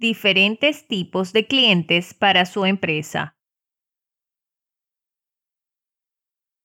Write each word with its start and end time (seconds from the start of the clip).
Diferentes 0.00 0.86
tipos 0.86 1.32
de 1.32 1.48
clientes 1.48 2.14
para 2.14 2.46
su 2.46 2.64
empresa. 2.64 3.36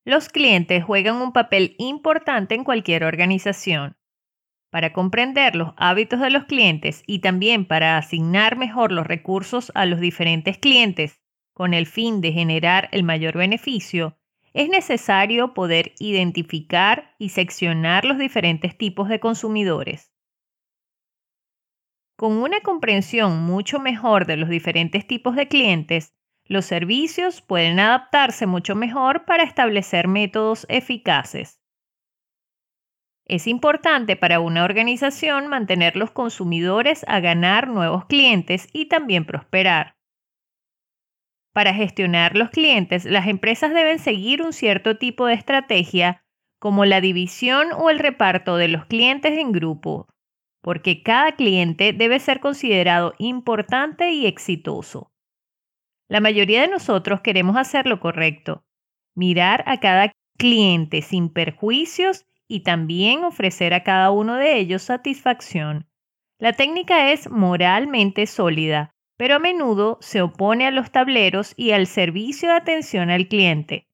Los 0.06 0.30
clientes 0.30 0.84
juegan 0.84 1.16
un 1.16 1.34
papel 1.34 1.76
importante 1.80 2.54
en 2.54 2.64
cualquier 2.64 3.04
organización. 3.04 3.98
Para 4.70 4.94
comprender 4.94 5.56
los 5.56 5.74
hábitos 5.78 6.20
de 6.20 6.30
los 6.30 6.44
clientes 6.44 7.02
y 7.08 7.22
también 7.22 7.66
para 7.66 7.98
asignar 7.98 8.56
mejor 8.56 8.92
los 8.92 9.08
recursos 9.08 9.72
a 9.74 9.88
los 9.88 10.00
diferentes 10.00 10.60
clientes 10.60 11.20
con 11.54 11.74
el 11.74 11.88
fin 11.88 12.22
de 12.22 12.34
generar 12.34 12.88
el 12.92 13.02
mayor 13.02 13.36
beneficio, 13.36 14.16
es 14.54 14.70
necesario 14.70 15.56
poder 15.56 15.94
identificar 15.98 17.16
y 17.18 17.30
seccionar 17.30 18.06
los 18.06 18.20
diferentes 18.20 18.78
tipos 18.78 19.10
de 19.10 19.20
consumidores. 19.20 20.13
Con 22.16 22.34
una 22.34 22.60
comprensión 22.62 23.42
mucho 23.42 23.80
mejor 23.80 24.28
de 24.28 24.38
los 24.38 24.50
diferentes 24.50 25.08
tipos 25.08 25.36
de 25.36 25.48
clientes, 25.48 26.14
los 26.46 26.66
servicios 26.66 27.42
pueden 27.42 27.80
adaptarse 27.80 28.46
mucho 28.46 28.76
mejor 28.76 29.26
para 29.26 29.44
establecer 29.44 30.08
métodos 30.08 30.66
eficaces. 30.70 31.60
Es 33.26 33.48
importante 33.48 34.16
para 34.16 34.40
una 34.42 34.64
organización 34.64 35.48
mantener 35.48 35.96
los 35.96 36.12
consumidores 36.12 37.06
a 37.08 37.20
ganar 37.20 37.70
nuevos 37.70 38.06
clientes 38.06 38.68
y 38.74 38.88
también 38.88 39.26
prosperar. 39.26 39.96
Para 41.54 41.74
gestionar 41.74 42.36
los 42.36 42.50
clientes, 42.50 43.06
las 43.06 43.28
empresas 43.28 43.74
deben 43.74 44.00
seguir 44.00 44.42
un 44.42 44.54
cierto 44.54 44.98
tipo 44.98 45.26
de 45.26 45.36
estrategia 45.36 46.24
como 46.60 46.86
la 46.86 47.00
división 47.00 47.68
o 47.76 47.90
el 47.90 48.00
reparto 48.00 48.58
de 48.58 48.68
los 48.68 48.86
clientes 48.86 49.38
en 49.38 49.52
grupo, 49.52 50.08
porque 50.64 51.04
cada 51.04 51.34
cliente 51.34 51.92
debe 51.92 52.20
ser 52.20 52.40
considerado 52.40 53.14
importante 53.20 54.12
y 54.12 54.26
exitoso. 54.26 55.12
La 56.08 56.22
mayoría 56.22 56.62
de 56.62 56.70
nosotros 56.70 57.20
queremos 57.20 57.58
hacer 57.58 57.86
lo 57.86 58.00
correcto, 58.00 58.64
mirar 59.14 59.66
a 59.68 59.82
cada 59.82 60.14
cliente 60.38 61.02
sin 61.02 61.30
perjuicios 61.30 62.26
y 62.48 62.62
también 62.62 63.26
ofrecer 63.26 63.74
a 63.74 63.84
cada 63.84 64.12
uno 64.12 64.38
de 64.38 64.58
ellos 64.58 64.84
satisfacción. 64.84 65.90
La 66.40 66.54
técnica 66.54 67.12
es 67.12 67.30
moralmente 67.30 68.26
sólida, 68.26 68.92
pero 69.18 69.36
a 69.36 69.40
menudo 69.40 69.98
se 70.00 70.22
opone 70.22 70.66
a 70.66 70.72
los 70.72 70.92
tableros 70.92 71.54
y 71.58 71.72
al 71.72 71.88
servicio 71.88 72.50
de 72.50 72.56
atención 72.56 73.10
al 73.10 73.28
cliente. 73.28 73.90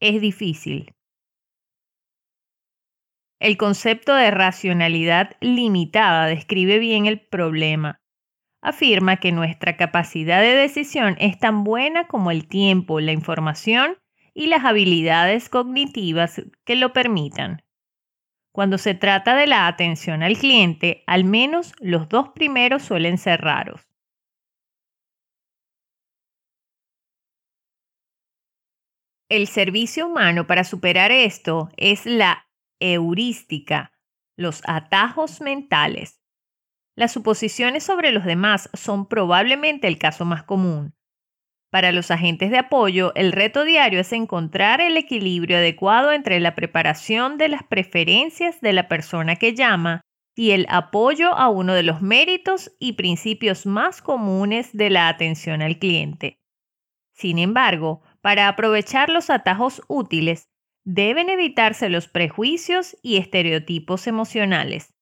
Es 0.00 0.20
difícil. 0.22 0.95
El 3.38 3.58
concepto 3.58 4.14
de 4.14 4.30
racionalidad 4.30 5.36
limitada 5.40 6.26
describe 6.26 6.78
bien 6.78 7.04
el 7.06 7.20
problema. 7.20 8.00
Afirma 8.62 9.18
que 9.18 9.30
nuestra 9.30 9.76
capacidad 9.76 10.40
de 10.40 10.54
decisión 10.54 11.16
es 11.18 11.38
tan 11.38 11.62
buena 11.62 12.08
como 12.08 12.30
el 12.30 12.48
tiempo, 12.48 12.98
la 12.98 13.12
información 13.12 13.98
y 14.32 14.46
las 14.46 14.64
habilidades 14.64 15.50
cognitivas 15.50 16.42
que 16.64 16.76
lo 16.76 16.92
permitan. 16.94 17.62
Cuando 18.52 18.78
se 18.78 18.94
trata 18.94 19.36
de 19.36 19.46
la 19.46 19.66
atención 19.66 20.22
al 20.22 20.38
cliente, 20.38 21.04
al 21.06 21.24
menos 21.24 21.74
los 21.78 22.08
dos 22.08 22.30
primeros 22.30 22.82
suelen 22.82 23.18
ser 23.18 23.42
raros. 23.42 23.86
El 29.28 29.46
servicio 29.46 30.06
humano 30.06 30.46
para 30.46 30.64
superar 30.64 31.12
esto 31.12 31.68
es 31.76 32.06
la 32.06 32.45
heurística, 32.80 33.92
los 34.36 34.62
atajos 34.66 35.40
mentales. 35.40 36.20
Las 36.96 37.12
suposiciones 37.12 37.84
sobre 37.84 38.10
los 38.12 38.24
demás 38.24 38.70
son 38.72 39.06
probablemente 39.06 39.86
el 39.86 39.98
caso 39.98 40.24
más 40.24 40.42
común. 40.44 40.94
Para 41.70 41.92
los 41.92 42.10
agentes 42.10 42.50
de 42.50 42.58
apoyo, 42.58 43.12
el 43.16 43.32
reto 43.32 43.64
diario 43.64 44.00
es 44.00 44.12
encontrar 44.12 44.80
el 44.80 44.96
equilibrio 44.96 45.58
adecuado 45.58 46.12
entre 46.12 46.40
la 46.40 46.54
preparación 46.54 47.36
de 47.36 47.48
las 47.48 47.64
preferencias 47.64 48.60
de 48.60 48.72
la 48.72 48.88
persona 48.88 49.36
que 49.36 49.54
llama 49.54 50.00
y 50.34 50.52
el 50.52 50.66
apoyo 50.68 51.34
a 51.34 51.48
uno 51.48 51.74
de 51.74 51.82
los 51.82 52.02
méritos 52.02 52.70
y 52.78 52.92
principios 52.92 53.66
más 53.66 54.00
comunes 54.00 54.70
de 54.72 54.90
la 54.90 55.08
atención 55.08 55.60
al 55.60 55.78
cliente. 55.78 56.40
Sin 57.12 57.38
embargo, 57.38 58.02
para 58.20 58.48
aprovechar 58.48 59.08
los 59.08 59.30
atajos 59.30 59.82
útiles, 59.88 60.48
deben 60.86 61.28
evitarse 61.28 61.88
los 61.88 62.06
prejuicios 62.06 62.96
y 63.02 63.16
estereotipos 63.16 64.06
emocionales. 64.06 64.94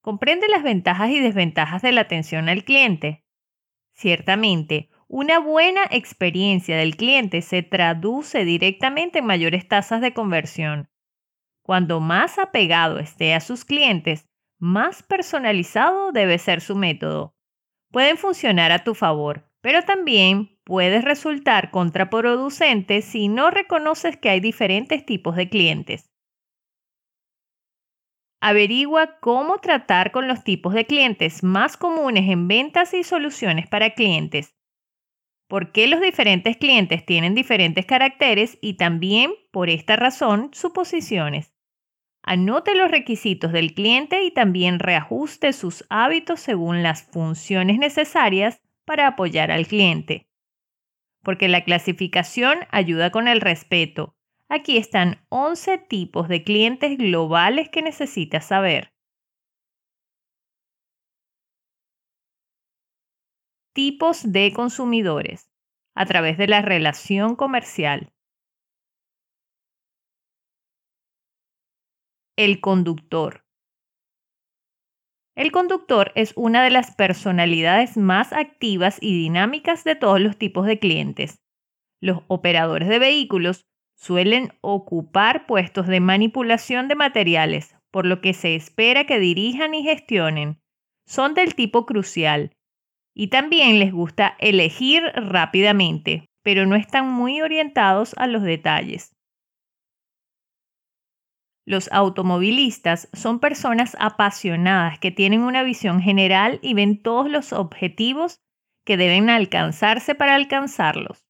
¿Comprende 0.00 0.48
las 0.48 0.62
ventajas 0.62 1.10
y 1.10 1.20
desventajas 1.20 1.82
de 1.82 1.92
la 1.92 2.00
atención 2.00 2.48
al 2.48 2.64
cliente? 2.64 3.26
Ciertamente, 3.92 4.88
una 5.08 5.38
buena 5.38 5.82
experiencia 5.90 6.78
del 6.78 6.96
cliente 6.96 7.42
se 7.42 7.62
traduce 7.62 8.46
directamente 8.46 9.18
en 9.18 9.26
mayores 9.26 9.68
tasas 9.68 10.00
de 10.00 10.14
conversión. 10.14 10.88
Cuando 11.62 12.00
más 12.00 12.38
apegado 12.38 12.98
esté 12.98 13.34
a 13.34 13.40
sus 13.40 13.66
clientes, 13.66 14.26
más 14.58 15.02
personalizado 15.02 16.12
debe 16.12 16.38
ser 16.38 16.62
su 16.62 16.76
método. 16.76 17.36
Pueden 17.90 18.16
funcionar 18.16 18.72
a 18.72 18.84
tu 18.84 18.94
favor, 18.94 19.50
pero 19.60 19.82
también 19.82 20.53
puedes 20.64 21.04
resultar 21.04 21.70
contraproducente 21.70 23.02
si 23.02 23.28
no 23.28 23.50
reconoces 23.50 24.16
que 24.16 24.30
hay 24.30 24.40
diferentes 24.40 25.04
tipos 25.04 25.36
de 25.36 25.48
clientes. 25.48 26.10
Averigua 28.40 29.18
cómo 29.20 29.58
tratar 29.58 30.10
con 30.10 30.28
los 30.28 30.44
tipos 30.44 30.74
de 30.74 30.84
clientes 30.84 31.42
más 31.42 31.76
comunes 31.76 32.28
en 32.28 32.46
ventas 32.48 32.92
y 32.92 33.02
soluciones 33.02 33.68
para 33.68 33.94
clientes. 33.94 34.54
¿Por 35.48 35.72
qué 35.72 35.86
los 35.86 36.00
diferentes 36.00 36.56
clientes 36.56 37.04
tienen 37.06 37.34
diferentes 37.34 37.86
caracteres 37.86 38.58
y 38.60 38.74
también, 38.74 39.32
por 39.50 39.70
esta 39.70 39.96
razón, 39.96 40.50
suposiciones? 40.52 41.54
Anote 42.22 42.74
los 42.74 42.90
requisitos 42.90 43.52
del 43.52 43.74
cliente 43.74 44.24
y 44.24 44.30
también 44.30 44.78
reajuste 44.78 45.52
sus 45.52 45.84
hábitos 45.90 46.40
según 46.40 46.82
las 46.82 47.02
funciones 47.02 47.78
necesarias 47.78 48.60
para 48.86 49.06
apoyar 49.06 49.50
al 49.50 49.66
cliente. 49.66 50.26
Porque 51.24 51.48
la 51.48 51.64
clasificación 51.64 52.58
ayuda 52.70 53.10
con 53.10 53.28
el 53.28 53.40
respeto. 53.40 54.14
Aquí 54.48 54.76
están 54.76 55.24
11 55.30 55.78
tipos 55.78 56.28
de 56.28 56.44
clientes 56.44 56.98
globales 56.98 57.68
que 57.70 57.82
necesitas 57.82 58.46
saber. 58.46 58.92
Tipos 63.72 64.30
de 64.30 64.52
consumidores 64.52 65.50
a 65.96 66.06
través 66.06 66.38
de 66.38 66.46
la 66.46 66.62
relación 66.62 67.34
comercial. 67.36 68.12
El 72.36 72.60
conductor. 72.60 73.43
El 75.36 75.50
conductor 75.50 76.12
es 76.14 76.32
una 76.36 76.62
de 76.62 76.70
las 76.70 76.94
personalidades 76.94 77.96
más 77.96 78.32
activas 78.32 78.98
y 79.00 79.18
dinámicas 79.18 79.82
de 79.82 79.96
todos 79.96 80.20
los 80.20 80.36
tipos 80.36 80.66
de 80.66 80.78
clientes. 80.78 81.40
Los 82.00 82.20
operadores 82.28 82.88
de 82.88 83.00
vehículos 83.00 83.66
suelen 83.96 84.52
ocupar 84.60 85.46
puestos 85.46 85.88
de 85.88 85.98
manipulación 85.98 86.86
de 86.86 86.94
materiales, 86.94 87.74
por 87.90 88.06
lo 88.06 88.20
que 88.20 88.32
se 88.32 88.54
espera 88.54 89.06
que 89.06 89.18
dirijan 89.18 89.74
y 89.74 89.82
gestionen. 89.82 90.60
Son 91.06 91.34
del 91.34 91.56
tipo 91.56 91.84
crucial. 91.84 92.52
Y 93.12 93.28
también 93.28 93.78
les 93.80 93.92
gusta 93.92 94.36
elegir 94.38 95.02
rápidamente, 95.14 96.26
pero 96.42 96.64
no 96.66 96.76
están 96.76 97.08
muy 97.08 97.40
orientados 97.42 98.14
a 98.18 98.28
los 98.28 98.42
detalles. 98.42 99.16
Los 101.66 101.90
automovilistas 101.92 103.08
son 103.12 103.40
personas 103.40 103.96
apasionadas 103.98 104.98
que 104.98 105.10
tienen 105.10 105.42
una 105.42 105.62
visión 105.62 106.00
general 106.00 106.58
y 106.62 106.74
ven 106.74 107.02
todos 107.02 107.30
los 107.30 107.52
objetivos 107.52 108.40
que 108.84 108.98
deben 108.98 109.30
alcanzarse 109.30 110.14
para 110.14 110.34
alcanzarlos. 110.34 111.26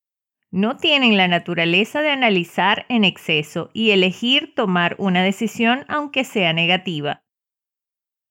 No 0.50 0.76
tienen 0.76 1.16
la 1.16 1.28
naturaleza 1.28 2.00
de 2.00 2.10
analizar 2.10 2.86
en 2.88 3.04
exceso 3.04 3.70
y 3.72 3.90
elegir 3.90 4.54
tomar 4.54 4.96
una 4.98 5.22
decisión 5.22 5.84
aunque 5.88 6.24
sea 6.24 6.52
negativa. 6.52 7.24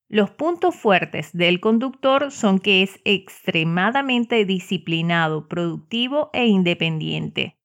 Los 0.08 0.30
puntos 0.30 0.76
fuertes 0.76 1.32
del 1.32 1.60
conductor 1.60 2.30
son 2.30 2.58
que 2.58 2.82
es 2.82 3.00
extremadamente 3.04 4.44
disciplinado, 4.44 5.48
productivo 5.48 6.30
e 6.32 6.46
independiente. 6.46 7.58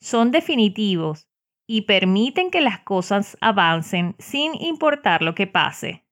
Son 0.00 0.32
definitivos, 0.32 1.28
y 1.66 1.82
permiten 1.82 2.50
que 2.50 2.60
las 2.60 2.80
cosas 2.80 3.36
avancen 3.40 4.14
sin 4.18 4.54
importar 4.60 5.22
lo 5.22 5.34
que 5.34 5.46
pase. 5.46 6.04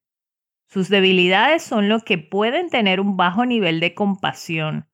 Sus 0.67 0.89
debilidades 0.89 1.61
son 1.61 1.89
los 1.89 2.03
que 2.03 2.17
pueden 2.17 2.69
tener 2.69 2.99
un 2.99 3.15
bajo 3.15 3.45
nivel 3.45 3.79
de 3.79 3.93
compasión. 3.93 4.87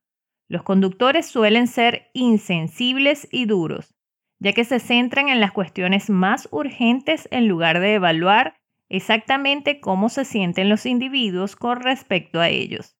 Los 0.49 0.63
conductores 0.63 1.27
suelen 1.27 1.67
ser 1.67 2.09
insensibles 2.13 3.27
y 3.31 3.45
duros, 3.45 3.95
ya 4.39 4.53
que 4.53 4.65
se 4.65 4.79
centran 4.79 5.29
en 5.29 5.39
las 5.39 5.51
cuestiones 5.51 6.09
más 6.09 6.49
urgentes 6.51 7.27
en 7.31 7.47
lugar 7.47 7.79
de 7.79 7.93
evaluar 7.93 8.55
exactamente 8.89 9.79
cómo 9.79 10.09
se 10.09 10.25
sienten 10.25 10.67
los 10.67 10.85
individuos 10.85 11.55
con 11.55 11.79
respecto 11.79 12.39
a 12.39 12.49
ellos. 12.49 12.97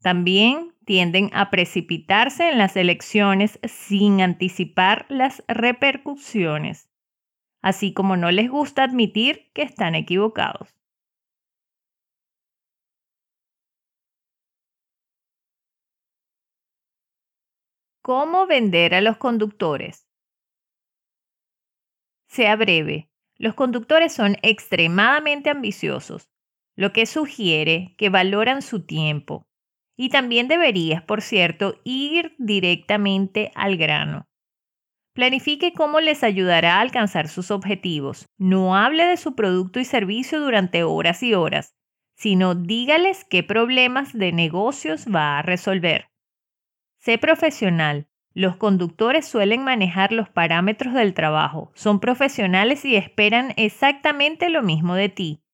También 0.00 0.73
tienden 0.84 1.30
a 1.32 1.50
precipitarse 1.50 2.50
en 2.50 2.58
las 2.58 2.76
elecciones 2.76 3.58
sin 3.64 4.20
anticipar 4.20 5.06
las 5.08 5.42
repercusiones, 5.48 6.90
así 7.62 7.92
como 7.92 8.16
no 8.16 8.30
les 8.30 8.50
gusta 8.50 8.84
admitir 8.84 9.50
que 9.54 9.62
están 9.62 9.94
equivocados. 9.94 10.74
¿Cómo 18.02 18.46
vender 18.46 18.94
a 18.94 19.00
los 19.00 19.16
conductores? 19.16 20.06
Sea 22.28 22.54
breve. 22.56 23.08
Los 23.36 23.54
conductores 23.54 24.12
son 24.12 24.36
extremadamente 24.42 25.48
ambiciosos, 25.48 26.28
lo 26.76 26.92
que 26.92 27.06
sugiere 27.06 27.94
que 27.96 28.10
valoran 28.10 28.60
su 28.60 28.84
tiempo. 28.84 29.48
Y 29.96 30.08
también 30.08 30.48
deberías, 30.48 31.02
por 31.02 31.22
cierto, 31.22 31.80
ir 31.84 32.34
directamente 32.38 33.52
al 33.54 33.76
grano. 33.76 34.26
Planifique 35.14 35.72
cómo 35.72 36.00
les 36.00 36.24
ayudará 36.24 36.76
a 36.76 36.80
alcanzar 36.80 37.28
sus 37.28 37.52
objetivos. 37.52 38.26
No 38.36 38.76
hable 38.76 39.04
de 39.04 39.16
su 39.16 39.36
producto 39.36 39.78
y 39.78 39.84
servicio 39.84 40.40
durante 40.40 40.82
horas 40.82 41.22
y 41.22 41.34
horas, 41.34 41.76
sino 42.16 42.56
dígales 42.56 43.24
qué 43.24 43.44
problemas 43.44 44.12
de 44.12 44.32
negocios 44.32 45.06
va 45.06 45.38
a 45.38 45.42
resolver. 45.42 46.08
Sé 46.98 47.18
profesional. 47.18 48.08
Los 48.32 48.56
conductores 48.56 49.28
suelen 49.28 49.62
manejar 49.62 50.10
los 50.10 50.28
parámetros 50.28 50.94
del 50.94 51.14
trabajo, 51.14 51.70
son 51.74 52.00
profesionales 52.00 52.84
y 52.84 52.96
esperan 52.96 53.52
exactamente 53.56 54.50
lo 54.50 54.64
mismo 54.64 54.96
de 54.96 55.08
ti. 55.08 55.44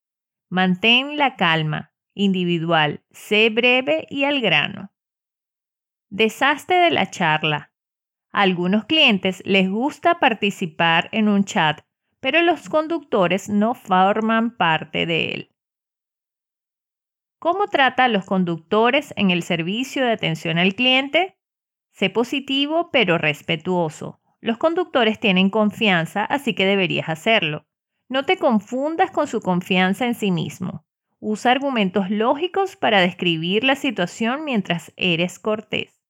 Mantén 0.49 1.19
la 1.19 1.37
calma, 1.37 1.90
individual, 2.21 3.03
sé 3.11 3.51
breve 3.51 4.07
y 4.11 4.25
al 4.25 4.41
grano. 4.41 4.93
Deshazte 6.11 6.75
de 6.75 6.91
la 6.91 7.11
charla. 7.11 7.73
A 8.33 8.43
algunos 8.43 8.85
clientes 8.85 9.43
les 9.47 9.69
gusta 9.71 10.21
participar 10.21 11.09
en 11.13 11.29
un 11.29 11.45
chat, 11.45 11.81
pero 12.21 12.43
los 12.43 12.69
conductores 12.69 13.49
no 13.49 13.75
forman 13.75 14.57
parte 14.57 15.07
de 15.07 15.29
él. 15.31 15.51
¿Cómo 17.39 17.69
trata 17.69 18.05
a 18.05 18.09
los 18.09 18.27
conductores 18.27 19.15
en 19.17 19.31
el 19.31 19.43
servicio 19.43 20.05
de 20.05 20.13
atención 20.13 20.59
al 20.59 20.75
cliente? 20.75 21.39
Sé 21.91 22.11
positivo 22.11 22.91
pero 22.93 23.17
respetuoso. 23.17 24.21
Los 24.43 24.59
conductores 24.59 25.19
tienen 25.19 25.49
confianza, 25.49 26.25
así 26.25 26.55
que 26.55 26.67
deberías 26.67 27.09
hacerlo. 27.09 27.67
No 28.09 28.25
te 28.25 28.37
confundas 28.37 29.11
con 29.11 29.27
su 29.27 29.41
confianza 29.41 30.05
en 30.07 30.15
sí 30.15 30.31
mismo. 30.31 30.85
Usa 31.21 31.53
argumentos 31.53 32.11
lógicos 32.11 32.77
para 32.77 33.01
describir 33.01 33.63
la 33.63 33.77
situación 33.77 34.45
mientras 34.45 34.93
eres 34.97 35.39
cortés. 35.39 36.03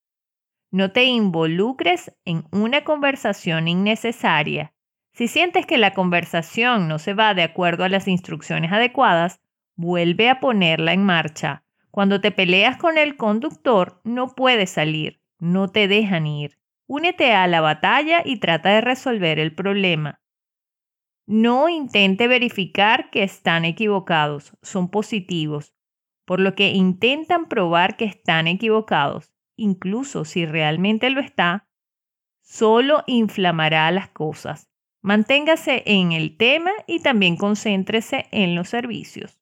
No 0.71 0.93
te 0.93 1.05
involucres 1.05 2.17
en 2.25 2.45
una 2.53 2.85
conversación 2.85 3.69
innecesaria. 3.69 4.73
Si 5.13 5.29
sientes 5.29 5.67
que 5.67 5.77
la 5.77 5.93
conversación 5.93 6.89
no 6.89 6.99
se 6.99 7.13
va 7.13 7.35
de 7.35 7.43
acuerdo 7.43 7.85
a 7.85 7.89
las 7.89 8.09
instrucciones 8.09 8.73
adecuadas, 8.73 9.41
vuelve 9.75 10.31
a 10.31 10.41
ponerla 10.41 10.93
en 10.93 11.05
marcha. 11.05 11.65
Cuando 11.91 12.21
te 12.21 12.31
peleas 12.31 12.77
con 12.77 12.97
el 12.97 13.17
conductor, 13.17 14.01
no 14.05 14.35
puedes 14.35 14.71
salir 14.71 15.21
no 15.41 15.69
te 15.69 15.89
dejan 15.89 16.27
ir. 16.27 16.59
Únete 16.87 17.33
a 17.33 17.47
la 17.47 17.61
batalla 17.61 18.23
y 18.25 18.39
trata 18.39 18.71
de 18.71 18.81
resolver 18.81 19.39
el 19.39 19.55
problema. 19.55 20.20
No 21.33 21.69
intente 21.69 22.27
verificar 22.27 23.09
que 23.11 23.23
están 23.23 23.65
equivocados, 23.65 24.53
son 24.63 24.91
positivos, 24.91 25.77
por 26.25 26.41
lo 26.41 26.57
que 26.57 26.71
intentan 26.71 27.49
probar 27.49 27.97
que 27.97 28.05
están 28.05 28.49
equivocados, 28.49 29.33
incluso 29.55 30.25
si 30.25 30.45
realmente 30.45 31.09
lo 31.09 31.21
está, 31.21 31.69
solo 32.43 33.05
inflamará 33.07 33.93
las 33.93 34.09
cosas. 34.09 34.73
Manténgase 35.03 35.85
en 35.87 36.11
el 36.11 36.37
tema 36.37 36.73
y 36.89 36.99
también 36.99 37.37
concéntrese 37.37 38.27
en 38.33 38.57
los 38.57 38.69
servicios. 38.69 39.39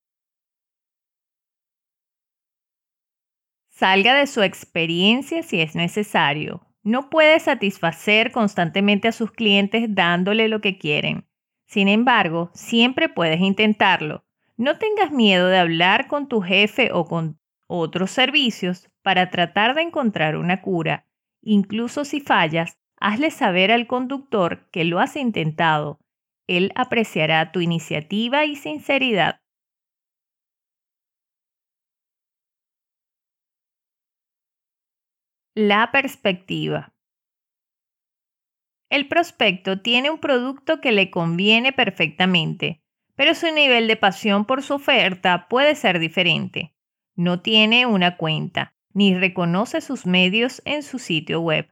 Salga 3.71 4.15
de 4.15 4.27
su 4.27 4.43
experiencia 4.43 5.43
si 5.43 5.63
es 5.63 5.75
necesario. 5.75 6.67
No 6.83 7.09
puede 7.09 7.41
satisfacer 7.41 8.31
constantemente 8.31 9.09
a 9.09 9.13
sus 9.13 9.33
clientes 9.33 9.87
dándole 9.95 10.49
lo 10.49 10.61
que 10.61 10.77
quieren. 10.77 11.28
Sin 11.69 11.87
embargo, 11.89 12.51
siempre 12.55 13.09
puedes 13.09 13.41
intentarlo. 13.41 14.25
No 14.57 14.79
tengas 14.79 15.13
miedo 15.13 15.47
de 15.47 15.59
hablar 15.59 16.09
con 16.09 16.29
tu 16.29 16.41
jefe 16.41 16.91
o 16.93 17.05
con 17.07 17.39
otros 17.69 18.11
servicios 18.11 18.89
para 19.03 19.31
tratar 19.31 19.75
de 19.77 19.83
encontrar 19.83 20.37
una 20.37 20.63
cura. 20.63 21.07
Incluso 21.43 22.05
si 22.05 22.21
fallas, 22.21 22.77
hazle 23.01 23.31
saber 23.31 23.71
al 23.71 23.87
conductor 23.87 24.69
que 24.73 24.85
lo 24.85 24.99
has 24.99 25.15
intentado. 25.15 26.01
Él 26.49 26.73
apreciará 26.75 27.53
tu 27.53 27.61
iniciativa 27.61 28.45
y 28.45 28.57
sinceridad. 28.57 29.41
La 35.57 35.91
perspectiva. 35.93 36.95
El 38.91 39.09
prospecto 39.09 39.81
tiene 39.81 40.11
un 40.11 40.19
producto 40.19 40.81
que 40.81 40.93
le 40.93 41.11
conviene 41.11 41.73
perfectamente, 41.73 42.81
pero 43.17 43.35
su 43.35 43.53
nivel 43.53 43.87
de 43.87 43.97
pasión 43.97 44.45
por 44.45 44.63
su 44.63 44.75
oferta 44.75 45.47
puede 45.49 45.75
ser 45.75 45.99
diferente. 45.99 46.75
No 47.15 47.41
tiene 47.41 47.85
una 47.85 48.17
cuenta, 48.17 48.73
ni 48.95 49.15
reconoce 49.15 49.81
sus 49.81 50.07
medios 50.07 50.63
en 50.65 50.83
su 50.83 50.99
sitio 50.99 51.41
web. 51.41 51.69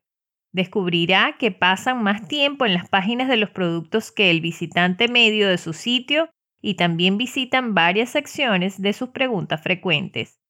Descubrirá 0.53 1.37
que 1.39 1.53
pasan 1.53 2.03
más 2.03 2.29
tiempo 2.29 2.67
en 2.67 2.75
las 2.75 2.89
páginas 2.89 3.29
de 3.29 3.37
los 3.37 3.51
productos 3.51 4.11
que 4.11 4.31
el 4.31 4.41
visitante 4.41 5.09
medio 5.09 5.49
de 5.49 5.59
su 5.59 5.73
sitio 5.73 6.31
y 6.61 6.75
también 6.75 7.17
visitan 7.17 7.75
varias 7.75 8.11
secciones 8.11 8.83
de 8.83 8.93
sus 8.93 9.11
preguntas 9.11 9.63
frecuentes. 9.63 10.41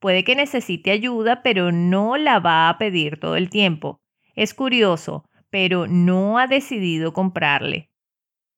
Puede 0.00 0.24
que 0.24 0.34
necesite 0.34 0.90
ayuda, 0.90 1.42
pero 1.42 1.72
no 1.72 2.16
la 2.16 2.38
va 2.38 2.68
a 2.68 2.78
pedir 2.78 3.20
todo 3.20 3.36
el 3.36 3.50
tiempo. 3.50 4.00
Es 4.34 4.54
curioso, 4.54 5.25
pero 5.50 5.86
no 5.86 6.38
ha 6.38 6.46
decidido 6.46 7.12
comprarle. 7.12 7.90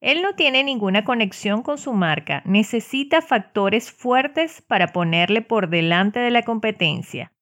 Él 0.00 0.22
no 0.22 0.34
tiene 0.34 0.62
ninguna 0.62 1.04
conexión 1.04 1.62
con 1.62 1.78
su 1.78 1.92
marca, 1.92 2.42
necesita 2.44 3.20
factores 3.20 3.90
fuertes 3.90 4.62
para 4.62 4.88
ponerle 4.88 5.42
por 5.42 5.68
delante 5.68 6.20
de 6.20 6.30
la 6.30 6.42
competencia. 6.42 7.32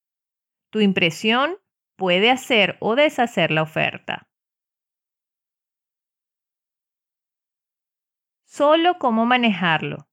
Tu 0.70 0.80
impresión 0.80 1.56
puede 1.96 2.30
hacer 2.30 2.76
o 2.80 2.96
deshacer 2.96 3.50
la 3.50 3.62
oferta. 3.62 4.28
Solo 8.46 8.98
cómo 8.98 9.26
manejarlo 9.26 10.08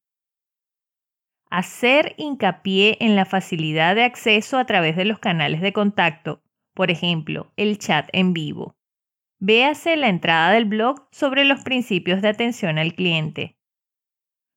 hacer 1.53 2.15
hincapié 2.17 2.97
en 2.99 3.15
la 3.15 3.25
facilidad 3.25 3.93
de 3.93 4.03
acceso 4.03 4.57
a 4.57 4.65
través 4.65 4.95
de 4.95 5.05
los 5.05 5.19
canales 5.19 5.61
de 5.61 5.71
contacto, 5.71 6.41
por 6.73 6.89
ejemplo, 6.89 7.53
el 7.57 7.77
chat 7.77 8.09
en 8.11 8.33
vivo. 8.33 8.75
Véase 9.45 9.97
la 9.97 10.07
entrada 10.07 10.51
del 10.51 10.63
blog 10.63 11.05
sobre 11.11 11.43
los 11.43 11.65
principios 11.65 12.21
de 12.21 12.29
atención 12.29 12.77
al 12.77 12.93
cliente. 12.93 13.57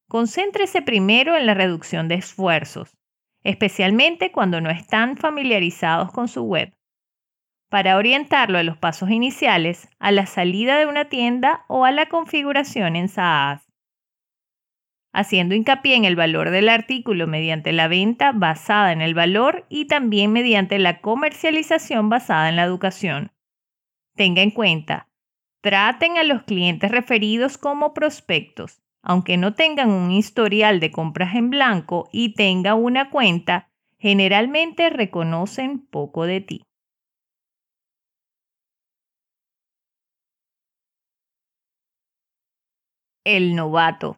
Concéntrese 0.08 0.80
primero 0.80 1.36
en 1.36 1.44
la 1.44 1.54
reducción 1.54 2.06
de 2.06 2.14
esfuerzos, 2.14 2.96
especialmente 3.42 4.30
cuando 4.30 4.60
no 4.60 4.70
están 4.70 5.16
familiarizados 5.16 6.12
con 6.12 6.28
su 6.28 6.44
web. 6.44 6.72
Para 7.68 7.96
orientarlo 7.96 8.58
a 8.58 8.62
los 8.62 8.78
pasos 8.78 9.10
iniciales, 9.10 9.88
a 9.98 10.12
la 10.12 10.26
salida 10.26 10.78
de 10.78 10.86
una 10.86 11.06
tienda 11.06 11.64
o 11.66 11.84
a 11.84 11.90
la 11.90 12.06
configuración 12.06 12.94
en 12.94 13.08
SaaS 13.08 13.66
haciendo 15.12 15.54
hincapié 15.54 15.96
en 15.96 16.04
el 16.04 16.14
valor 16.14 16.50
del 16.50 16.68
artículo 16.68 17.26
mediante 17.26 17.72
la 17.72 17.88
venta 17.88 18.32
basada 18.32 18.92
en 18.92 19.00
el 19.00 19.14
valor 19.14 19.64
y 19.70 19.86
también 19.86 20.30
mediante 20.30 20.78
la 20.78 21.00
comercialización 21.00 22.10
basada 22.10 22.50
en 22.50 22.56
la 22.56 22.64
educación. 22.64 23.32
Tenga 24.16 24.42
en 24.42 24.50
cuenta, 24.50 25.08
traten 25.62 26.16
a 26.16 26.24
los 26.24 26.42
clientes 26.42 26.90
referidos 26.90 27.58
como 27.58 27.94
prospectos, 27.94 28.82
aunque 29.02 29.36
no 29.36 29.54
tengan 29.54 29.90
un 29.90 30.10
historial 30.10 30.80
de 30.80 30.90
compras 30.90 31.34
en 31.36 31.50
blanco 31.50 32.08
y 32.12 32.34
tengan 32.34 32.82
una 32.82 33.10
cuenta, 33.10 33.68
generalmente 33.98 34.90
reconocen 34.90 35.86
poco 35.86 36.24
de 36.26 36.40
ti. 36.40 36.62
El 43.24 43.54
novato. 43.54 44.16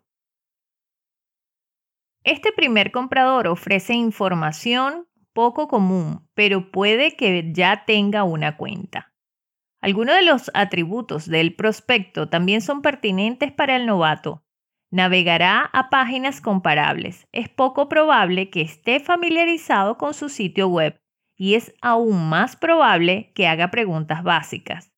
Este 2.23 2.53
primer 2.53 2.93
comprador 2.93 3.49
ofrece 3.49 3.95
información 3.95 5.09
poco 5.33 5.67
común, 5.67 6.29
pero 6.35 6.71
puede 6.71 7.17
que 7.17 7.53
ya 7.53 7.85
tenga 7.87 8.23
una 8.23 8.57
cuenta. 8.57 9.13
Algunos 9.81 10.17
de 10.17 10.23
los 10.23 10.51
atributos 10.55 11.27
del 11.27 11.55
prospecto 11.55 12.29
también 12.29 12.61
son 12.61 12.83
pertinentes 12.83 13.53
para 13.53 13.77
el 13.77 13.87
novato. 13.87 14.43
Navegará 14.91 15.71
a 15.73 15.91
páginas 15.91 16.41
comparables. 16.41 17.29
Es 17.31 17.49
poco 17.49 17.89
probable 17.89 18.51
que 18.51 18.63
esté 18.63 19.01
familiarizado 19.01 19.99
con 19.99 20.15
su 20.15 20.29
sitio 20.29 20.69
web 20.69 21.01
y 21.37 21.55
es 21.55 21.75
aún 21.81 22.29
más 22.29 22.57
probable 22.57 23.33
que 23.35 23.47
haga 23.47 23.71
preguntas 23.71 24.23
básicas. 24.25 24.93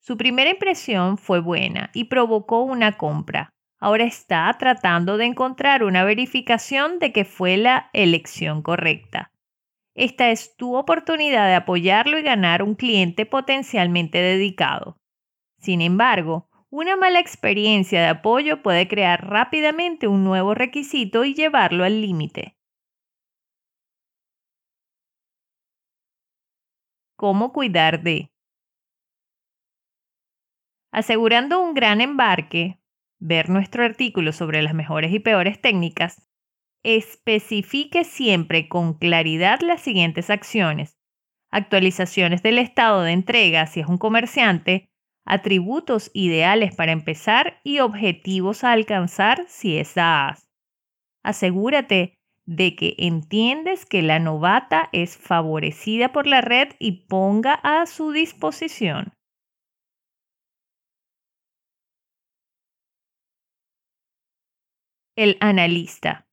Su 0.00 0.16
primera 0.16 0.50
impresión 0.50 1.18
fue 1.18 1.40
buena 1.40 1.90
y 1.92 2.04
provocó 2.04 2.62
una 2.62 2.96
compra. 2.96 3.50
Ahora 3.78 4.04
está 4.04 4.54
tratando 4.58 5.18
de 5.18 5.26
encontrar 5.26 5.84
una 5.84 6.04
verificación 6.04 6.98
de 6.98 7.12
que 7.12 7.26
fue 7.26 7.58
la 7.58 7.90
elección 7.92 8.62
correcta. 8.62 9.30
Esta 9.98 10.30
es 10.30 10.54
tu 10.54 10.76
oportunidad 10.76 11.48
de 11.48 11.56
apoyarlo 11.56 12.20
y 12.20 12.22
ganar 12.22 12.62
un 12.62 12.76
cliente 12.76 13.26
potencialmente 13.26 14.18
dedicado. 14.18 14.96
Sin 15.58 15.80
embargo, 15.80 16.48
una 16.70 16.96
mala 16.96 17.18
experiencia 17.18 18.00
de 18.00 18.06
apoyo 18.06 18.62
puede 18.62 18.86
crear 18.86 19.28
rápidamente 19.28 20.06
un 20.06 20.22
nuevo 20.22 20.54
requisito 20.54 21.24
y 21.24 21.34
llevarlo 21.34 21.82
al 21.82 22.00
límite. 22.00 22.56
¿Cómo 27.16 27.52
cuidar 27.52 28.00
de? 28.04 28.30
Asegurando 30.92 31.60
un 31.60 31.74
gran 31.74 32.00
embarque, 32.00 32.78
ver 33.18 33.50
nuestro 33.50 33.84
artículo 33.84 34.32
sobre 34.32 34.62
las 34.62 34.74
mejores 34.74 35.12
y 35.12 35.18
peores 35.18 35.60
técnicas, 35.60 36.27
especifique 36.82 38.04
siempre 38.04 38.68
con 38.68 38.94
claridad 38.94 39.60
las 39.60 39.80
siguientes 39.80 40.30
acciones. 40.30 40.96
Actualizaciones 41.50 42.42
del 42.42 42.58
estado 42.58 43.02
de 43.02 43.12
entrega 43.12 43.66
si 43.66 43.80
es 43.80 43.86
un 43.86 43.98
comerciante, 43.98 44.90
atributos 45.24 46.10
ideales 46.14 46.74
para 46.74 46.92
empezar 46.92 47.60
y 47.64 47.80
objetivos 47.80 48.64
a 48.64 48.72
alcanzar 48.72 49.44
si 49.48 49.76
es 49.78 49.88
SaaS. 49.88 50.48
Asegúrate 51.22 52.18
de 52.46 52.74
que 52.76 52.94
entiendes 52.98 53.84
que 53.84 54.00
la 54.02 54.18
novata 54.18 54.88
es 54.92 55.18
favorecida 55.18 56.12
por 56.12 56.26
la 56.26 56.40
red 56.40 56.68
y 56.78 57.06
ponga 57.06 57.54
a 57.54 57.84
su 57.86 58.12
disposición. 58.12 59.12
El 65.16 65.36
analista. 65.40 66.27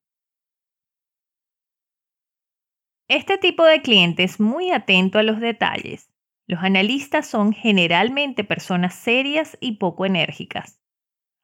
Este 3.08 3.38
tipo 3.38 3.64
de 3.64 3.84
cliente 3.84 4.24
es 4.24 4.40
muy 4.40 4.72
atento 4.72 5.20
a 5.20 5.24
los 5.24 5.40
detalles. 5.40 6.10
Los 6.48 6.64
analistas 6.64 7.28
son 7.28 7.54
generalmente 7.54 8.44
personas 8.44 8.96
serias 8.96 9.58
y 9.62 9.74
poco 9.74 10.08
enérgicas. 10.08 10.82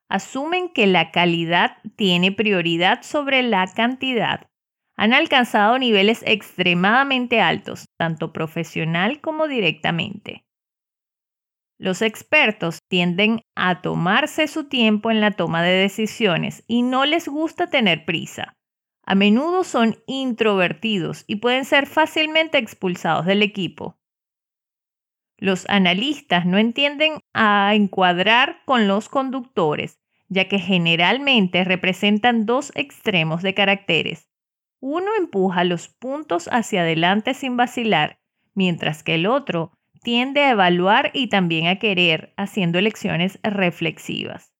Asumen 0.10 0.70
que 0.70 0.88
la 0.88 1.12
calidad 1.12 1.78
tiene 1.96 2.32
prioridad 2.32 3.04
sobre 3.04 3.44
la 3.44 3.68
cantidad. 3.68 4.50
Han 4.98 5.14
alcanzado 5.14 5.78
niveles 5.78 6.24
extremadamente 6.26 7.42
altos, 7.42 7.86
tanto 7.98 8.34
profesional 8.34 9.22
como 9.22 9.48
directamente. 9.48 10.46
Los 11.80 12.02
expertos 12.02 12.80
tienden 12.90 13.42
a 13.56 13.82
tomarse 13.82 14.48
su 14.48 14.68
tiempo 14.68 15.12
en 15.12 15.22
la 15.22 15.32
toma 15.32 15.62
de 15.62 15.74
decisiones 15.74 16.64
y 16.68 16.82
no 16.82 17.06
les 17.06 17.28
gusta 17.28 17.70
tener 17.70 18.06
prisa. 18.06 18.56
A 19.04 19.16
menudo 19.16 19.64
son 19.64 19.98
introvertidos 20.06 21.24
y 21.28 21.38
pueden 21.38 21.66
ser 21.66 21.88
fácilmente 21.88 22.58
expulsados 22.58 23.26
del 23.26 23.42
equipo. 23.42 23.98
Los 25.38 25.68
analistas 25.70 26.46
no 26.46 26.60
entienden 26.60 27.20
a 27.34 27.74
encuadrar 27.74 28.62
con 28.66 28.88
los 28.88 29.10
conductores, 29.10 30.00
ya 30.30 30.48
que 30.48 30.60
generalmente 30.60 31.64
representan 31.64 32.46
dos 32.46 32.72
extremos 32.76 33.42
de 33.42 33.56
caracteres. 33.56 34.30
Uno 34.80 35.12
empuja 35.18 35.64
los 35.64 35.88
puntos 35.88 36.48
hacia 36.52 36.82
adelante 36.82 37.34
sin 37.34 37.58
vacilar, 37.58 38.20
mientras 38.54 39.04
que 39.04 39.16
el 39.16 39.26
otro 39.26 39.72
tiende 40.04 40.42
a 40.42 40.52
evaluar 40.52 41.12
y 41.14 41.28
también 41.28 41.68
a 41.68 41.80
querer, 41.80 42.34
haciendo 42.38 42.80
elecciones 42.80 43.40
reflexivas. 43.44 44.51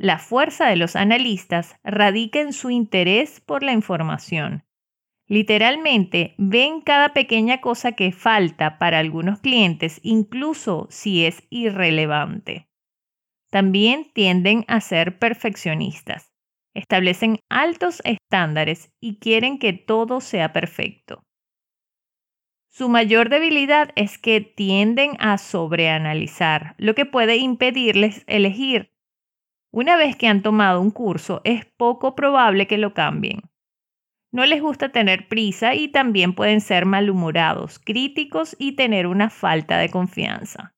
La 0.00 0.20
fuerza 0.20 0.68
de 0.68 0.76
los 0.76 0.94
analistas 0.94 1.74
radica 1.82 2.38
en 2.40 2.52
su 2.52 2.70
interés 2.70 3.40
por 3.40 3.64
la 3.64 3.72
información. 3.72 4.64
Literalmente, 5.26 6.36
ven 6.38 6.80
cada 6.80 7.12
pequeña 7.12 7.60
cosa 7.60 7.92
que 7.92 8.12
falta 8.12 8.78
para 8.78 9.00
algunos 9.00 9.40
clientes, 9.40 9.98
incluso 10.04 10.86
si 10.88 11.26
es 11.26 11.42
irrelevante. 11.50 12.68
También 13.50 14.12
tienden 14.14 14.64
a 14.68 14.80
ser 14.80 15.18
perfeccionistas. 15.18 16.32
Establecen 16.74 17.40
altos 17.48 18.00
estándares 18.04 18.92
y 19.00 19.18
quieren 19.18 19.58
que 19.58 19.72
todo 19.72 20.20
sea 20.20 20.52
perfecto. 20.52 21.24
Su 22.68 22.88
mayor 22.88 23.30
debilidad 23.30 23.90
es 23.96 24.16
que 24.16 24.40
tienden 24.42 25.16
a 25.18 25.38
sobreanalizar, 25.38 26.76
lo 26.78 26.94
que 26.94 27.04
puede 27.04 27.36
impedirles 27.36 28.22
elegir 28.28 28.92
una 29.70 29.96
vez 29.96 30.16
que 30.16 30.26
han 30.28 30.42
tomado 30.42 30.80
un 30.80 30.90
curso, 30.90 31.40
es 31.44 31.64
poco 31.64 32.14
probable 32.14 32.66
que 32.66 32.78
lo 32.78 32.94
cambien. 32.94 33.40
No 34.32 34.44
les 34.46 34.60
gusta 34.60 34.90
tener 34.90 35.28
prisa 35.28 35.74
y 35.74 35.88
también 35.88 36.34
pueden 36.34 36.60
ser 36.60 36.86
malhumorados, 36.86 37.78
críticos 37.78 38.56
y 38.58 38.76
tener 38.76 39.06
una 39.06 39.30
falta 39.30 39.78
de 39.78 39.90
confianza. 39.90 40.74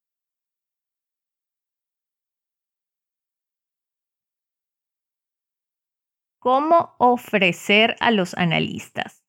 ¿Cómo 6.39 6.97
ofrecer 6.99 7.97
a 8.01 8.11
los 8.11 8.35
analistas? 8.35 9.23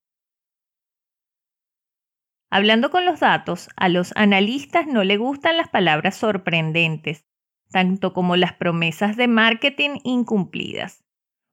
Hablando 2.49 2.91
con 2.91 3.05
los 3.05 3.21
datos, 3.21 3.69
a 3.77 3.89
los 3.89 4.13
analistas 4.15 4.85
no 4.85 5.03
le 5.03 5.17
gustan 5.17 5.57
las 5.57 5.69
palabras 5.69 6.17
sorprendentes, 6.17 7.25
tanto 7.71 8.13
como 8.13 8.35
las 8.35 8.53
promesas 8.53 9.15
de 9.17 9.27
marketing 9.27 9.99
incumplidas. 10.03 11.03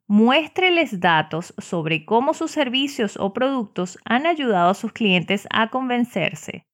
Muéstreles 0.07 1.01
datos 1.01 1.55
sobre 1.59 2.05
cómo 2.05 2.35
sus 2.35 2.51
servicios 2.51 3.17
o 3.19 3.33
productos 3.33 3.99
han 4.05 4.27
ayudado 4.27 4.71
a 4.71 4.75
sus 4.75 4.93
clientes 4.93 5.47
a 5.51 5.69
convencerse. 5.69 6.67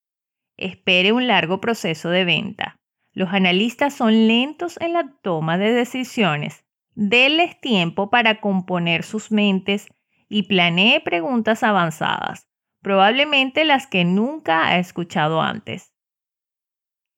Espere 0.57 1.13
un 1.13 1.27
largo 1.27 1.61
proceso 1.61 2.11
de 2.11 2.25
venta. 2.25 2.77
Los 3.13 3.33
analistas 3.33 3.95
son 3.95 4.29
lentos 4.29 4.77
en 4.81 4.93
la 4.93 5.13
toma 5.23 5.59
de 5.59 5.73
decisiones. 5.73 6.65
Deles 6.95 7.61
tiempo 7.61 8.11
para 8.11 8.41
componer 8.41 9.03
sus 9.03 9.33
mentes 9.33 9.89
y 10.29 10.45
planee 10.45 11.01
preguntas 11.01 11.63
avanzadas, 11.63 12.49
probablemente 12.83 13.65
las 13.65 13.87
que 13.87 14.05
nunca 14.05 14.69
ha 14.69 14.79
escuchado 14.79 15.41
antes. 15.41 15.94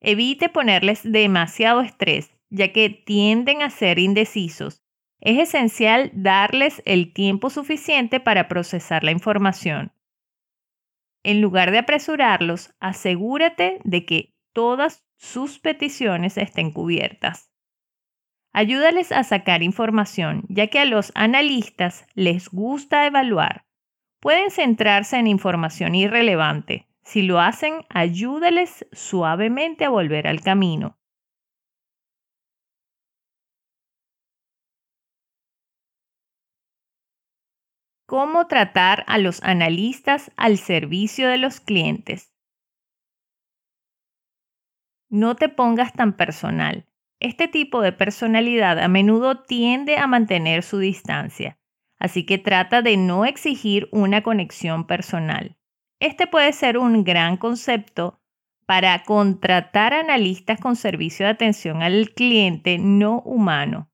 Evite 0.00 0.48
ponerles 0.48 1.00
demasiado 1.02 1.80
estrés, 1.80 2.34
ya 2.50 2.72
que 2.72 2.90
tienden 2.90 3.62
a 3.62 3.70
ser 3.70 3.98
indecisos. 3.98 4.82
Es 5.20 5.38
esencial 5.38 6.10
darles 6.14 6.82
el 6.84 7.12
tiempo 7.12 7.50
suficiente 7.50 8.20
para 8.20 8.48
procesar 8.48 9.02
la 9.02 9.10
información. 9.10 9.92
En 11.24 11.40
lugar 11.40 11.70
de 11.72 11.78
apresurarlos, 11.78 12.74
asegúrate 12.78 13.80
de 13.82 14.04
que 14.04 14.34
todas 14.52 15.04
sus 15.16 15.58
peticiones 15.58 16.36
estén 16.36 16.70
cubiertas. 16.70 17.50
Ayúdales 18.52 19.12
a 19.12 19.24
sacar 19.24 19.62
información, 19.62 20.44
ya 20.48 20.68
que 20.68 20.78
a 20.78 20.84
los 20.84 21.12
analistas 21.14 22.06
les 22.14 22.48
gusta 22.48 23.06
evaluar. 23.06 23.66
Pueden 24.20 24.50
centrarse 24.50 25.18
en 25.18 25.26
información 25.26 25.94
irrelevante, 25.94 26.86
si 27.06 27.22
lo 27.22 27.40
hacen, 27.40 27.86
ayúdales 27.88 28.84
suavemente 28.92 29.84
a 29.84 29.90
volver 29.90 30.26
al 30.26 30.40
camino. 30.40 30.98
¿Cómo 38.08 38.48
tratar 38.48 39.04
a 39.06 39.18
los 39.18 39.40
analistas 39.44 40.32
al 40.36 40.58
servicio 40.58 41.28
de 41.28 41.38
los 41.38 41.60
clientes? 41.60 42.32
No 45.10 45.34
te 45.34 45.48
pongas 45.48 45.92
tan 45.94 46.16
personal. 46.16 46.86
Este 47.18 47.48
tipo 47.48 47.82
de 47.82 47.90
personalidad 47.90 48.78
a 48.78 48.86
menudo 48.86 49.42
tiende 49.42 49.96
a 49.96 50.06
mantener 50.06 50.62
su 50.62 50.78
distancia, 50.78 51.58
así 51.98 52.24
que 52.24 52.38
trata 52.38 52.82
de 52.82 52.96
no 52.96 53.24
exigir 53.24 53.88
una 53.90 54.22
conexión 54.22 54.86
personal. 54.86 55.56
Este 56.00 56.26
puede 56.26 56.52
ser 56.52 56.76
un 56.76 57.04
gran 57.04 57.36
concepto 57.38 58.20
para 58.66 59.02
contratar 59.04 59.94
analistas 59.94 60.60
con 60.60 60.76
servicio 60.76 61.24
de 61.24 61.32
atención 61.32 61.82
al 61.82 62.10
cliente 62.10 62.78
no 62.78 63.20
humano. 63.20 63.90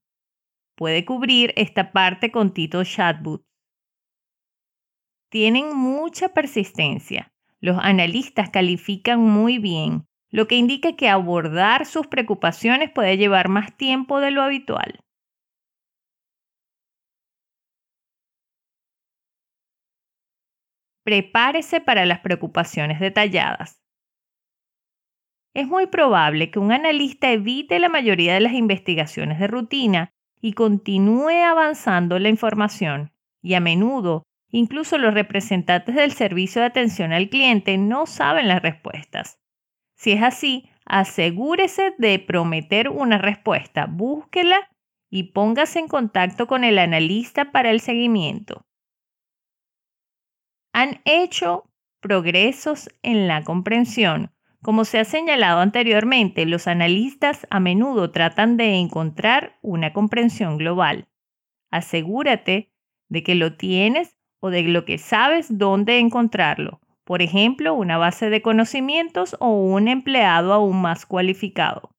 Puede 0.74 1.04
cubrir 1.04 1.52
esta 1.56 1.92
parte 1.92 2.32
con 2.32 2.52
Tito 2.52 2.82
Chatbot. 2.82 3.44
Tienen 5.30 5.76
mucha 5.76 6.30
persistencia. 6.30 7.32
Los 7.60 7.78
analistas 7.78 8.50
califican 8.50 9.20
muy 9.20 9.58
bien, 9.58 10.06
lo 10.30 10.48
que 10.48 10.56
indica 10.56 10.96
que 10.96 11.08
abordar 11.08 11.86
sus 11.86 12.08
preocupaciones 12.08 12.90
puede 12.90 13.16
llevar 13.16 13.48
más 13.48 13.76
tiempo 13.76 14.18
de 14.18 14.32
lo 14.32 14.42
habitual. 14.42 15.04
Prepárese 21.04 21.80
para 21.80 22.06
las 22.06 22.20
preocupaciones 22.20 23.00
detalladas. 23.00 23.82
Es 25.54 25.66
muy 25.66 25.86
probable 25.86 26.50
que 26.50 26.58
un 26.58 26.72
analista 26.72 27.30
evite 27.30 27.78
la 27.78 27.88
mayoría 27.88 28.34
de 28.34 28.40
las 28.40 28.54
investigaciones 28.54 29.38
de 29.38 29.48
rutina 29.48 30.10
y 30.40 30.54
continúe 30.54 31.44
avanzando 31.44 32.18
la 32.18 32.28
información, 32.28 33.12
y 33.42 33.54
a 33.54 33.60
menudo 33.60 34.24
incluso 34.50 34.98
los 34.98 35.14
representantes 35.14 35.94
del 35.94 36.12
servicio 36.12 36.60
de 36.60 36.66
atención 36.68 37.12
al 37.12 37.28
cliente 37.28 37.76
no 37.78 38.06
saben 38.06 38.48
las 38.48 38.62
respuestas. 38.62 39.38
Si 39.96 40.12
es 40.12 40.22
así, 40.22 40.68
asegúrese 40.84 41.94
de 41.98 42.18
prometer 42.18 42.88
una 42.88 43.18
respuesta, 43.18 43.86
búsquela 43.86 44.68
y 45.10 45.32
póngase 45.32 45.78
en 45.78 45.88
contacto 45.88 46.46
con 46.46 46.64
el 46.64 46.78
analista 46.78 47.50
para 47.50 47.70
el 47.70 47.80
seguimiento. 47.80 48.66
Han 50.72 51.00
hecho 51.04 51.70
progresos 52.00 52.90
en 53.02 53.28
la 53.28 53.44
comprensión. 53.44 54.32
Como 54.62 54.84
se 54.84 54.98
ha 54.98 55.04
señalado 55.04 55.60
anteriormente, 55.60 56.46
los 56.46 56.66
analistas 56.66 57.46
a 57.50 57.60
menudo 57.60 58.10
tratan 58.10 58.56
de 58.56 58.74
encontrar 58.76 59.58
una 59.62 59.92
comprensión 59.92 60.56
global. 60.56 61.08
Asegúrate 61.70 62.72
de 63.08 63.22
que 63.22 63.34
lo 63.34 63.56
tienes 63.56 64.16
o 64.40 64.50
de 64.50 64.62
lo 64.62 64.84
que 64.84 64.98
sabes 64.98 65.58
dónde 65.58 65.98
encontrarlo 65.98 66.82
por 67.04 67.20
ejemplo, 67.20 67.74
una 67.74 67.98
base 67.98 68.30
de 68.30 68.42
conocimientos 68.42 69.36
o 69.40 69.48
un 69.50 69.88
empleado 69.88 70.52
aún 70.52 70.80
más 70.80 71.04
cualificado. 71.04 71.90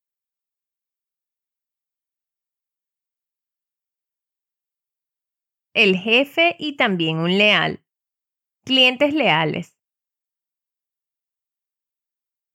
El 5.75 5.97
jefe 5.97 6.55
y 6.57 6.77
también 6.77 7.17
un 7.19 7.37
leal. 7.37 7.82
Clientes 8.65 9.13
leales. 9.13 9.77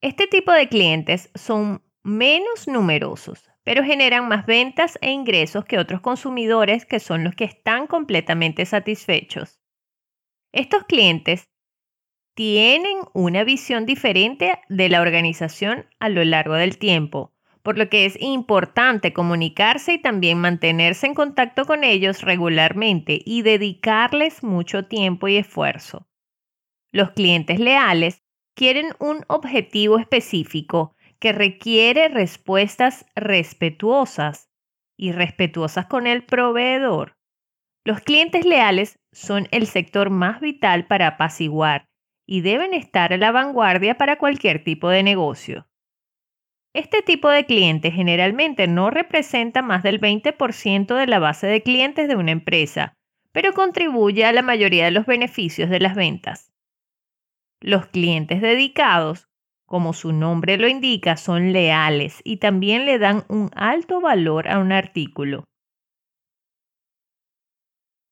Este 0.00 0.26
tipo 0.26 0.52
de 0.52 0.66
clientes 0.70 1.30
son 1.34 1.82
menos 2.02 2.66
numerosos, 2.66 3.50
pero 3.62 3.84
generan 3.84 4.26
más 4.26 4.46
ventas 4.46 4.98
e 5.02 5.10
ingresos 5.10 5.66
que 5.66 5.78
otros 5.78 6.00
consumidores 6.00 6.86
que 6.86 6.98
son 6.98 7.24
los 7.24 7.34
que 7.34 7.44
están 7.44 7.86
completamente 7.86 8.64
satisfechos. 8.64 9.60
Estos 10.50 10.84
clientes 10.84 11.50
tienen 12.34 13.00
una 13.12 13.44
visión 13.44 13.84
diferente 13.84 14.62
de 14.70 14.88
la 14.88 15.02
organización 15.02 15.90
a 15.98 16.08
lo 16.08 16.24
largo 16.24 16.54
del 16.54 16.78
tiempo, 16.78 17.34
por 17.68 17.76
lo 17.76 17.90
que 17.90 18.06
es 18.06 18.16
importante 18.18 19.12
comunicarse 19.12 19.92
y 19.92 19.98
también 19.98 20.38
mantenerse 20.38 21.06
en 21.06 21.12
contacto 21.12 21.66
con 21.66 21.84
ellos 21.84 22.22
regularmente 22.22 23.20
y 23.22 23.42
dedicarles 23.42 24.42
mucho 24.42 24.86
tiempo 24.86 25.28
y 25.28 25.36
esfuerzo. 25.36 26.08
Los 26.92 27.10
clientes 27.10 27.60
leales 27.60 28.22
quieren 28.54 28.94
un 28.98 29.22
objetivo 29.26 29.98
específico 29.98 30.96
que 31.18 31.32
requiere 31.32 32.08
respuestas 32.08 33.04
respetuosas 33.14 34.48
y 34.96 35.12
respetuosas 35.12 35.84
con 35.84 36.06
el 36.06 36.24
proveedor. 36.24 37.18
Los 37.84 38.00
clientes 38.00 38.46
leales 38.46 38.98
son 39.12 39.46
el 39.50 39.66
sector 39.66 40.08
más 40.08 40.40
vital 40.40 40.86
para 40.86 41.06
apaciguar 41.08 41.84
y 42.26 42.40
deben 42.40 42.72
estar 42.72 43.12
a 43.12 43.18
la 43.18 43.30
vanguardia 43.30 43.98
para 43.98 44.16
cualquier 44.16 44.64
tipo 44.64 44.88
de 44.88 45.02
negocio. 45.02 45.68
Este 46.74 47.02
tipo 47.02 47.30
de 47.30 47.46
cliente 47.46 47.90
generalmente 47.90 48.68
no 48.68 48.90
representa 48.90 49.62
más 49.62 49.82
del 49.82 50.00
20% 50.00 50.94
de 50.94 51.06
la 51.06 51.18
base 51.18 51.46
de 51.46 51.62
clientes 51.62 52.08
de 52.08 52.16
una 52.16 52.30
empresa, 52.30 52.94
pero 53.32 53.52
contribuye 53.52 54.24
a 54.24 54.32
la 54.32 54.42
mayoría 54.42 54.84
de 54.84 54.90
los 54.90 55.06
beneficios 55.06 55.70
de 55.70 55.80
las 55.80 55.94
ventas. 55.94 56.52
Los 57.60 57.86
clientes 57.86 58.40
dedicados, 58.40 59.28
como 59.66 59.92
su 59.92 60.12
nombre 60.12 60.58
lo 60.58 60.68
indica, 60.68 61.16
son 61.16 61.52
leales 61.52 62.20
y 62.22 62.36
también 62.36 62.84
le 62.84 62.98
dan 62.98 63.24
un 63.28 63.50
alto 63.56 64.00
valor 64.00 64.48
a 64.48 64.58
un 64.58 64.72
artículo. 64.72 65.44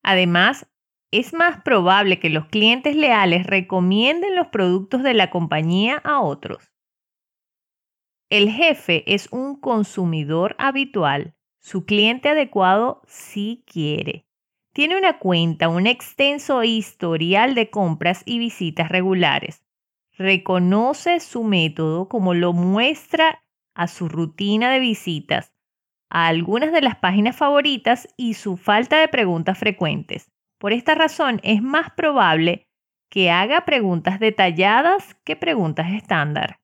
Además, 0.03 0.67
es 1.13 1.33
más 1.33 1.63
probable 1.63 2.19
que 2.21 2.31
los 2.31 2.47
clientes 2.47 2.97
leales 2.97 3.47
recomienden 3.47 4.35
los 4.35 4.49
productos 4.49 5.03
de 5.03 5.15
la 5.15 5.31
compañía 5.31 5.99
a 6.05 6.21
otros. 6.21 6.76
El 8.29 8.51
jefe 8.51 9.05
es 9.15 9.29
un 9.31 9.55
consumidor 9.55 10.57
habitual. 10.59 11.35
Su 11.61 11.85
cliente 11.85 12.29
adecuado 12.29 13.03
sí 13.07 13.63
quiere. 13.67 14.27
Tiene 14.73 14.99
una 14.99 15.21
cuenta, 15.21 15.69
un 15.69 15.87
extenso 15.87 16.65
historial 16.65 17.55
de 17.55 17.71
compras 17.71 18.25
y 18.27 18.41
visitas 18.41 18.89
regulares. 18.89 19.65
Reconoce 20.19 21.21
su 21.21 21.45
método 21.45 22.09
como 22.09 22.35
lo 22.35 22.53
muestra 22.53 23.45
a 23.75 23.87
su 23.87 24.09
rutina 24.09 24.73
de 24.73 24.81
visitas, 24.81 25.55
a 26.11 26.27
algunas 26.27 26.73
de 26.73 26.83
las 26.83 26.97
páginas 26.97 27.37
favoritas 27.37 28.09
y 28.17 28.35
su 28.35 28.57
falta 28.57 28.99
de 28.99 29.07
preguntas 29.07 29.57
frecuentes. 29.57 30.33
Por 30.59 30.73
esta 30.73 30.97
razón 30.97 31.41
es 31.45 31.63
más 31.63 31.93
probable 31.93 32.67
que 33.09 33.31
haga 33.31 33.65
preguntas 33.65 34.19
detalladas 34.19 35.15
que 35.23 35.37
preguntas 35.37 35.93
estándar. 35.93 36.59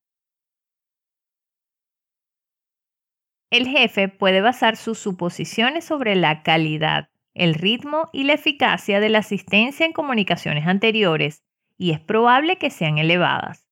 El 3.53 3.69
jefe 3.69 4.09
puede 4.09 4.41
basar 4.41 4.77
sus 4.79 4.99
suposiciones 4.99 5.85
sobre 5.85 6.17
la 6.17 6.43
calidad, 6.43 7.11
el 7.35 7.53
ritmo 7.53 8.09
y 8.11 8.25
la 8.25 8.33
eficacia 8.33 8.99
de 8.99 9.11
la 9.11 9.19
asistencia 9.19 9.85
en 9.85 9.93
comunicaciones 9.93 10.67
anteriores, 10.67 11.45
y 11.77 11.91
es 11.91 12.01
probable 12.01 12.57
que 12.57 12.71
sean 12.71 12.97
elevadas. 12.97 13.69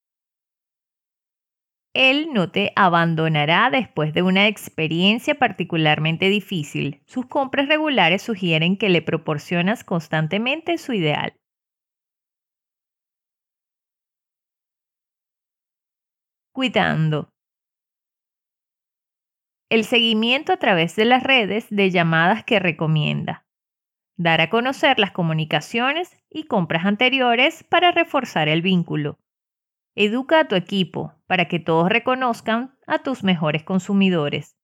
Él 1.94 2.30
no 2.34 2.50
te 2.50 2.72
abandonará 2.74 3.70
después 3.70 4.12
de 4.12 4.22
una 4.22 4.48
experiencia 4.48 5.36
particularmente 5.36 6.28
difícil. 6.28 7.00
Sus 7.06 7.26
compras 7.26 7.68
regulares 7.68 8.22
sugieren 8.22 8.76
que 8.76 8.88
le 8.88 9.02
proporcionas 9.02 9.84
constantemente 9.84 10.78
su 10.78 10.92
ideal. 10.94 11.32
Cuidando. 16.52 17.32
El 19.70 19.84
seguimiento 19.84 20.52
a 20.52 20.56
través 20.56 20.96
de 20.96 21.04
las 21.04 21.22
redes 21.22 21.68
de 21.70 21.92
llamadas 21.92 22.42
que 22.42 22.58
recomienda. 22.58 23.46
Dar 24.16 24.40
a 24.40 24.50
conocer 24.50 24.98
las 24.98 25.12
comunicaciones 25.12 26.18
y 26.28 26.42
compras 26.42 26.84
anteriores 26.86 27.62
para 27.62 27.92
reforzar 27.92 28.48
el 28.48 28.62
vínculo. 28.62 29.20
Educa 29.94 30.40
a 30.40 30.48
tu 30.48 30.56
equipo 30.56 31.14
para 31.28 31.44
que 31.46 31.60
todos 31.60 31.88
reconozcan 31.88 32.76
a 32.88 32.98
tus 33.04 33.22
mejores 33.22 33.62
consumidores. 33.62 34.56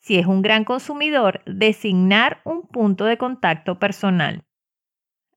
Si 0.00 0.18
es 0.18 0.26
un 0.26 0.42
gran 0.42 0.64
consumidor, 0.64 1.42
designar 1.46 2.40
un 2.44 2.66
punto 2.66 3.04
de 3.04 3.16
contacto 3.16 3.78
personal. 3.78 4.42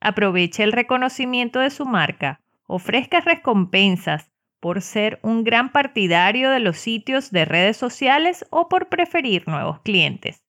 Aproveche 0.01 0.63
el 0.63 0.71
reconocimiento 0.71 1.59
de 1.59 1.69
su 1.69 1.85
marca. 1.85 2.41
Ofrezca 2.65 3.19
recompensas 3.19 4.31
por 4.67 4.81
ser 4.81 5.17
un 5.23 5.45
gran 5.45 5.71
partidario 5.71 6.51
de 6.51 6.59
los 6.59 6.77
sitios 6.77 7.31
de 7.31 7.45
redes 7.45 7.77
sociales 7.77 8.45
o 8.49 8.67
por 8.67 8.89
preferir 8.89 9.47
nuevos 9.47 9.79
clientes. 9.79 10.43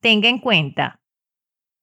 Tenga 0.00 0.30
en 0.30 0.38
cuenta, 0.38 0.96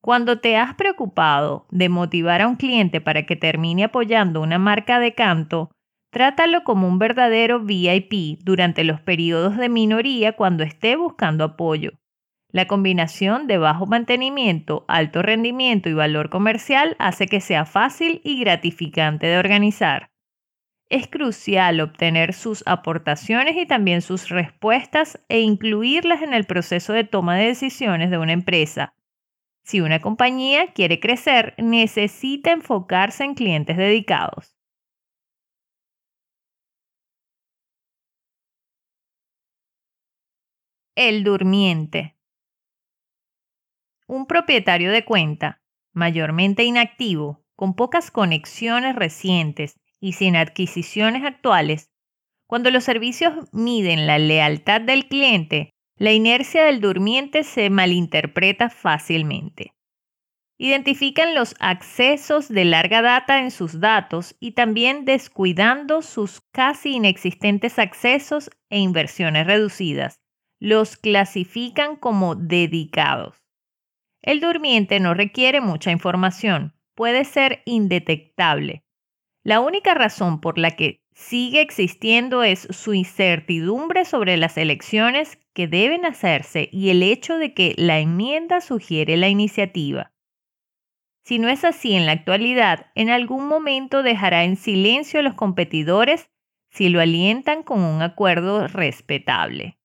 cuando 0.02 0.40
te 0.40 0.58
has 0.58 0.74
preocupado 0.74 1.68
de 1.70 1.88
motivar 1.88 2.42
a 2.42 2.48
un 2.48 2.56
cliente 2.56 3.00
para 3.00 3.28
que 3.28 3.36
termine 3.36 3.84
apoyando 3.84 4.42
una 4.42 4.58
marca 4.58 4.98
de 4.98 5.14
canto, 5.14 5.70
trátalo 6.12 6.64
como 6.64 6.88
un 6.88 6.98
verdadero 6.98 7.60
VIP 7.60 8.40
durante 8.44 8.84
los 8.84 9.02
periodos 9.02 9.56
de 9.56 9.70
minoría 9.70 10.36
cuando 10.36 10.64
esté 10.64 10.96
buscando 10.96 11.44
apoyo. 11.44 11.92
La 12.52 12.68
combinación 12.68 13.48
de 13.48 13.58
bajo 13.58 13.86
mantenimiento, 13.86 14.86
alto 14.88 15.22
rendimiento 15.22 15.90
y 15.90 15.94
valor 15.94 16.30
comercial 16.30 16.96
hace 17.00 17.28
que 17.28 17.42
sea 17.42 17.66
fácil 17.66 18.22
y 18.24 18.40
gratificante 18.40 19.28
de 19.28 19.38
organizar. 19.38 20.12
Es 20.90 21.08
crucial 21.08 21.80
obtener 21.80 22.34
sus 22.34 22.64
aportaciones 22.66 23.56
y 23.56 23.66
también 23.66 24.02
sus 24.02 24.30
respuestas 24.30 25.24
e 25.30 25.40
incluirlas 25.40 26.22
en 26.22 26.34
el 26.34 26.46
proceso 26.46 26.92
de 26.94 27.06
toma 27.06 27.38
de 27.38 27.46
decisiones 27.46 28.12
de 28.12 28.18
una 28.18 28.34
empresa 28.34 28.94
si 29.64 29.80
una 29.82 30.02
compañía 30.02 30.74
quiere 30.74 31.00
crecer, 31.00 31.54
necesita 31.58 32.52
enfocarse 32.52 33.24
en 33.24 33.36
clientes 33.36 33.78
dedicados. 33.78 34.56
El 40.96 41.24
durmiente. 41.26 42.16
Un 44.12 44.26
propietario 44.26 44.92
de 44.92 45.06
cuenta, 45.06 45.62
mayormente 45.94 46.66
inactivo, 46.66 47.46
con 47.56 47.78
pocas 47.78 48.12
conexiones 48.12 48.94
recientes 48.94 49.80
y 50.02 50.12
sin 50.12 50.36
adquisiciones 50.36 51.24
actuales, 51.24 51.94
cuando 52.46 52.72
los 52.72 52.84
servicios 52.84 53.34
miden 53.54 54.08
la 54.08 54.20
lealtad 54.20 54.82
del 54.82 55.08
cliente, 55.08 55.70
la 55.96 56.12
inercia 56.12 56.66
del 56.66 56.82
durmiente 56.82 57.46
se 57.46 57.70
malinterpreta 57.70 58.70
fácilmente. 58.70 59.76
Identifican 60.58 61.34
los 61.34 61.56
accesos 61.62 62.50
de 62.50 62.66
larga 62.66 63.02
data 63.02 63.40
en 63.40 63.50
sus 63.50 63.80
datos 63.80 64.36
y 64.42 64.52
también 64.52 65.06
descuidando 65.06 66.02
sus 66.02 66.42
casi 66.52 66.96
inexistentes 66.96 67.80
accesos 67.80 68.50
e 68.70 68.78
inversiones 68.78 69.48
reducidas. 69.48 70.20
Los 70.60 70.98
clasifican 70.98 71.96
como 71.96 72.36
dedicados. 72.36 73.41
El 74.22 74.40
durmiente 74.40 75.00
no 75.00 75.14
requiere 75.14 75.62
mucha 75.62 75.92
información, 75.92 76.76
puede 76.96 77.26
ser 77.26 77.64
indetectable. 77.66 78.84
La 79.44 79.60
única 79.60 79.96
razón 79.96 80.40
por 80.40 80.60
la 80.60 80.72
que 80.72 81.02
sigue 81.14 81.62
existiendo 81.62 82.44
es 82.44 82.68
su 82.70 82.94
incertidumbre 82.94 84.06
sobre 84.06 84.38
las 84.38 84.58
elecciones 84.58 85.40
que 85.54 85.68
deben 85.68 86.06
hacerse 86.06 86.70
y 86.72 86.90
el 86.90 87.02
hecho 87.02 87.38
de 87.38 87.54
que 87.54 87.74
la 87.78 88.00
enmienda 88.00 88.62
sugiere 88.62 89.18
la 89.18 89.30
iniciativa. 89.30 90.14
Si 91.24 91.40
no 91.40 91.50
es 91.50 91.64
así 91.64 91.94
en 91.94 92.06
la 92.06 92.14
actualidad, 92.14 92.88
en 92.96 93.10
algún 93.10 93.48
momento 93.48 94.04
dejará 94.04 94.44
en 94.44 94.56
silencio 94.56 95.20
a 95.20 95.24
los 95.24 95.36
competidores 95.36 96.30
si 96.70 96.90
lo 96.90 97.02
alientan 97.02 97.64
con 97.64 97.82
un 97.82 98.02
acuerdo 98.02 98.68
respetable. 98.68 99.78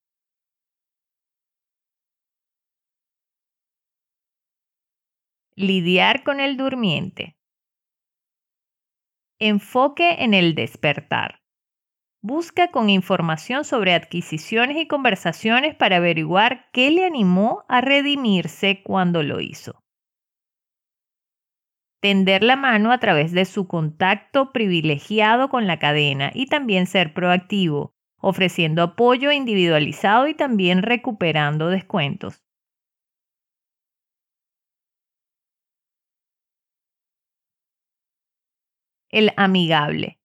Lidiar 5.59 6.23
con 6.23 6.40
el 6.40 6.57
durmiente. 6.59 7.38
Enfoque 9.38 10.23
en 10.23 10.35
el 10.35 10.55
despertar. 10.55 11.40
Busca 12.23 12.71
con 12.71 12.90
información 12.90 13.64
sobre 13.64 13.95
adquisiciones 13.95 14.77
y 14.77 14.87
conversaciones 14.87 15.75
para 15.75 15.97
averiguar 15.97 16.69
qué 16.73 16.90
le 16.90 17.07
animó 17.07 17.64
a 17.69 17.81
redimirse 17.81 18.83
cuando 18.83 19.23
lo 19.23 19.40
hizo 19.40 19.83
tender 22.07 22.45
la 22.45 22.55
mano 22.55 22.92
a 22.92 22.99
través 22.99 23.33
de 23.33 23.45
su 23.45 23.66
contacto 23.66 24.53
privilegiado 24.53 25.49
con 25.49 25.66
la 25.66 25.81
cadena 25.81 26.31
y 26.33 26.47
también 26.47 26.87
ser 26.87 27.12
proactivo, 27.12 27.97
ofreciendo 28.21 28.83
apoyo 28.83 29.33
individualizado 29.33 30.29
y 30.29 30.35
también 30.35 30.83
recuperando 30.83 31.69
descuentos. 31.69 32.45
El 39.11 39.33
amigable. 39.37 40.19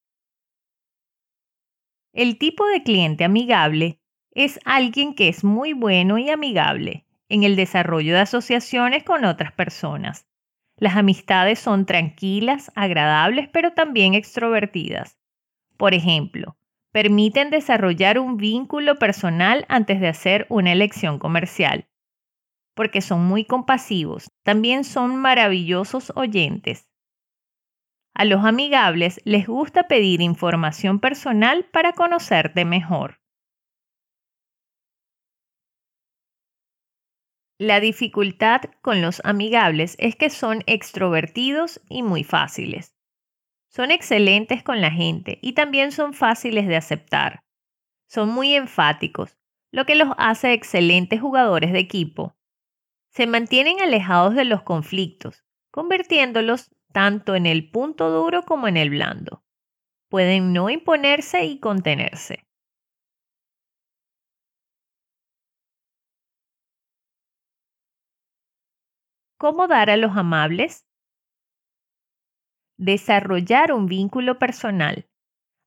El 2.13 2.37
tipo 2.37 2.65
de 2.67 2.83
cliente 2.83 3.23
amigable 3.23 3.99
es 4.31 4.59
alguien 4.65 5.15
que 5.15 5.29
es 5.29 5.43
muy 5.43 5.73
bueno 5.73 6.17
y 6.17 6.29
amigable 6.29 7.05
en 7.29 7.43
el 7.43 7.55
desarrollo 7.55 8.13
de 8.13 8.21
asociaciones 8.21 9.03
con 9.03 9.23
otras 9.25 9.53
personas 9.53 10.27
las 10.81 10.97
amistades 10.97 11.59
son 11.59 11.85
tranquilas, 11.85 12.71
agradables, 12.73 13.47
pero 13.53 13.71
también 13.73 14.15
extrovertidas. 14.15 15.19
Por 15.77 15.93
ejemplo, 15.93 16.57
permiten 16.91 17.51
desarrollar 17.51 18.17
un 18.17 18.35
vínculo 18.35 18.95
personal 18.95 19.63
antes 19.69 20.01
de 20.01 20.07
hacer 20.07 20.47
una 20.49 20.71
elección 20.71 21.19
comercial. 21.19 21.87
Porque 22.73 23.01
son 23.01 23.23
muy 23.23 23.45
compasivos, 23.45 24.31
también 24.41 24.83
son 24.83 25.17
maravillosos 25.17 26.11
oyentes. 26.15 26.89
A 28.21 28.25
los 28.25 28.45
amigables 28.45 29.19
les 29.25 29.47
gusta 29.47 29.87
pedir 29.87 30.21
información 30.21 30.99
personal 30.99 31.65
para 31.65 31.93
conocerte 31.93 32.65
mejor. 32.65 33.19
La 37.57 37.79
dificultad 37.79 38.61
con 38.83 39.01
los 39.01 39.23
amigables 39.25 39.95
es 39.97 40.15
que 40.15 40.29
son 40.29 40.61
extrovertidos 40.67 41.81
y 41.89 42.03
muy 42.03 42.23
fáciles. 42.23 42.95
Son 43.69 43.89
excelentes 43.89 44.61
con 44.61 44.81
la 44.81 44.91
gente 44.91 45.39
y 45.41 45.53
también 45.53 45.91
son 45.91 46.13
fáciles 46.13 46.67
de 46.67 46.75
aceptar. 46.75 47.43
Son 48.07 48.29
muy 48.29 48.53
enfáticos, 48.53 49.39
lo 49.71 49.87
que 49.87 49.95
los 49.95 50.09
hace 50.19 50.53
excelentes 50.53 51.19
jugadores 51.19 51.73
de 51.73 51.79
equipo. 51.79 52.35
Se 53.09 53.25
mantienen 53.25 53.81
alejados 53.81 54.35
de 54.35 54.45
los 54.45 54.61
conflictos, 54.61 55.43
convirtiéndolos 55.71 56.69
tanto 56.91 57.35
en 57.35 57.45
el 57.45 57.69
punto 57.71 58.09
duro 58.09 58.43
como 58.43 58.67
en 58.67 58.77
el 58.77 58.89
blando. 58.89 59.43
Pueden 60.09 60.53
no 60.53 60.69
imponerse 60.69 61.45
y 61.45 61.59
contenerse. 61.59 62.45
¿Cómo 69.37 69.67
dar 69.67 69.89
a 69.89 69.97
los 69.97 70.15
amables? 70.15 70.85
Desarrollar 72.79 73.71
un 73.71 73.85
vínculo 73.85 74.37
personal. 74.37 75.07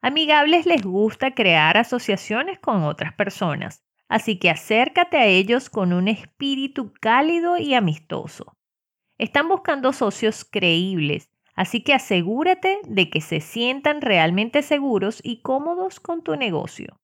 Amigables 0.03 0.67
les 0.67 0.83
gusta 0.83 1.35
crear 1.35 1.77
asociaciones 1.77 2.61
con 2.61 2.85
otras 2.85 3.15
personas, 3.15 3.85
así 4.09 4.39
que 4.39 4.51
acércate 4.51 5.19
a 5.19 5.27
ellos 5.27 5.71
con 5.71 5.93
un 5.93 6.09
espíritu 6.09 6.93
cálido 7.01 7.59
y 7.59 7.75
amistoso. 7.75 8.54
Están 9.19 9.49
buscando 9.49 9.93
socios 9.93 10.45
creíbles, 10.45 11.31
así 11.55 11.83
que 11.83 11.95
asegúrate 11.95 12.79
de 12.85 13.11
que 13.11 13.21
se 13.21 13.41
sientan 13.41 14.01
realmente 14.01 14.63
seguros 14.63 15.21
y 15.23 15.41
cómodos 15.43 16.01
con 16.01 16.23
tu 16.23 16.37
negocio. 16.37 17.01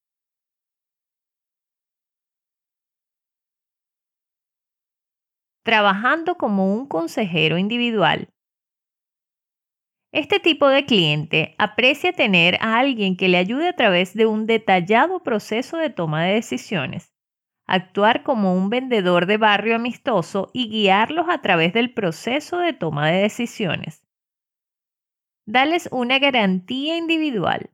trabajando 5.62 6.36
como 6.36 6.74
un 6.74 6.86
consejero 6.86 7.58
individual. 7.58 8.28
Este 10.12 10.40
tipo 10.40 10.66
de 10.68 10.84
cliente 10.84 11.54
aprecia 11.58 12.12
tener 12.12 12.56
a 12.60 12.78
alguien 12.80 13.16
que 13.16 13.28
le 13.28 13.38
ayude 13.38 13.68
a 13.68 13.76
través 13.76 14.14
de 14.14 14.26
un 14.26 14.46
detallado 14.46 15.22
proceso 15.22 15.76
de 15.76 15.90
toma 15.90 16.24
de 16.24 16.34
decisiones, 16.34 17.09
actuar 17.70 18.22
como 18.22 18.54
un 18.54 18.68
vendedor 18.68 19.26
de 19.26 19.36
barrio 19.36 19.76
amistoso 19.76 20.50
y 20.52 20.68
guiarlos 20.68 21.26
a 21.28 21.40
través 21.40 21.72
del 21.72 21.94
proceso 21.94 22.58
de 22.58 22.72
toma 22.72 23.10
de 23.10 23.22
decisiones. 23.22 24.04
Dales 25.46 25.88
una 25.92 26.18
garantía 26.18 26.96
individual. 26.96 27.70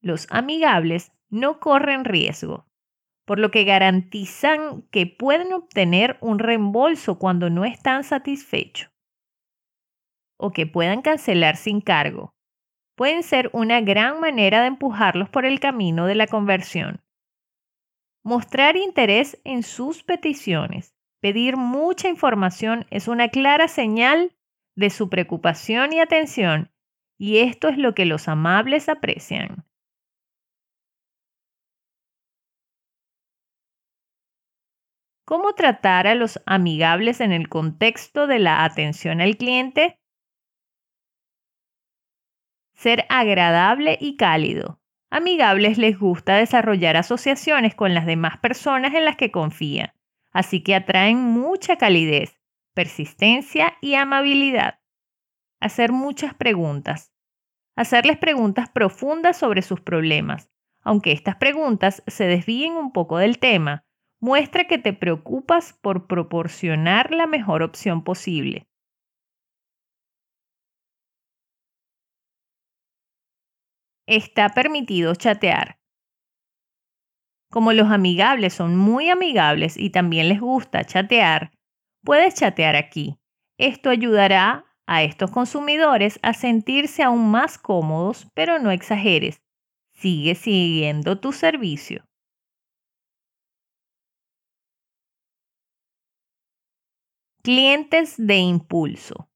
Los 0.00 0.26
amigables 0.30 1.12
no 1.28 1.58
corren 1.58 2.04
riesgo, 2.04 2.66
por 3.24 3.38
lo 3.38 3.50
que 3.50 3.64
garantizan 3.64 4.82
que 4.90 5.06
pueden 5.06 5.52
obtener 5.52 6.16
un 6.20 6.38
reembolso 6.38 7.18
cuando 7.18 7.50
no 7.50 7.64
están 7.64 8.04
satisfechos 8.04 8.90
o 10.36 10.52
que 10.52 10.66
puedan 10.66 11.02
cancelar 11.02 11.56
sin 11.56 11.80
cargo. 11.80 12.34
Pueden 12.96 13.22
ser 13.22 13.50
una 13.52 13.80
gran 13.80 14.20
manera 14.20 14.60
de 14.60 14.68
empujarlos 14.68 15.28
por 15.28 15.46
el 15.46 15.58
camino 15.58 16.06
de 16.06 16.14
la 16.14 16.26
conversión. 16.26 17.00
Mostrar 18.26 18.76
interés 18.76 19.38
en 19.44 19.62
sus 19.62 20.02
peticiones, 20.02 20.94
pedir 21.20 21.58
mucha 21.58 22.08
información 22.08 22.86
es 22.90 23.06
una 23.06 23.28
clara 23.28 23.68
señal 23.68 24.34
de 24.76 24.88
su 24.88 25.10
preocupación 25.10 25.92
y 25.92 26.00
atención, 26.00 26.72
y 27.18 27.40
esto 27.40 27.68
es 27.68 27.76
lo 27.76 27.94
que 27.94 28.06
los 28.06 28.26
amables 28.26 28.88
aprecian. 28.88 29.66
¿Cómo 35.26 35.54
tratar 35.54 36.06
a 36.06 36.14
los 36.14 36.40
amigables 36.46 37.20
en 37.20 37.32
el 37.32 37.50
contexto 37.50 38.26
de 38.26 38.38
la 38.38 38.64
atención 38.64 39.20
al 39.20 39.36
cliente? 39.36 39.98
Ser 42.74 43.04
agradable 43.10 43.98
y 44.00 44.16
cálido. 44.16 44.80
Amigables 45.16 45.78
les 45.78 45.96
gusta 45.96 46.34
desarrollar 46.34 46.96
asociaciones 46.96 47.76
con 47.76 47.94
las 47.94 48.04
demás 48.04 48.38
personas 48.38 48.94
en 48.94 49.04
las 49.04 49.14
que 49.14 49.30
confían, 49.30 49.92
así 50.32 50.60
que 50.60 50.74
atraen 50.74 51.18
mucha 51.18 51.76
calidez, 51.76 52.40
persistencia 52.74 53.74
y 53.80 53.94
amabilidad. 53.94 54.80
Hacer 55.60 55.92
muchas 55.92 56.34
preguntas. 56.34 57.12
Hacerles 57.76 58.18
preguntas 58.18 58.68
profundas 58.68 59.36
sobre 59.36 59.62
sus 59.62 59.80
problemas, 59.80 60.50
aunque 60.82 61.12
estas 61.12 61.36
preguntas 61.36 62.02
se 62.08 62.26
desvíen 62.26 62.72
un 62.72 62.92
poco 62.92 63.18
del 63.18 63.38
tema 63.38 63.84
muestra 64.18 64.64
que 64.64 64.78
te 64.78 64.94
preocupas 64.94 65.74
por 65.74 66.08
proporcionar 66.08 67.12
la 67.12 67.28
mejor 67.28 67.62
opción 67.62 68.02
posible. 68.02 68.66
Está 74.06 74.50
permitido 74.50 75.14
chatear. 75.14 75.78
Como 77.50 77.72
los 77.72 77.90
amigables 77.90 78.52
son 78.52 78.76
muy 78.76 79.08
amigables 79.08 79.78
y 79.78 79.90
también 79.90 80.28
les 80.28 80.40
gusta 80.40 80.84
chatear, 80.84 81.52
puedes 82.04 82.34
chatear 82.34 82.76
aquí. 82.76 83.16
Esto 83.58 83.88
ayudará 83.88 84.66
a 84.86 85.02
estos 85.04 85.30
consumidores 85.30 86.18
a 86.22 86.34
sentirse 86.34 87.02
aún 87.02 87.30
más 87.30 87.56
cómodos, 87.56 88.26
pero 88.34 88.58
no 88.58 88.70
exageres. 88.70 89.40
Sigue 89.94 90.34
siguiendo 90.34 91.18
tu 91.18 91.32
servicio. 91.32 92.04
Clientes 97.42 98.16
de 98.18 98.36
impulso. 98.36 99.30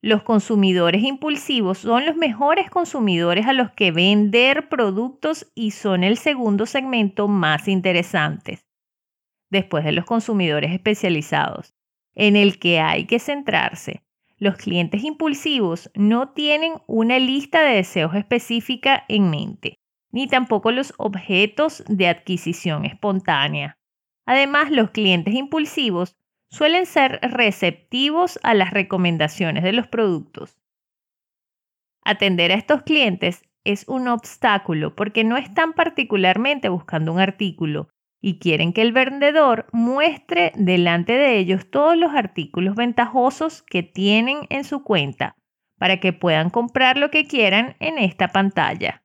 Los 0.00 0.22
consumidores 0.22 1.02
impulsivos 1.02 1.78
son 1.78 2.06
los 2.06 2.14
mejores 2.14 2.70
consumidores 2.70 3.46
a 3.46 3.52
los 3.52 3.72
que 3.72 3.90
vender 3.90 4.68
productos 4.68 5.50
y 5.56 5.72
son 5.72 6.04
el 6.04 6.16
segundo 6.16 6.66
segmento 6.66 7.26
más 7.26 7.66
interesante, 7.66 8.60
después 9.50 9.84
de 9.84 9.90
los 9.90 10.04
consumidores 10.04 10.70
especializados, 10.70 11.74
en 12.14 12.36
el 12.36 12.60
que 12.60 12.78
hay 12.78 13.06
que 13.06 13.18
centrarse. 13.18 14.02
Los 14.36 14.56
clientes 14.56 15.02
impulsivos 15.02 15.90
no 15.94 16.28
tienen 16.28 16.74
una 16.86 17.18
lista 17.18 17.60
de 17.62 17.74
deseos 17.74 18.14
específica 18.14 19.04
en 19.08 19.30
mente, 19.30 19.80
ni 20.12 20.28
tampoco 20.28 20.70
los 20.70 20.94
objetos 20.98 21.82
de 21.88 22.06
adquisición 22.06 22.84
espontánea. 22.84 23.78
Además, 24.26 24.70
los 24.70 24.90
clientes 24.90 25.34
impulsivos 25.34 26.16
suelen 26.50 26.86
ser 26.86 27.20
receptivos 27.22 28.38
a 28.42 28.54
las 28.54 28.70
recomendaciones 28.70 29.62
de 29.62 29.72
los 29.72 29.86
productos. 29.86 30.58
Atender 32.04 32.52
a 32.52 32.56
estos 32.56 32.82
clientes 32.82 33.42
es 33.64 33.86
un 33.86 34.08
obstáculo 34.08 34.94
porque 34.96 35.24
no 35.24 35.36
están 35.36 35.74
particularmente 35.74 36.68
buscando 36.68 37.12
un 37.12 37.20
artículo 37.20 37.88
y 38.20 38.38
quieren 38.38 38.72
que 38.72 38.82
el 38.82 38.92
vendedor 38.92 39.66
muestre 39.72 40.52
delante 40.56 41.12
de 41.12 41.38
ellos 41.38 41.70
todos 41.70 41.96
los 41.96 42.14
artículos 42.14 42.74
ventajosos 42.74 43.62
que 43.62 43.82
tienen 43.82 44.46
en 44.48 44.64
su 44.64 44.82
cuenta 44.82 45.36
para 45.78 46.00
que 46.00 46.12
puedan 46.12 46.50
comprar 46.50 46.98
lo 46.98 47.10
que 47.10 47.26
quieran 47.26 47.76
en 47.78 47.98
esta 47.98 48.28
pantalla. 48.28 49.02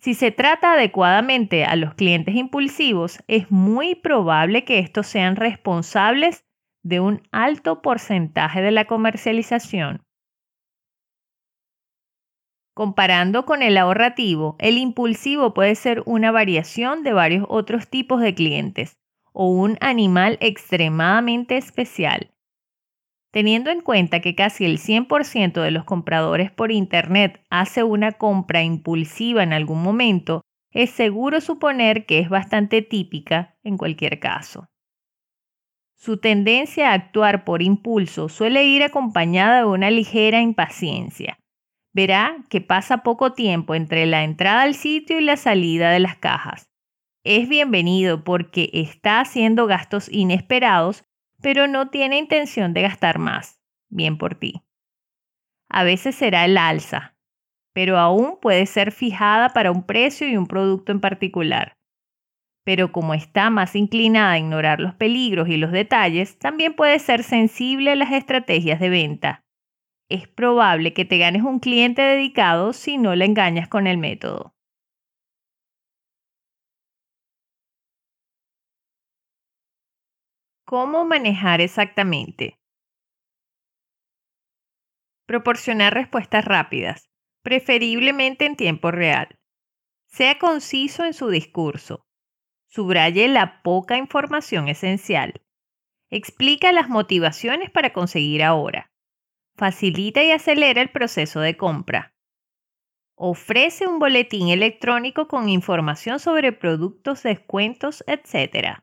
Si 0.00 0.14
se 0.14 0.30
trata 0.30 0.74
adecuadamente 0.74 1.64
a 1.64 1.74
los 1.74 1.94
clientes 1.94 2.36
impulsivos, 2.36 3.18
es 3.26 3.50
muy 3.50 3.96
probable 3.96 4.64
que 4.64 4.78
estos 4.78 5.08
sean 5.08 5.34
responsables 5.34 6.44
de 6.88 7.00
un 7.00 7.22
alto 7.32 7.82
porcentaje 7.82 8.62
de 8.62 8.70
la 8.70 8.86
comercialización. 8.86 10.02
Comparando 12.74 13.44
con 13.44 13.62
el 13.62 13.76
ahorrativo, 13.76 14.56
el 14.58 14.78
impulsivo 14.78 15.52
puede 15.52 15.74
ser 15.74 16.02
una 16.06 16.30
variación 16.30 17.02
de 17.02 17.12
varios 17.12 17.44
otros 17.48 17.88
tipos 17.88 18.22
de 18.22 18.34
clientes 18.34 18.96
o 19.32 19.50
un 19.50 19.76
animal 19.80 20.38
extremadamente 20.40 21.58
especial. 21.58 22.30
Teniendo 23.32 23.70
en 23.70 23.82
cuenta 23.82 24.20
que 24.20 24.34
casi 24.34 24.64
el 24.64 24.78
100% 24.78 25.60
de 25.60 25.70
los 25.70 25.84
compradores 25.84 26.50
por 26.50 26.72
Internet 26.72 27.44
hace 27.50 27.82
una 27.82 28.12
compra 28.12 28.62
impulsiva 28.62 29.42
en 29.42 29.52
algún 29.52 29.82
momento, 29.82 30.40
es 30.72 30.90
seguro 30.90 31.42
suponer 31.42 32.06
que 32.06 32.20
es 32.20 32.30
bastante 32.30 32.80
típica 32.80 33.58
en 33.62 33.76
cualquier 33.76 34.18
caso. 34.20 34.68
Su 36.00 36.18
tendencia 36.18 36.90
a 36.90 36.92
actuar 36.92 37.44
por 37.44 37.60
impulso 37.60 38.28
suele 38.28 38.64
ir 38.64 38.84
acompañada 38.84 39.58
de 39.58 39.64
una 39.64 39.90
ligera 39.90 40.40
impaciencia. 40.40 41.40
Verá 41.92 42.36
que 42.48 42.60
pasa 42.60 42.98
poco 42.98 43.32
tiempo 43.32 43.74
entre 43.74 44.06
la 44.06 44.22
entrada 44.22 44.62
al 44.62 44.76
sitio 44.76 45.18
y 45.18 45.22
la 45.22 45.36
salida 45.36 45.90
de 45.90 45.98
las 45.98 46.16
cajas. 46.16 46.70
Es 47.24 47.48
bienvenido 47.48 48.22
porque 48.22 48.70
está 48.72 49.18
haciendo 49.18 49.66
gastos 49.66 50.08
inesperados, 50.08 51.02
pero 51.42 51.66
no 51.66 51.88
tiene 51.88 52.18
intención 52.18 52.74
de 52.74 52.82
gastar 52.82 53.18
más. 53.18 53.60
Bien 53.88 54.18
por 54.18 54.36
ti. 54.36 54.62
A 55.68 55.82
veces 55.82 56.14
será 56.14 56.44
el 56.44 56.58
alza, 56.58 57.16
pero 57.72 57.98
aún 57.98 58.38
puede 58.40 58.66
ser 58.66 58.92
fijada 58.92 59.48
para 59.48 59.72
un 59.72 59.82
precio 59.82 60.28
y 60.28 60.36
un 60.36 60.46
producto 60.46 60.92
en 60.92 61.00
particular 61.00 61.77
pero 62.68 62.92
como 62.92 63.14
está 63.14 63.48
más 63.48 63.74
inclinada 63.74 64.32
a 64.32 64.38
ignorar 64.38 64.78
los 64.78 64.92
peligros 64.94 65.48
y 65.48 65.56
los 65.56 65.72
detalles, 65.72 66.38
también 66.38 66.74
puede 66.76 66.98
ser 66.98 67.22
sensible 67.22 67.92
a 67.92 67.96
las 67.96 68.12
estrategias 68.12 68.78
de 68.78 68.90
venta. 68.90 69.42
Es 70.10 70.28
probable 70.28 70.92
que 70.92 71.06
te 71.06 71.16
ganes 71.16 71.44
un 71.44 71.60
cliente 71.60 72.02
dedicado 72.02 72.74
si 72.74 72.98
no 72.98 73.16
le 73.16 73.24
engañas 73.24 73.68
con 73.68 73.86
el 73.86 73.96
método. 73.96 74.52
¿Cómo 80.66 81.06
manejar 81.06 81.62
exactamente? 81.62 82.58
Proporcionar 85.26 85.94
respuestas 85.94 86.44
rápidas, 86.44 87.08
preferiblemente 87.42 88.44
en 88.44 88.56
tiempo 88.56 88.90
real. 88.90 89.38
Sea 90.06 90.38
conciso 90.38 91.06
en 91.06 91.14
su 91.14 91.30
discurso. 91.30 92.07
Subraye 92.70 93.28
la 93.28 93.62
poca 93.62 93.96
información 93.96 94.68
esencial. 94.68 95.40
Explica 96.10 96.70
las 96.72 96.90
motivaciones 96.90 97.70
para 97.70 97.94
conseguir 97.94 98.42
ahora. 98.42 98.92
Facilita 99.56 100.22
y 100.22 100.30
acelera 100.30 100.82
el 100.82 100.90
proceso 100.90 101.40
de 101.40 101.56
compra. 101.56 102.14
Ofrece 103.16 103.86
un 103.86 103.98
boletín 103.98 104.48
electrónico 104.48 105.28
con 105.28 105.48
información 105.48 106.20
sobre 106.20 106.52
productos, 106.52 107.22
descuentos, 107.22 108.04
etc. 108.06 108.80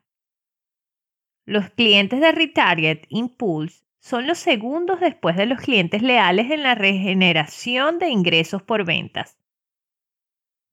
Los 1.46 1.70
clientes 1.70 2.20
de 2.20 2.32
Retarget 2.32 3.06
Impulse 3.08 3.84
son 4.00 4.26
los 4.26 4.38
segundos 4.38 5.00
después 5.00 5.36
de 5.36 5.46
los 5.46 5.60
clientes 5.60 6.02
leales 6.02 6.50
en 6.50 6.64
la 6.64 6.74
regeneración 6.74 7.98
de 7.98 8.08
ingresos 8.08 8.62
por 8.62 8.84
ventas. 8.84 9.38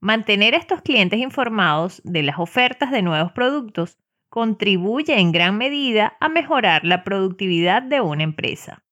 Mantener 0.04 0.54
a 0.54 0.58
estos 0.58 0.82
clientes 0.82 1.18
informados 1.18 2.02
de 2.04 2.24
las 2.24 2.38
ofertas 2.38 2.92
de 2.92 3.02
nuevos 3.02 3.32
productos 3.32 3.98
contribuye 4.28 5.18
en 5.18 5.32
gran 5.32 5.58
medida 5.58 6.18
a 6.20 6.28
mejorar 6.28 6.84
la 6.84 7.06
productividad 7.06 7.82
de 7.82 8.02
una 8.02 8.24
empresa. 8.24 8.84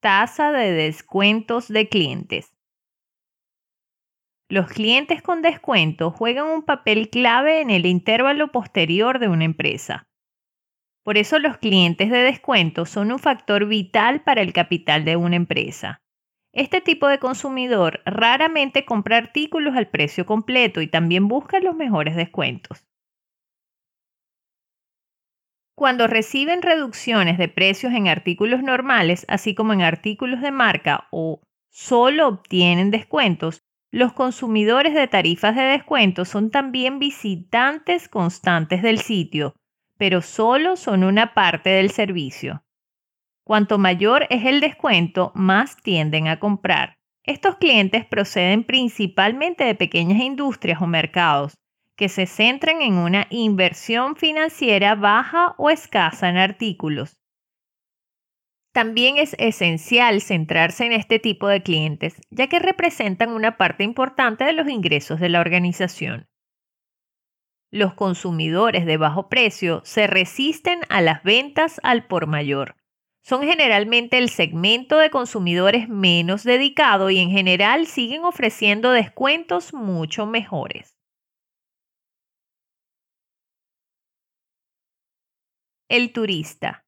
Tasa 0.00 0.50
de 0.50 0.72
descuentos 0.72 1.68
de 1.68 1.88
clientes. 1.88 2.56
Los 4.48 4.66
clientes 4.66 5.22
con 5.22 5.42
descuento 5.42 6.10
juegan 6.10 6.46
un 6.46 6.62
papel 6.64 7.08
clave 7.08 7.60
en 7.60 7.70
el 7.70 7.86
intervalo 7.86 8.50
posterior 8.50 9.20
de 9.20 9.28
una 9.28 9.44
empresa. 9.44 10.07
Por 11.04 11.16
eso 11.16 11.38
los 11.38 11.56
clientes 11.58 12.10
de 12.10 12.18
descuento 12.18 12.84
son 12.84 13.12
un 13.12 13.18
factor 13.18 13.66
vital 13.66 14.22
para 14.22 14.42
el 14.42 14.52
capital 14.52 15.04
de 15.04 15.16
una 15.16 15.36
empresa. 15.36 16.02
Este 16.52 16.80
tipo 16.80 17.08
de 17.08 17.18
consumidor 17.18 18.00
raramente 18.04 18.84
compra 18.84 19.16
artículos 19.16 19.76
al 19.76 19.88
precio 19.88 20.26
completo 20.26 20.80
y 20.80 20.86
también 20.86 21.28
busca 21.28 21.60
los 21.60 21.76
mejores 21.76 22.16
descuentos. 22.16 22.86
Cuando 25.76 26.08
reciben 26.08 26.62
reducciones 26.62 27.38
de 27.38 27.46
precios 27.48 27.92
en 27.92 28.08
artículos 28.08 28.62
normales, 28.64 29.24
así 29.28 29.54
como 29.54 29.72
en 29.72 29.82
artículos 29.82 30.40
de 30.40 30.50
marca 30.50 31.06
o 31.12 31.40
solo 31.70 32.26
obtienen 32.26 32.90
descuentos, 32.90 33.62
los 33.92 34.12
consumidores 34.12 34.92
de 34.94 35.06
tarifas 35.06 35.54
de 35.54 35.62
descuento 35.62 36.24
son 36.24 36.50
también 36.50 36.98
visitantes 36.98 38.08
constantes 38.08 38.82
del 38.82 38.98
sitio, 38.98 39.54
pero 39.98 40.22
solo 40.22 40.76
son 40.76 41.04
una 41.04 41.34
parte 41.34 41.70
del 41.70 41.90
servicio. 41.90 42.64
Cuanto 43.44 43.78
mayor 43.78 44.26
es 44.30 44.46
el 44.46 44.60
descuento, 44.60 45.32
más 45.34 45.76
tienden 45.76 46.28
a 46.28 46.38
comprar. 46.38 46.98
Estos 47.24 47.56
clientes 47.56 48.06
proceden 48.06 48.64
principalmente 48.64 49.64
de 49.64 49.74
pequeñas 49.74 50.20
industrias 50.20 50.80
o 50.80 50.86
mercados 50.86 51.58
que 51.96 52.08
se 52.08 52.26
centran 52.26 52.80
en 52.80 52.94
una 52.94 53.26
inversión 53.28 54.14
financiera 54.14 54.94
baja 54.94 55.56
o 55.58 55.68
escasa 55.68 56.28
en 56.28 56.36
artículos. 56.36 57.18
También 58.72 59.16
es 59.16 59.34
esencial 59.40 60.20
centrarse 60.20 60.86
en 60.86 60.92
este 60.92 61.18
tipo 61.18 61.48
de 61.48 61.62
clientes, 61.62 62.22
ya 62.30 62.46
que 62.46 62.60
representan 62.60 63.30
una 63.30 63.56
parte 63.56 63.82
importante 63.82 64.44
de 64.44 64.52
los 64.52 64.68
ingresos 64.68 65.18
de 65.18 65.28
la 65.28 65.40
organización. 65.40 66.27
Los 67.70 67.92
consumidores 67.92 68.86
de 68.86 68.96
bajo 68.96 69.28
precio 69.28 69.82
se 69.84 70.06
resisten 70.06 70.80
a 70.88 71.02
las 71.02 71.22
ventas 71.22 71.80
al 71.82 72.06
por 72.06 72.26
mayor. 72.26 72.76
Son 73.22 73.42
generalmente 73.42 74.16
el 74.16 74.30
segmento 74.30 74.96
de 74.96 75.10
consumidores 75.10 75.86
menos 75.86 76.44
dedicado 76.44 77.10
y 77.10 77.18
en 77.18 77.30
general 77.30 77.86
siguen 77.86 78.24
ofreciendo 78.24 78.90
descuentos 78.90 79.74
mucho 79.74 80.24
mejores. 80.24 80.96
El 85.90 86.12
turista. 86.12 86.86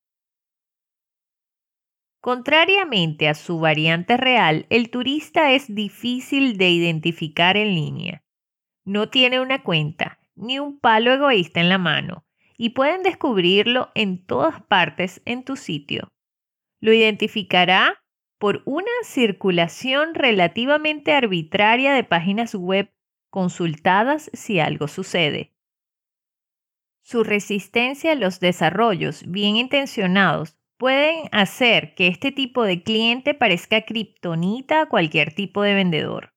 Contrariamente 2.22 3.28
a 3.28 3.34
su 3.34 3.60
variante 3.60 4.16
real, 4.16 4.66
el 4.70 4.90
turista 4.90 5.52
es 5.52 5.74
difícil 5.74 6.56
de 6.56 6.70
identificar 6.70 7.58
en 7.58 7.74
línea. 7.74 8.22
No 8.84 9.10
tiene 9.10 9.40
una 9.40 9.62
cuenta, 9.62 10.19
ni 10.40 10.58
un 10.58 10.80
palo 10.80 11.12
egoísta 11.12 11.60
en 11.60 11.68
la 11.68 11.78
mano 11.78 12.24
y 12.56 12.70
pueden 12.70 13.02
descubrirlo 13.02 13.90
en 13.94 14.24
todas 14.24 14.62
partes 14.62 15.22
en 15.24 15.44
tu 15.44 15.56
sitio. 15.56 16.12
Lo 16.80 16.92
identificará 16.92 18.02
por 18.38 18.62
una 18.64 18.90
circulación 19.02 20.14
relativamente 20.14 21.12
arbitraria 21.12 21.92
de 21.92 22.04
páginas 22.04 22.54
web 22.54 22.92
consultadas 23.30 24.30
si 24.32 24.60
algo 24.60 24.88
sucede. 24.88 25.52
Su 27.02 27.24
resistencia 27.24 28.12
a 28.12 28.14
los 28.14 28.40
desarrollos 28.40 29.24
bien 29.26 29.56
intencionados 29.56 30.56
pueden 30.78 31.28
hacer 31.32 31.94
que 31.94 32.06
este 32.08 32.32
tipo 32.32 32.64
de 32.64 32.82
cliente 32.82 33.34
parezca 33.34 33.82
kriptonita 33.82 34.82
a 34.82 34.86
cualquier 34.86 35.34
tipo 35.34 35.62
de 35.62 35.74
vendedor. 35.74 36.32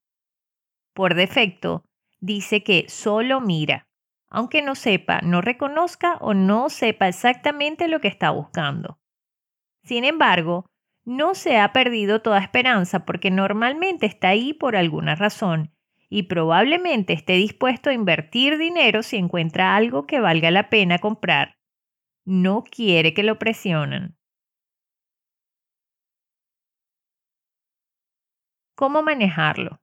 Por 0.92 1.14
defecto, 1.14 1.84
dice 2.20 2.62
que 2.62 2.86
solo 2.88 3.40
mira, 3.40 3.88
aunque 4.34 4.62
no 4.62 4.74
sepa, 4.74 5.20
no 5.22 5.40
reconozca 5.40 6.16
o 6.20 6.34
no 6.34 6.68
sepa 6.68 7.06
exactamente 7.06 7.86
lo 7.86 8.00
que 8.00 8.08
está 8.08 8.30
buscando. 8.30 8.98
Sin 9.84 10.04
embargo, 10.04 10.66
no 11.04 11.36
se 11.36 11.58
ha 11.58 11.72
perdido 11.72 12.20
toda 12.20 12.40
esperanza 12.40 13.04
porque 13.04 13.30
normalmente 13.30 14.06
está 14.06 14.30
ahí 14.30 14.52
por 14.52 14.74
alguna 14.74 15.14
razón 15.14 15.70
y 16.08 16.24
probablemente 16.24 17.12
esté 17.12 17.34
dispuesto 17.34 17.90
a 17.90 17.92
invertir 17.92 18.58
dinero 18.58 19.04
si 19.04 19.18
encuentra 19.18 19.76
algo 19.76 20.04
que 20.04 20.18
valga 20.18 20.50
la 20.50 20.68
pena 20.68 20.98
comprar. 20.98 21.56
No 22.24 22.64
quiere 22.64 23.14
que 23.14 23.22
lo 23.22 23.38
presionen. 23.38 24.16
¿Cómo 28.74 29.02
manejarlo? 29.02 29.80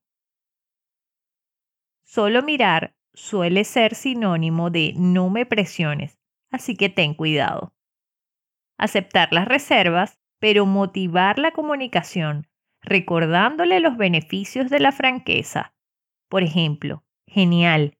Solo 2.03 2.41
mirar 2.43 2.93
suele 3.13 3.63
ser 3.63 3.95
sinónimo 3.95 4.69
de 4.69 4.93
no 4.95 5.29
me 5.29 5.45
presiones, 5.45 6.19
así 6.49 6.75
que 6.75 6.89
ten 6.89 7.13
cuidado. 7.13 7.73
Aceptar 8.77 9.31
las 9.31 9.47
reservas, 9.47 10.19
pero 10.39 10.65
motivar 10.65 11.37
la 11.37 11.51
comunicación, 11.51 12.47
recordándole 12.81 13.79
los 13.79 13.97
beneficios 13.97 14.69
de 14.69 14.79
la 14.79 14.91
franqueza. 14.91 15.73
Por 16.29 16.43
ejemplo, 16.43 17.03
genial. 17.27 17.93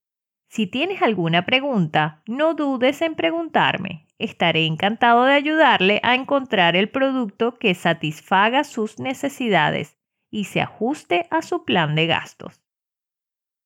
Si 0.50 0.68
tienes 0.68 1.02
alguna 1.02 1.46
pregunta, 1.46 2.24
no 2.26 2.56
dudes 2.56 3.02
en 3.02 3.16
preguntarme. 3.16 4.08
Estaré 4.18 4.66
encantado 4.66 5.24
de 5.24 5.34
ayudarle 5.34 6.00
a 6.04 6.16
encontrar 6.16 6.76
el 6.76 6.90
producto 6.90 7.58
que 7.58 7.74
satisfaga 7.74 8.64
sus 8.64 9.00
necesidades 9.00 9.98
y 10.30 10.46
se 10.46 10.62
ajuste 10.62 11.28
a 11.32 11.42
su 11.42 11.64
plan 11.64 11.96
de 11.96 12.08
gastos. 12.08 12.61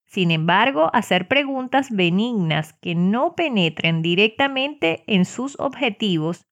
Sin 0.06 0.32
embargo, 0.32 0.90
hacer 0.94 1.28
preguntas 1.28 1.92
benignas 1.92 2.74
que 2.74 2.96
no 2.96 3.36
penetren 3.36 4.02
directamente 4.02 5.04
en 5.08 5.26
sus 5.26 5.60
objetivos 5.60 6.48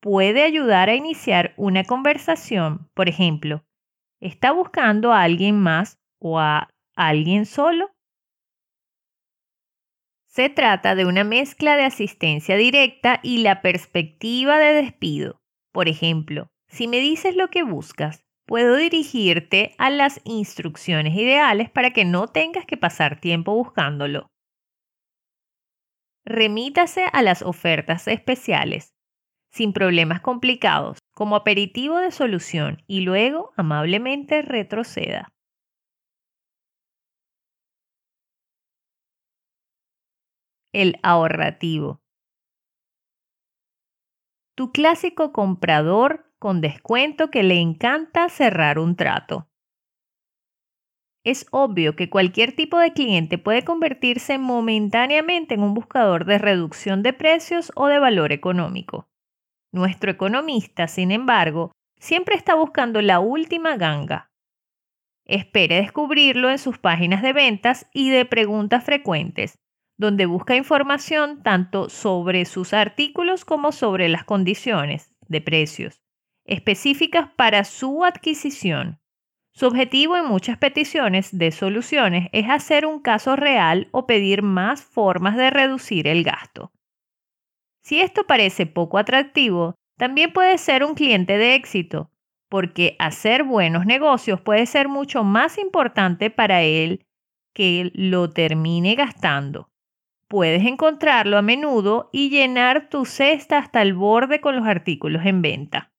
puede 0.00 0.42
ayudar 0.42 0.88
a 0.88 0.94
iniciar 0.94 1.54
una 1.56 1.84
conversación. 1.84 2.90
Por 2.94 3.08
ejemplo, 3.08 3.64
¿está 4.20 4.52
buscando 4.52 5.12
a 5.12 5.22
alguien 5.22 5.58
más 5.60 5.98
o 6.18 6.38
a 6.38 6.70
alguien 6.94 7.46
solo? 7.46 7.90
Se 10.26 10.48
trata 10.48 10.94
de 10.94 11.06
una 11.06 11.22
mezcla 11.22 11.76
de 11.76 11.84
asistencia 11.84 12.56
directa 12.56 13.20
y 13.22 13.38
la 13.38 13.62
perspectiva 13.62 14.58
de 14.58 14.74
despido. 14.74 15.40
Por 15.72 15.88
ejemplo, 15.88 16.48
si 16.66 16.88
me 16.88 16.98
dices 16.98 17.36
lo 17.36 17.48
que 17.48 17.62
buscas, 17.62 18.23
puedo 18.46 18.76
dirigirte 18.76 19.74
a 19.78 19.90
las 19.90 20.20
instrucciones 20.24 21.14
ideales 21.14 21.70
para 21.70 21.92
que 21.92 22.04
no 22.04 22.28
tengas 22.28 22.66
que 22.66 22.76
pasar 22.76 23.20
tiempo 23.20 23.54
buscándolo. 23.54 24.28
Remítase 26.26 27.04
a 27.12 27.22
las 27.22 27.42
ofertas 27.42 28.08
especiales, 28.08 28.94
sin 29.52 29.72
problemas 29.72 30.20
complicados, 30.20 30.98
como 31.14 31.36
aperitivo 31.36 31.98
de 31.98 32.10
solución 32.10 32.82
y 32.86 33.00
luego 33.00 33.52
amablemente 33.56 34.42
retroceda. 34.42 35.32
El 40.74 40.98
ahorrativo. 41.02 42.03
Tu 44.56 44.70
clásico 44.70 45.32
comprador 45.32 46.32
con 46.38 46.60
descuento 46.60 47.30
que 47.30 47.42
le 47.42 47.56
encanta 47.56 48.28
cerrar 48.28 48.78
un 48.78 48.94
trato. 48.94 49.48
Es 51.24 51.46
obvio 51.50 51.96
que 51.96 52.10
cualquier 52.10 52.54
tipo 52.54 52.78
de 52.78 52.92
cliente 52.92 53.38
puede 53.38 53.64
convertirse 53.64 54.38
momentáneamente 54.38 55.54
en 55.54 55.62
un 55.62 55.74
buscador 55.74 56.26
de 56.26 56.38
reducción 56.38 57.02
de 57.02 57.14
precios 57.14 57.72
o 57.74 57.86
de 57.86 57.98
valor 57.98 58.30
económico. 58.30 59.08
Nuestro 59.72 60.10
economista, 60.10 60.86
sin 60.86 61.10
embargo, 61.10 61.72
siempre 61.98 62.36
está 62.36 62.54
buscando 62.54 63.00
la 63.00 63.18
última 63.18 63.76
ganga. 63.76 64.30
Espere 65.26 65.76
descubrirlo 65.76 66.50
en 66.50 66.58
sus 66.58 66.78
páginas 66.78 67.22
de 67.22 67.32
ventas 67.32 67.88
y 67.92 68.10
de 68.10 68.26
preguntas 68.26 68.84
frecuentes, 68.84 69.56
donde 69.96 70.26
busca 70.26 70.56
información 70.56 71.42
tanto 71.42 71.88
sobre 71.88 72.44
sus 72.44 72.72
artículos 72.72 73.44
como 73.44 73.72
sobre 73.72 74.08
las 74.08 74.24
condiciones 74.24 75.14
de 75.28 75.40
precios, 75.40 76.02
específicas 76.44 77.30
para 77.36 77.64
su 77.64 78.04
adquisición. 78.04 79.00
Su 79.52 79.66
objetivo 79.66 80.16
en 80.16 80.26
muchas 80.26 80.58
peticiones 80.58 81.36
de 81.38 81.52
soluciones 81.52 82.28
es 82.32 82.50
hacer 82.50 82.86
un 82.86 83.00
caso 83.00 83.36
real 83.36 83.88
o 83.92 84.06
pedir 84.06 84.42
más 84.42 84.82
formas 84.82 85.36
de 85.36 85.50
reducir 85.50 86.08
el 86.08 86.24
gasto. 86.24 86.72
Si 87.84 88.00
esto 88.00 88.26
parece 88.26 88.66
poco 88.66 88.98
atractivo, 88.98 89.76
también 89.96 90.32
puede 90.32 90.58
ser 90.58 90.82
un 90.82 90.94
cliente 90.94 91.38
de 91.38 91.54
éxito, 91.54 92.10
porque 92.48 92.96
hacer 92.98 93.44
buenos 93.44 93.86
negocios 93.86 94.40
puede 94.40 94.66
ser 94.66 94.88
mucho 94.88 95.22
más 95.22 95.56
importante 95.58 96.30
para 96.30 96.62
él 96.62 97.06
que 97.52 97.92
lo 97.94 98.30
termine 98.30 98.96
gastando. 98.96 99.70
Puedes 100.28 100.64
encontrarlo 100.64 101.36
a 101.38 101.42
menudo 101.42 102.08
y 102.12 102.30
llenar 102.30 102.88
tu 102.88 103.04
cesta 103.04 103.58
hasta 103.58 103.82
el 103.82 103.94
borde 103.94 104.40
con 104.40 104.56
los 104.56 104.66
artículos 104.66 105.24
en 105.24 105.42
venta. 105.42 105.92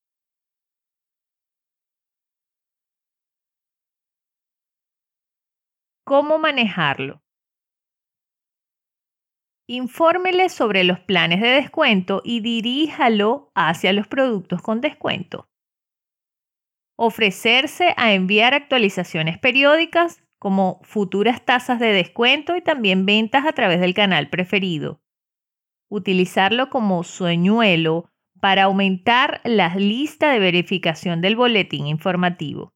¿Cómo 6.06 6.38
manejarlo? 6.38 7.22
Infórmele 9.68 10.50
sobre 10.50 10.84
los 10.84 11.00
planes 11.00 11.42
de 11.42 11.48
descuento 11.48 12.22
y 12.24 12.42
diríjalo 12.42 13.52
hacia 13.56 13.94
los 13.94 14.08
productos 14.08 14.62
con 14.62 14.82
descuento. 14.82 15.48
Ofrecerse 16.98 17.94
a 17.98 18.14
enviar 18.14 18.54
actualizaciones 18.54 19.40
periódicas 19.40 20.25
como 20.46 20.80
futuras 20.84 21.44
tasas 21.44 21.80
de 21.80 21.92
descuento 21.92 22.56
y 22.56 22.62
también 22.62 23.08
ventas 23.08 23.48
a 23.48 23.54
través 23.54 23.80
del 23.80 23.96
canal 23.96 24.30
preferido. 24.30 25.02
Utilizarlo 25.90 26.70
como 26.70 27.04
sueñuelo 27.04 28.12
para 28.40 28.66
aumentar 28.66 29.42
la 29.44 29.74
lista 29.74 30.30
de 30.30 30.38
verificación 30.38 31.20
del 31.20 31.36
boletín 31.36 31.88
informativo. 31.88 32.76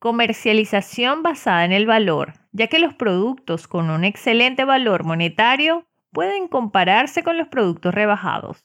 Comercialización 0.00 1.22
basada 1.22 1.66
en 1.66 1.72
el 1.72 1.84
valor, 1.84 2.32
ya 2.52 2.68
que 2.68 2.78
los 2.78 2.94
productos 2.94 3.68
con 3.68 3.90
un 3.90 4.04
excelente 4.04 4.64
valor 4.64 5.04
monetario 5.04 5.86
pueden 6.10 6.48
compararse 6.48 7.22
con 7.22 7.36
los 7.36 7.48
productos 7.48 7.94
rebajados. 7.94 8.64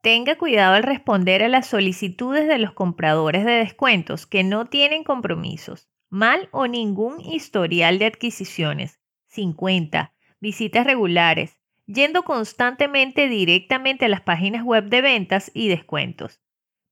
Tenga 0.00 0.36
cuidado 0.36 0.74
al 0.74 0.82
responder 0.82 1.42
a 1.42 1.48
las 1.48 1.66
solicitudes 1.66 2.48
de 2.48 2.58
los 2.58 2.72
compradores 2.72 3.44
de 3.44 3.52
descuentos 3.52 4.26
que 4.26 4.42
no 4.42 4.66
tienen 4.66 5.04
compromisos, 5.04 5.88
mal 6.08 6.48
o 6.52 6.66
ningún 6.66 7.20
historial 7.20 7.98
de 7.98 8.06
adquisiciones, 8.06 9.00
50, 9.26 10.14
visitas 10.40 10.86
regulares, 10.86 11.60
yendo 11.86 12.22
constantemente 12.22 13.28
directamente 13.28 14.06
a 14.06 14.08
las 14.08 14.22
páginas 14.22 14.64
web 14.64 14.84
de 14.88 15.02
ventas 15.02 15.50
y 15.54 15.68
descuentos, 15.68 16.40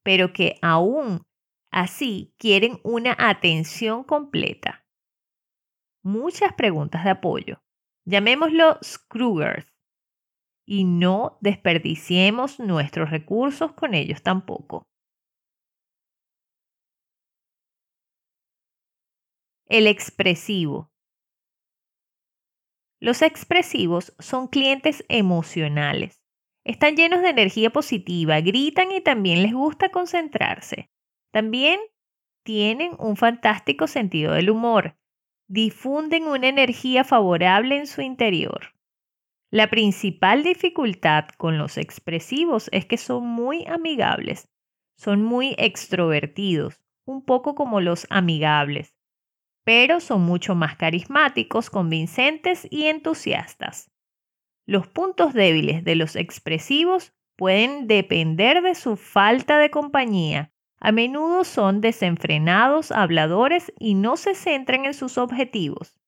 pero 0.02 0.32
que 0.32 0.58
aún 0.60 1.26
Así 1.70 2.34
quieren 2.38 2.80
una 2.82 3.14
atención 3.18 4.02
completa. 4.02 4.86
Muchas 6.02 6.54
preguntas 6.54 7.04
de 7.04 7.10
apoyo. 7.10 7.62
Llamémoslo 8.04 8.78
Scroogers. 8.82 9.66
Y 10.70 10.84
no 10.84 11.38
desperdiciemos 11.40 12.60
nuestros 12.60 13.08
recursos 13.08 13.72
con 13.72 13.94
ellos 13.94 14.22
tampoco. 14.22 14.86
El 19.64 19.86
expresivo. 19.86 20.90
Los 23.00 23.22
expresivos 23.22 24.14
son 24.18 24.46
clientes 24.48 25.06
emocionales. 25.08 26.20
Están 26.64 26.96
llenos 26.96 27.22
de 27.22 27.30
energía 27.30 27.70
positiva, 27.70 28.38
gritan 28.42 28.92
y 28.92 29.00
también 29.00 29.42
les 29.42 29.54
gusta 29.54 29.88
concentrarse. 29.88 30.90
También 31.32 31.80
tienen 32.44 32.92
un 32.98 33.16
fantástico 33.16 33.86
sentido 33.86 34.34
del 34.34 34.50
humor. 34.50 34.98
Difunden 35.48 36.24
una 36.24 36.48
energía 36.48 37.04
favorable 37.04 37.78
en 37.78 37.86
su 37.86 38.02
interior. 38.02 38.77
La 39.50 39.70
principal 39.70 40.42
dificultad 40.42 41.28
con 41.38 41.56
los 41.56 41.78
expresivos 41.78 42.68
es 42.70 42.84
que 42.84 42.98
son 42.98 43.26
muy 43.26 43.64
amigables, 43.66 44.50
son 44.94 45.22
muy 45.22 45.54
extrovertidos, 45.56 46.82
un 47.06 47.24
poco 47.24 47.54
como 47.54 47.80
los 47.80 48.06
amigables, 48.10 48.94
pero 49.64 50.00
son 50.00 50.20
mucho 50.20 50.54
más 50.54 50.76
carismáticos, 50.76 51.70
convincentes 51.70 52.68
y 52.70 52.88
entusiastas. 52.88 53.90
Los 54.66 54.86
puntos 54.86 55.32
débiles 55.32 55.82
de 55.82 55.94
los 55.94 56.14
expresivos 56.14 57.14
pueden 57.34 57.86
depender 57.86 58.60
de 58.60 58.74
su 58.74 58.96
falta 58.96 59.58
de 59.58 59.70
compañía. 59.70 60.52
A 60.78 60.92
menudo 60.92 61.44
son 61.44 61.80
desenfrenados, 61.80 62.92
habladores 62.92 63.72
y 63.78 63.94
no 63.94 64.18
se 64.18 64.34
centran 64.34 64.84
en 64.84 64.92
sus 64.92 65.16
objetivos. 65.16 65.98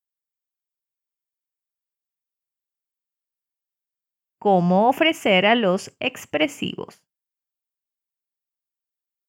¿Cómo 4.41 4.89
ofrecer 4.89 5.45
a 5.45 5.55
los 5.55 5.95
expresivos? 6.01 7.05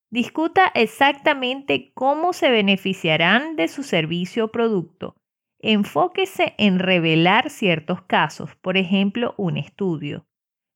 Discuta 0.09 0.71
exactamente 0.73 1.91
cómo 1.93 2.31
se 2.31 2.49
beneficiarán 2.49 3.57
de 3.57 3.67
su 3.67 3.83
servicio 3.83 4.45
o 4.45 4.51
producto. 4.53 5.17
Enfóquese 5.59 6.55
en 6.57 6.79
revelar 6.79 7.49
ciertos 7.49 8.01
casos, 8.03 8.55
por 8.55 8.77
ejemplo, 8.77 9.35
un 9.35 9.57
estudio. 9.57 10.25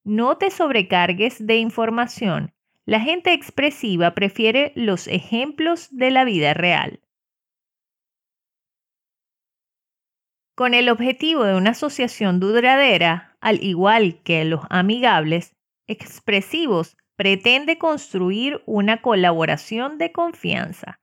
No 0.03 0.38
te 0.38 0.51
sobrecargues 0.51 1.47
de 1.47 1.55
información. 1.55 2.53
La 2.86 2.99
gente 2.99 3.31
expresiva 3.31 4.15
prefiere 4.15 4.73
los 4.75 5.07
ejemplos 5.07 5.88
de 5.95 6.11
la 6.11 6.25
vida 6.25 6.53
real. 6.53 6.99
Con 10.55 10.73
el 10.73 10.87
objetivo 10.87 11.43
de 11.43 11.55
una 11.55 11.71
asociación 11.71 12.39
duradera, 12.39 13.37
al 13.41 13.61
igual 13.61 14.21
que 14.23 14.45
los 14.45 14.61
amigables, 14.69 15.53
expresivos 15.85 16.95
pretende 17.17 17.77
construir 17.77 18.63
una 18.65 19.01
colaboración 19.01 19.97
de 19.97 20.13
confianza. 20.13 21.01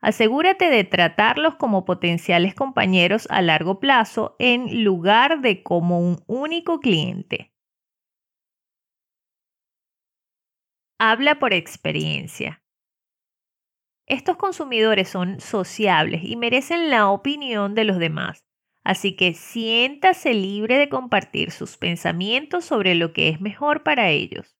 Asegúrate 0.00 0.68
de 0.68 0.82
tratarlos 0.82 1.54
como 1.54 1.84
potenciales 1.84 2.56
compañeros 2.56 3.28
a 3.30 3.40
largo 3.40 3.78
plazo 3.78 4.34
en 4.40 4.82
lugar 4.82 5.42
de 5.42 5.62
como 5.62 6.00
un 6.00 6.18
único 6.26 6.80
cliente. 6.80 7.52
Habla 10.98 11.38
por 11.38 11.52
experiencia. 11.52 12.62
Estos 14.06 14.36
consumidores 14.36 15.08
son 15.08 15.38
sociables 15.38 16.22
y 16.24 16.34
merecen 16.34 16.90
la 16.90 17.10
opinión 17.10 17.74
de 17.74 17.84
los 17.84 17.98
demás, 17.98 18.47
así 18.88 19.14
que 19.14 19.34
siéntase 19.34 20.34
libre 20.34 20.78
de 20.78 20.88
compartir 20.88 21.50
sus 21.50 21.76
pensamientos 21.76 22.64
sobre 22.64 22.94
lo 22.94 23.12
que 23.12 23.28
es 23.28 23.40
mejor 23.40 23.82
para 23.82 24.08
ellos 24.10 24.58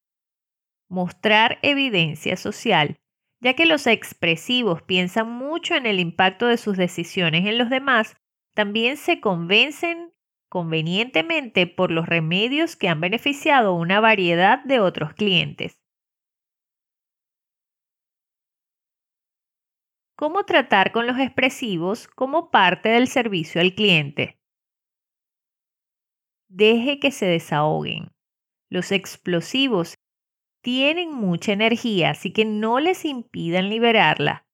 mostrar 0.88 1.58
evidencia 1.62 2.36
social, 2.36 2.98
ya 3.40 3.54
que 3.54 3.66
los 3.66 3.86
expresivos 3.86 4.82
piensan 4.82 5.30
mucho 5.30 5.74
en 5.74 5.86
el 5.86 6.00
impacto 6.00 6.46
de 6.46 6.56
sus 6.56 6.76
decisiones 6.76 7.46
en 7.46 7.58
los 7.58 7.70
demás, 7.70 8.16
también 8.54 8.96
se 8.96 9.20
convencen 9.20 10.12
convenientemente 10.48 11.66
por 11.66 11.90
los 11.90 12.06
remedios 12.06 12.74
que 12.74 12.88
han 12.88 13.00
beneficiado 13.00 13.74
una 13.74 14.00
variedad 14.00 14.64
de 14.64 14.80
otros 14.80 15.12
clientes. 15.12 15.78
¿Cómo 20.18 20.42
tratar 20.42 20.90
con 20.90 21.06
los 21.06 21.16
expresivos 21.20 22.08
como 22.08 22.50
parte 22.50 22.88
del 22.88 23.06
servicio 23.06 23.60
al 23.60 23.76
cliente? 23.76 24.40
Deje 26.48 26.98
que 26.98 27.12
se 27.12 27.26
desahoguen. 27.26 28.10
Los 28.68 28.90
explosivos 28.90 29.94
tienen 30.60 31.12
mucha 31.12 31.52
energía, 31.52 32.10
así 32.10 32.32
que 32.32 32.44
no 32.44 32.80
les 32.80 33.04
impidan 33.04 33.68
liberarla, 33.68 34.44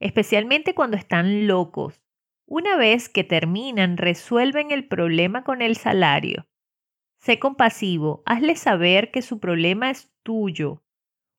especialmente 0.00 0.74
cuando 0.74 0.96
están 0.96 1.46
locos. 1.46 2.02
Una 2.44 2.76
vez 2.76 3.08
que 3.08 3.22
terminan, 3.22 3.96
resuelven 3.96 4.72
el 4.72 4.88
problema 4.88 5.44
con 5.44 5.62
el 5.62 5.76
salario. 5.76 6.48
Sé 7.20 7.38
compasivo, 7.38 8.24
hazle 8.26 8.56
saber 8.56 9.12
que 9.12 9.22
su 9.22 9.38
problema 9.38 9.88
es 9.88 10.12
tuyo. 10.24 10.82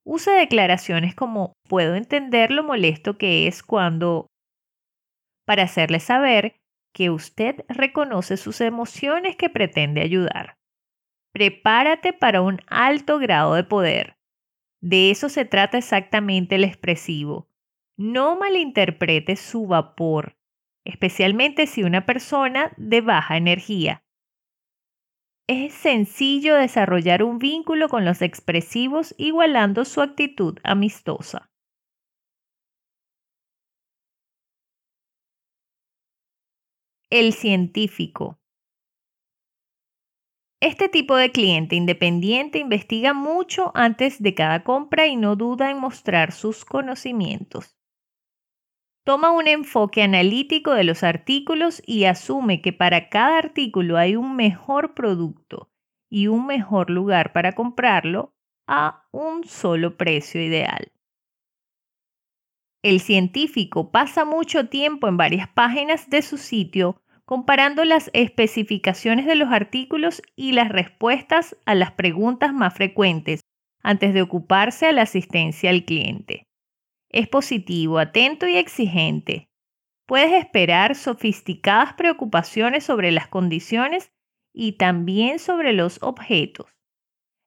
Use 0.03 0.31
declaraciones 0.31 1.15
como 1.15 1.53
puedo 1.67 1.95
entender 1.95 2.51
lo 2.51 2.63
molesto 2.63 3.17
que 3.17 3.47
es 3.47 3.63
cuando... 3.63 4.27
para 5.45 5.63
hacerle 5.63 5.99
saber 5.99 6.55
que 6.93 7.09
usted 7.09 7.63
reconoce 7.69 8.37
sus 8.37 8.61
emociones 8.61 9.35
que 9.35 9.49
pretende 9.49 10.01
ayudar. 10.01 10.57
Prepárate 11.33 12.13
para 12.13 12.41
un 12.41 12.59
alto 12.67 13.19
grado 13.19 13.53
de 13.53 13.63
poder. 13.63 14.17
De 14.81 15.11
eso 15.11 15.29
se 15.29 15.45
trata 15.45 15.77
exactamente 15.77 16.55
el 16.55 16.63
expresivo. 16.63 17.47
No 17.97 18.35
malinterpretes 18.35 19.39
su 19.39 19.67
vapor, 19.67 20.35
especialmente 20.85 21.67
si 21.67 21.83
una 21.83 22.05
persona 22.05 22.73
de 22.77 23.01
baja 23.01 23.37
energía. 23.37 24.03
Es 25.53 25.73
sencillo 25.73 26.55
desarrollar 26.55 27.23
un 27.23 27.37
vínculo 27.37 27.89
con 27.89 28.05
los 28.05 28.21
expresivos 28.21 29.13
igualando 29.17 29.83
su 29.83 29.99
actitud 29.99 30.57
amistosa. 30.63 31.51
El 37.09 37.33
científico. 37.33 38.39
Este 40.61 40.87
tipo 40.87 41.17
de 41.17 41.33
cliente 41.33 41.75
independiente 41.75 42.57
investiga 42.57 43.13
mucho 43.13 43.73
antes 43.75 44.23
de 44.23 44.33
cada 44.33 44.63
compra 44.63 45.07
y 45.07 45.17
no 45.17 45.35
duda 45.35 45.69
en 45.69 45.81
mostrar 45.81 46.31
sus 46.31 46.63
conocimientos. 46.63 47.80
Toma 49.03 49.31
un 49.31 49.47
enfoque 49.47 50.03
analítico 50.03 50.73
de 50.73 50.83
los 50.83 51.03
artículos 51.03 51.81
y 51.85 52.05
asume 52.05 52.61
que 52.61 52.71
para 52.71 53.09
cada 53.09 53.39
artículo 53.39 53.97
hay 53.97 54.15
un 54.15 54.35
mejor 54.35 54.93
producto 54.93 55.71
y 56.09 56.27
un 56.27 56.45
mejor 56.45 56.91
lugar 56.91 57.33
para 57.33 57.53
comprarlo 57.53 58.35
a 58.67 59.07
un 59.11 59.43
solo 59.43 59.97
precio 59.97 60.41
ideal. 60.41 60.91
El 62.83 62.99
científico 62.99 63.91
pasa 63.91 64.25
mucho 64.25 64.67
tiempo 64.69 65.07
en 65.07 65.17
varias 65.17 65.47
páginas 65.49 66.09
de 66.09 66.21
su 66.21 66.37
sitio 66.37 67.01
comparando 67.25 67.85
las 67.85 68.09
especificaciones 68.13 69.25
de 69.25 69.35
los 69.35 69.51
artículos 69.51 70.21
y 70.35 70.51
las 70.51 70.69
respuestas 70.69 71.55
a 71.65 71.75
las 71.75 71.91
preguntas 71.91 72.53
más 72.53 72.73
frecuentes 72.73 73.41
antes 73.81 74.13
de 74.13 74.21
ocuparse 74.21 74.87
a 74.87 74.91
la 74.91 75.03
asistencia 75.03 75.69
al 75.69 75.85
cliente. 75.85 76.50
Es 77.11 77.27
positivo, 77.27 77.99
atento 77.99 78.47
y 78.47 78.55
exigente. 78.55 79.49
Puedes 80.07 80.31
esperar 80.31 80.95
sofisticadas 80.95 81.93
preocupaciones 81.93 82.85
sobre 82.85 83.11
las 83.11 83.27
condiciones 83.27 84.13
y 84.53 84.73
también 84.73 85.37
sobre 85.37 85.73
los 85.73 86.01
objetos. 86.01 86.67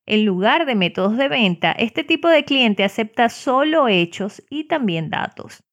En 0.06 0.26
lugar 0.26 0.66
de 0.66 0.74
métodos 0.74 1.16
de 1.16 1.28
venta, 1.28 1.72
este 1.72 2.04
tipo 2.04 2.28
de 2.28 2.44
cliente 2.44 2.84
acepta 2.84 3.30
solo 3.30 3.88
hechos 3.88 4.42
y 4.50 4.64
también 4.64 5.08
datos. 5.08 5.64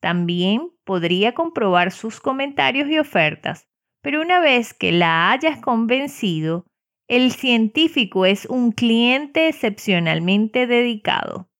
También 0.00 0.70
podría 0.84 1.32
comprobar 1.32 1.90
sus 1.90 2.20
comentarios 2.20 2.90
y 2.90 2.98
ofertas, 2.98 3.66
pero 4.02 4.20
una 4.20 4.40
vez 4.40 4.74
que 4.74 4.92
la 4.92 5.30
hayas 5.30 5.58
convencido, 5.60 6.66
el 7.08 7.32
científico 7.32 8.26
es 8.26 8.44
un 8.44 8.72
cliente 8.72 9.48
excepcionalmente 9.48 10.66
dedicado. 10.66 11.51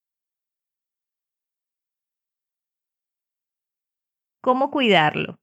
¿Cómo 4.42 4.72
cuidarlo? 4.72 5.38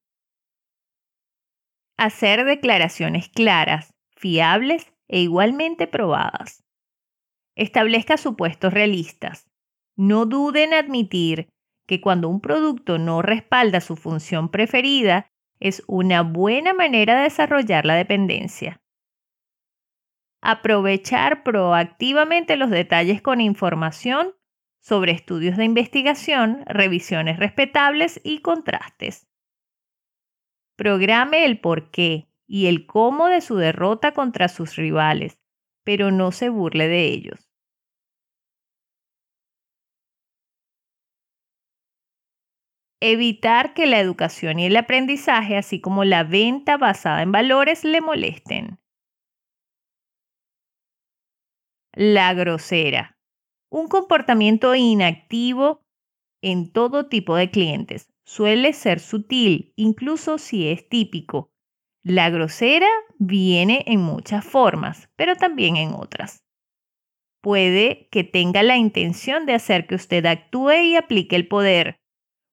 Hacer 1.98 2.44
declaraciones 2.44 3.30
claras, 3.30 3.94
fiables 4.18 4.92
e 5.08 5.22
igualmente 5.22 5.88
probadas. 5.88 6.66
Establezca 7.56 8.18
supuestos 8.18 8.74
realistas. 8.74 9.50
No 9.96 10.26
dude 10.26 10.66
en 10.66 10.74
admitir 10.74 11.48
que 11.88 12.02
cuando 12.02 12.28
un 12.28 12.42
producto 12.42 12.98
no 12.98 13.22
respalda 13.22 13.80
su 13.80 13.96
función 13.96 14.50
preferida, 14.50 15.32
es 15.62 15.82
una 15.88 16.22
buena 16.22 16.74
manera 16.74 17.16
de 17.16 17.24
desarrollar 17.24 17.86
la 17.86 17.96
dependencia. 17.96 18.82
Aprovechar 20.42 21.44
proactivamente 21.44 22.58
los 22.58 22.70
detalles 22.70 23.22
con 23.22 23.40
información 23.40 24.34
sobre 24.82 25.12
estudios 25.12 25.58
de 25.58 25.66
investigación, 25.66 26.64
revisiones 26.66 27.38
respetables 27.38 28.20
y 28.24 28.40
contrastes. 28.42 29.28
Programe 30.78 31.46
el 31.46 31.60
porqué 31.60 32.30
y 32.48 32.66
el 32.68 32.88
cómo 32.88 33.28
de 33.28 33.42
su 33.42 33.56
derrota 33.58 34.14
contra 34.14 34.48
sus 34.48 34.76
rivales, 34.76 35.40
pero 35.84 36.10
no 36.10 36.32
se 36.32 36.50
burle 36.50 36.88
de 36.88 37.06
ellos. 37.06 37.50
Evitar 43.02 43.74
que 43.74 43.86
la 43.88 44.00
educación 44.00 44.58
y 44.60 44.68
el 44.68 44.78
aprendizaje, 44.78 45.58
así 45.58 45.82
como 45.82 46.06
la 46.06 46.24
venta 46.24 46.78
basada 46.78 47.22
en 47.24 47.34
valores, 47.34 47.84
le 47.84 48.00
molesten. 48.00 48.80
La 51.94 52.34
grosera. 52.34 53.19
Un 53.72 53.88
comportamiento 53.88 54.74
inactivo 54.74 55.84
en 56.42 56.72
todo 56.72 57.08
tipo 57.08 57.36
de 57.36 57.52
clientes. 57.52 58.10
suele 58.26 58.74
ser 58.74 59.00
sutil, 59.00 59.74
incluso 59.76 60.38
si 60.38 60.68
es 60.68 60.88
típico. 60.88 61.52
La 62.04 62.30
grosera 62.30 62.88
viene 63.18 63.84
en 63.88 64.02
muchas 64.02 64.46
formas, 64.46 65.10
pero 65.16 65.36
también 65.36 65.78
en 65.78 65.94
otras. 65.94 66.44
Puede 67.42 68.08
que 68.12 68.24
tenga 68.24 68.62
la 68.62 68.78
intención 68.78 69.48
de 69.48 69.54
hacer 69.54 69.88
que 69.88 69.96
usted 69.96 70.26
actúe 70.26 70.74
y 70.74 70.96
aplique 70.96 71.36
el 71.36 71.48
poder. 71.48 72.00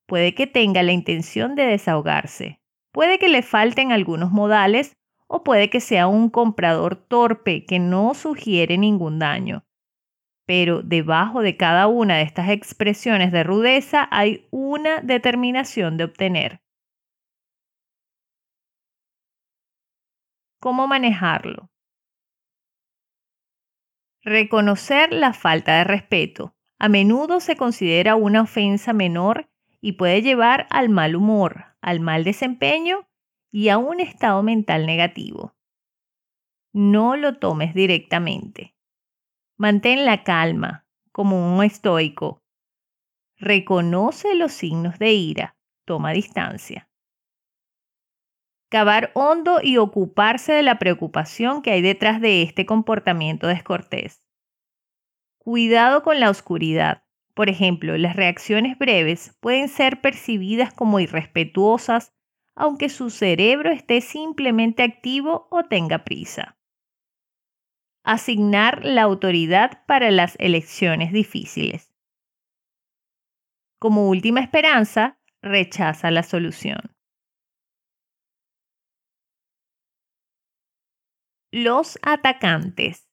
Puede 0.07 0.35
que 0.35 0.47
tenga 0.47 0.83
la 0.83 0.93
intención 0.93 1.57
de 1.57 1.65
desahogarse. 1.65 2.61
Puede 2.93 3.19
que 3.19 3.29
le 3.29 3.43
falten 3.43 3.93
algunos 3.93 4.31
modales 4.31 4.97
o 5.27 5.45
puede 5.45 5.69
que 5.69 5.81
sea 5.81 6.07
un 6.07 6.31
comprador 6.31 6.97
torpe 6.97 7.67
que 7.67 7.79
no 7.79 8.15
sugiere 8.15 8.79
ningún 8.79 9.19
daño. 9.19 9.66
Pero 10.47 10.83
debajo 10.83 11.43
de 11.43 11.57
cada 11.57 11.89
una 11.89 12.19
de 12.19 12.23
estas 12.23 12.51
expresiones 12.51 13.33
de 13.33 13.43
rudeza 13.43 14.09
hay 14.11 14.47
una 14.51 15.01
determinación 15.01 15.97
de 15.97 16.05
obtener. 16.05 16.61
¿Cómo 20.61 20.87
manejarlo? 20.87 21.71
Reconocer 24.23 25.13
la 25.13 25.33
falta 25.33 25.79
de 25.79 25.85
respeto. 25.85 26.57
A 26.79 26.89
menudo 26.89 27.41
se 27.41 27.57
considera 27.57 28.17
una 28.17 28.43
ofensa 28.43 28.93
menor 28.93 29.49
y 29.81 29.93
puede 29.93 30.23
llevar 30.23 30.67
al 30.71 30.89
mal 30.89 31.17
humor, 31.17 31.77
al 31.81 32.01
mal 32.01 32.25
desempeño 32.25 33.09
y 33.53 33.69
a 33.69 33.79
un 33.79 34.01
estado 34.01 34.43
mental 34.43 34.87
negativo. 34.87 35.55
No 36.73 37.17
lo 37.17 37.39
tomes 37.39 37.75
directamente. 37.75 38.76
Mantén 39.59 40.05
la 40.05 40.23
calma, 40.23 40.85
como 41.13 41.55
un 41.55 41.65
estoico. 41.65 42.43
Reconoce 43.39 44.35
los 44.35 44.53
signos 44.53 44.99
de 44.99 45.15
ira. 45.15 45.57
Toma 45.87 46.13
distancia. 46.13 46.91
Cavar 48.69 49.13
hondo 49.15 49.61
y 49.63 49.79
ocuparse 49.79 50.53
de 50.53 50.63
la 50.63 50.79
preocupación 50.79 51.63
que 51.63 51.71
hay 51.71 51.81
detrás 51.81 52.21
de 52.21 52.43
este 52.43 52.67
comportamiento 52.67 53.47
descortés. 53.47 54.23
Cuidado 55.39 56.03
con 56.03 56.21
la 56.21 56.29
oscuridad. 56.29 57.05
Por 57.33 57.49
ejemplo, 57.49 57.97
las 57.97 58.15
reacciones 58.15 58.77
breves 58.77 59.39
pueden 59.41 59.69
ser 59.69 60.03
percibidas 60.03 60.75
como 60.75 61.01
irrespetuosas 61.01 62.13
aunque 62.55 62.91
su 62.91 63.09
cerebro 63.09 63.71
esté 63.71 64.03
simplemente 64.03 64.83
activo 64.83 65.47
o 65.51 65.65
tenga 65.65 66.05
prisa 66.05 66.56
asignar 68.07 68.85
la 68.85 69.03
autoridad 69.03 69.85
para 69.87 70.13
las 70.13 70.37
elecciones 70.39 71.13
difíciles. 71.13 71.93
Como 73.81 74.09
última 74.09 74.41
esperanza, 74.41 75.19
rechaza 75.43 76.11
la 76.13 76.23
solución. 76.23 76.79
Los 81.53 81.99
atacantes. 82.03 83.09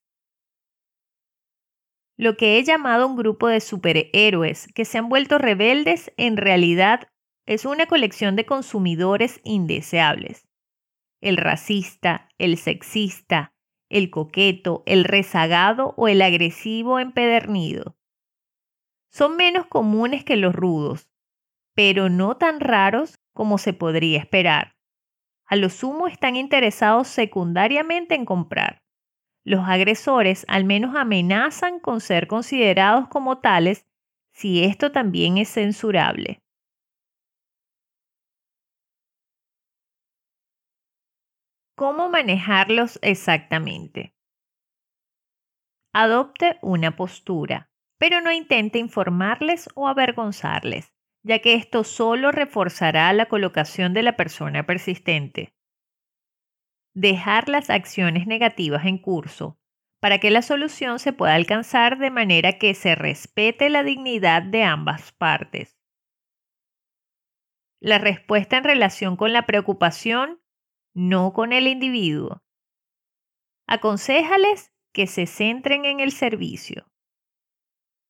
Lo 2.16 2.36
que 2.36 2.58
he 2.58 2.64
llamado 2.64 3.08
un 3.08 3.16
grupo 3.16 3.48
de 3.48 3.60
superhéroes 3.60 4.68
que 4.74 4.84
se 4.84 4.98
han 4.98 5.08
vuelto 5.08 5.38
rebeldes 5.38 6.12
en 6.16 6.36
realidad 6.36 7.08
es 7.46 7.64
una 7.64 7.86
colección 7.86 8.36
de 8.36 8.46
consumidores 8.46 9.40
indeseables. 9.42 10.46
El 11.20 11.36
racista, 11.36 12.28
el 12.38 12.56
sexista, 12.58 13.53
el 13.94 14.10
coqueto, 14.10 14.82
el 14.86 15.04
rezagado 15.04 15.94
o 15.96 16.08
el 16.08 16.20
agresivo 16.20 16.98
empedernido. 16.98 17.96
Son 19.08 19.36
menos 19.36 19.66
comunes 19.66 20.24
que 20.24 20.36
los 20.36 20.52
rudos, 20.52 21.08
pero 21.74 22.08
no 22.08 22.36
tan 22.36 22.58
raros 22.58 23.14
como 23.32 23.56
se 23.56 23.72
podría 23.72 24.18
esperar. 24.18 24.74
A 25.46 25.54
lo 25.54 25.70
sumo 25.70 26.08
están 26.08 26.34
interesados 26.34 27.06
secundariamente 27.06 28.16
en 28.16 28.24
comprar. 28.24 28.82
Los 29.44 29.68
agresores 29.68 30.44
al 30.48 30.64
menos 30.64 30.96
amenazan 30.96 31.78
con 31.78 32.00
ser 32.00 32.26
considerados 32.26 33.06
como 33.06 33.38
tales 33.38 33.86
si 34.32 34.64
esto 34.64 34.90
también 34.90 35.38
es 35.38 35.50
censurable. 35.50 36.42
¿Cómo 41.76 42.08
manejarlos 42.08 43.00
exactamente? 43.02 44.14
Adopte 45.92 46.58
una 46.62 46.94
postura, 46.94 47.68
pero 47.98 48.20
no 48.20 48.30
intente 48.30 48.78
informarles 48.78 49.68
o 49.74 49.88
avergonzarles, 49.88 50.92
ya 51.24 51.40
que 51.40 51.54
esto 51.54 51.82
solo 51.82 52.30
reforzará 52.30 53.12
la 53.12 53.26
colocación 53.26 53.92
de 53.92 54.04
la 54.04 54.14
persona 54.14 54.66
persistente. 54.66 55.52
Dejar 56.94 57.48
las 57.48 57.70
acciones 57.70 58.28
negativas 58.28 58.86
en 58.86 58.98
curso 58.98 59.58
para 60.00 60.18
que 60.18 60.30
la 60.30 60.42
solución 60.42 61.00
se 61.00 61.12
pueda 61.12 61.34
alcanzar 61.34 61.98
de 61.98 62.10
manera 62.10 62.58
que 62.58 62.74
se 62.74 62.94
respete 62.94 63.68
la 63.68 63.82
dignidad 63.82 64.42
de 64.42 64.62
ambas 64.62 65.10
partes. 65.10 65.76
La 67.80 67.98
respuesta 67.98 68.58
en 68.58 68.64
relación 68.64 69.16
con 69.16 69.32
la 69.32 69.46
preocupación 69.46 70.43
no 70.94 71.32
con 71.32 71.52
el 71.52 71.66
individuo. 71.66 72.42
Aconsejales 73.66 74.72
que 74.92 75.06
se 75.08 75.26
centren 75.26 75.84
en 75.84 75.98
el 76.00 76.12
servicio. 76.12 76.88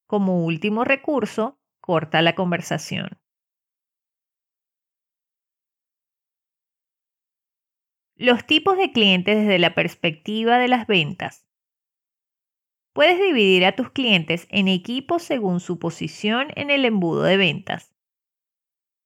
Como 0.06 0.44
último 0.44 0.84
recurso, 0.84 1.58
corta 1.80 2.20
la 2.20 2.34
conversación. 2.34 3.18
Los 8.16 8.46
tipos 8.46 8.76
de 8.76 8.92
clientes 8.92 9.38
desde 9.38 9.58
la 9.58 9.74
perspectiva 9.74 10.58
de 10.58 10.68
las 10.68 10.86
ventas. 10.86 11.48
Puedes 12.92 13.18
dividir 13.18 13.64
a 13.64 13.74
tus 13.74 13.90
clientes 13.90 14.46
en 14.50 14.68
equipos 14.68 15.22
según 15.22 15.58
su 15.58 15.78
posición 15.78 16.48
en 16.54 16.70
el 16.70 16.84
embudo 16.84 17.22
de 17.24 17.36
ventas 17.36 17.93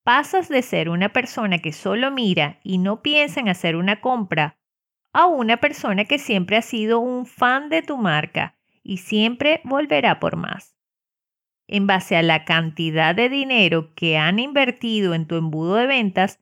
pasas 0.09 0.49
de 0.49 0.63
ser 0.63 0.89
una 0.89 1.11
persona 1.11 1.59
que 1.59 1.71
solo 1.71 2.11
mira 2.11 2.61
y 2.65 2.79
no 2.79 3.03
piensa 3.03 3.41
en 3.41 3.51
hacer 3.51 3.77
una 3.77 4.01
compra 4.01 4.57
a 5.13 5.27
una 5.27 5.59
persona 5.59 6.07
que 6.07 6.19
siempre 6.19 6.57
ha 6.57 6.63
sido 6.63 6.99
un 6.99 7.27
fan 7.27 7.69
de 7.69 7.83
tu 7.83 7.99
marca 7.99 8.57
y 8.83 8.97
siempre 8.97 9.61
volverá 9.65 10.19
por 10.19 10.37
más. 10.37 10.79
En 11.67 11.87
base 11.87 12.17
a 12.17 12.23
la 12.23 12.47
cantidad 12.47 13.15
de 13.15 13.29
dinero 13.29 13.95
que 13.95 14.17
han 14.17 14.39
invertido 14.39 15.13
en 15.13 15.27
tu 15.27 15.37
embudo 15.37 15.75
de 15.75 15.87
ventas, 15.87 16.41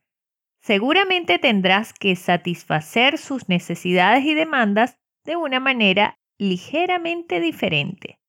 seguramente 0.61 1.41
tendrás 1.41 1.93
que 1.93 2.15
satisfacer 2.15 3.19
sus 3.19 3.49
necesidades 3.49 4.25
y 4.27 4.35
demandas 4.35 5.01
de 5.25 5.35
una 5.35 5.59
manera 5.59 6.21
ligeramente 6.39 7.41
diferente. 7.41 8.21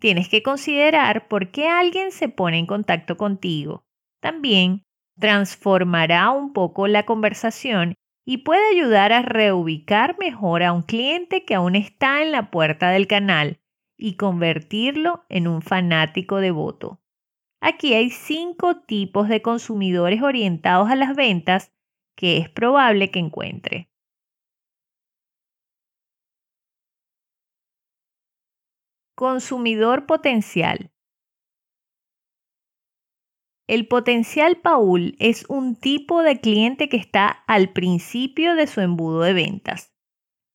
Tienes 0.00 0.30
que 0.30 0.42
considerar 0.42 1.28
por 1.28 1.50
qué 1.50 1.68
alguien 1.68 2.10
se 2.10 2.30
pone 2.30 2.56
en 2.56 2.64
contacto 2.64 3.18
contigo 3.18 3.85
también 4.26 4.82
transformará 5.20 6.30
un 6.30 6.52
poco 6.52 6.88
la 6.88 7.06
conversación 7.06 7.94
y 8.26 8.38
puede 8.38 8.68
ayudar 8.70 9.12
a 9.12 9.22
reubicar 9.22 10.18
mejor 10.18 10.64
a 10.64 10.72
un 10.72 10.82
cliente 10.82 11.44
que 11.44 11.54
aún 11.54 11.76
está 11.76 12.22
en 12.22 12.32
la 12.32 12.50
puerta 12.50 12.90
del 12.90 13.06
canal 13.06 13.60
y 13.96 14.16
convertirlo 14.16 15.24
en 15.28 15.46
un 15.46 15.62
fanático 15.62 16.38
devoto. 16.38 17.00
Aquí 17.60 17.94
hay 17.94 18.10
cinco 18.10 18.80
tipos 18.80 19.28
de 19.28 19.42
consumidores 19.42 20.20
orientados 20.22 20.90
a 20.90 20.96
las 20.96 21.14
ventas 21.14 21.72
que 22.16 22.38
es 22.38 22.50
probable 22.50 23.12
que 23.12 23.20
encuentre. 23.20 23.88
Consumidor 29.14 30.06
potencial. 30.06 30.90
El 33.66 33.88
potencial 33.88 34.58
Paul 34.58 35.16
es 35.18 35.44
un 35.48 35.74
tipo 35.74 36.22
de 36.22 36.40
cliente 36.40 36.88
que 36.88 36.96
está 36.96 37.26
al 37.26 37.72
principio 37.72 38.54
de 38.54 38.68
su 38.68 38.80
embudo 38.80 39.22
de 39.22 39.32
ventas. 39.32 39.92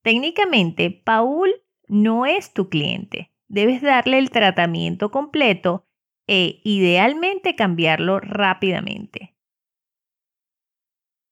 Técnicamente, 0.01 0.89
Paul 0.91 1.51
no 1.87 2.25
es 2.25 2.53
tu 2.53 2.69
cliente. 2.69 3.33
Debes 3.49 3.81
darle 3.81 4.17
el 4.17 4.29
tratamiento 4.29 5.11
completo 5.11 5.85
e 6.25 6.61
idealmente 6.63 7.55
cambiarlo 7.55 8.21
rápidamente. 8.21 9.35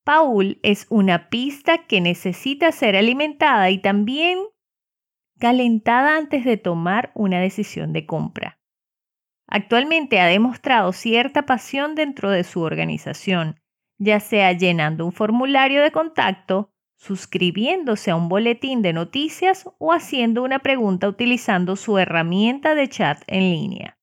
Paul 0.04 0.60
es 0.64 0.86
una 0.90 1.30
pista 1.30 1.86
que 1.86 2.02
necesita 2.02 2.74
ser 2.74 2.98
alimentada 2.98 3.70
y 3.70 3.78
también 3.78 4.40
calentada 5.40 6.18
antes 6.18 6.44
de 6.44 6.58
tomar 6.58 7.12
una 7.16 7.40
decisión 7.40 7.94
de 7.94 8.06
compra. 8.06 8.59
Actualmente 9.52 10.20
ha 10.20 10.28
demostrado 10.28 10.94
cierta 10.94 11.48
pasión 11.48 11.96
dentro 11.96 12.30
de 12.30 12.44
su 12.44 12.62
organización, 12.62 13.60
ya 13.98 14.20
sea 14.20 14.54
llenando 14.54 15.06
un 15.06 15.12
formulario 15.12 15.82
de 15.82 15.92
contacto, 15.92 16.72
suscribiéndose 16.98 18.12
a 18.12 18.16
un 18.16 18.30
boletín 18.30 18.84
de 18.84 18.94
noticias 18.94 19.68
o 19.80 19.92
haciendo 19.92 20.44
una 20.44 20.60
pregunta 20.60 21.08
utilizando 21.08 21.76
su 21.76 21.98
herramienta 21.98 22.76
de 22.76 22.90
chat 22.90 23.24
en 23.26 23.40
línea. 23.40 23.98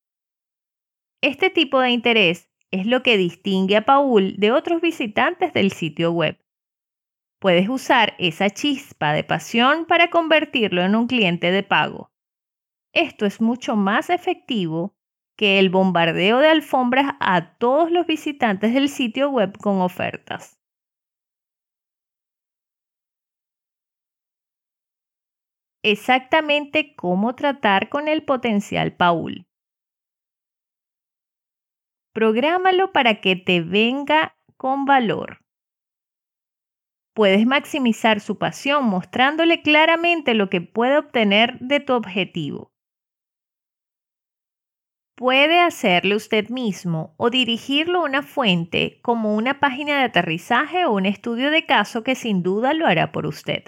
Este 1.23 1.49
tipo 1.51 1.79
de 1.81 1.91
interés 1.91 2.51
es 2.73 2.87
lo 2.87 3.05
que 3.05 3.17
distingue 3.17 3.77
a 3.77 3.85
Paul 3.85 4.35
de 4.39 4.51
otros 4.51 4.81
visitantes 4.81 5.53
del 5.53 5.71
sitio 5.71 6.11
web. 6.11 6.39
Puedes 7.39 7.69
usar 7.69 8.15
esa 8.19 8.51
chispa 8.51 9.13
de 9.13 9.23
pasión 9.23 9.87
para 9.87 10.11
convertirlo 10.11 10.83
en 10.83 10.97
un 10.97 11.07
cliente 11.07 11.53
de 11.53 11.63
pago. 11.63 12.11
Esto 12.93 13.27
es 13.27 13.41
mucho 13.41 13.77
más 13.77 14.11
efectivo 14.11 14.96
que 15.37 15.59
el 15.59 15.71
bombardeo 15.71 16.39
de 16.39 16.49
alfombras 16.49 17.15
a 17.21 17.57
todos 17.59 17.91
los 17.91 18.07
visitantes 18.07 18.73
del 18.75 18.89
sitio 18.89 19.31
web 19.31 19.57
con 19.59 19.81
ofertas. 19.81 20.59
Exactamente 25.83 26.97
cómo 26.97 27.35
tratar 27.35 27.89
con 27.89 28.09
el 28.09 28.25
potencial 28.25 28.97
Paul. 28.97 29.47
Prográmalo 32.13 32.93
para 32.93 33.21
que 33.21 33.37
te 33.37 33.61
venga 33.61 34.37
con 34.57 34.85
valor. 34.85 35.45
Puedes 37.15 37.47
maximizar 37.47 38.21
su 38.21 38.39
pasión 38.39 38.85
mostrándole 38.87 39.63
claramente 39.63 40.35
lo 40.35 40.51
que 40.51 40.61
puede 40.61 40.99
obtener 40.99 41.59
de 41.61 41.81
tu 41.81 41.93
objetivo. 41.93 42.73
Puede 45.17 45.61
hacerle 45.61 46.15
usted 46.15 46.51
mismo 46.51 47.15
o 47.17 47.31
dirigirlo 47.31 48.01
a 48.01 48.05
una 48.05 48.23
fuente 48.23 49.01
como 49.01 49.35
una 49.35 49.61
página 49.61 49.97
de 49.97 50.05
aterrizaje 50.05 50.85
o 50.85 50.93
un 50.93 51.07
estudio 51.07 51.51
de 51.51 51.65
caso 51.65 52.05
que 52.05 52.15
sin 52.15 52.43
duda 52.43 52.75
lo 52.75 52.87
hará 52.87 53.13
por 53.13 53.25
usted. 53.25 53.65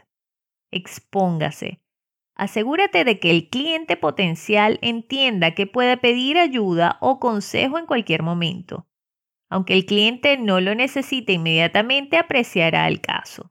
Expóngase. 0.70 1.80
Asegúrate 2.34 3.04
de 3.04 3.18
que 3.18 3.30
el 3.30 3.48
cliente 3.48 3.96
potencial 3.96 4.78
entienda 4.82 5.54
que 5.54 5.66
puede 5.66 5.96
pedir 5.96 6.36
ayuda 6.36 6.98
o 7.00 7.18
consejo 7.18 7.78
en 7.78 7.86
cualquier 7.86 8.22
momento. 8.22 8.86
Aunque 9.48 9.72
el 9.72 9.86
cliente 9.86 10.36
no 10.36 10.60
lo 10.60 10.74
necesite 10.74 11.32
inmediatamente, 11.32 12.18
apreciará 12.18 12.86
el 12.88 13.00
caso. 13.00 13.50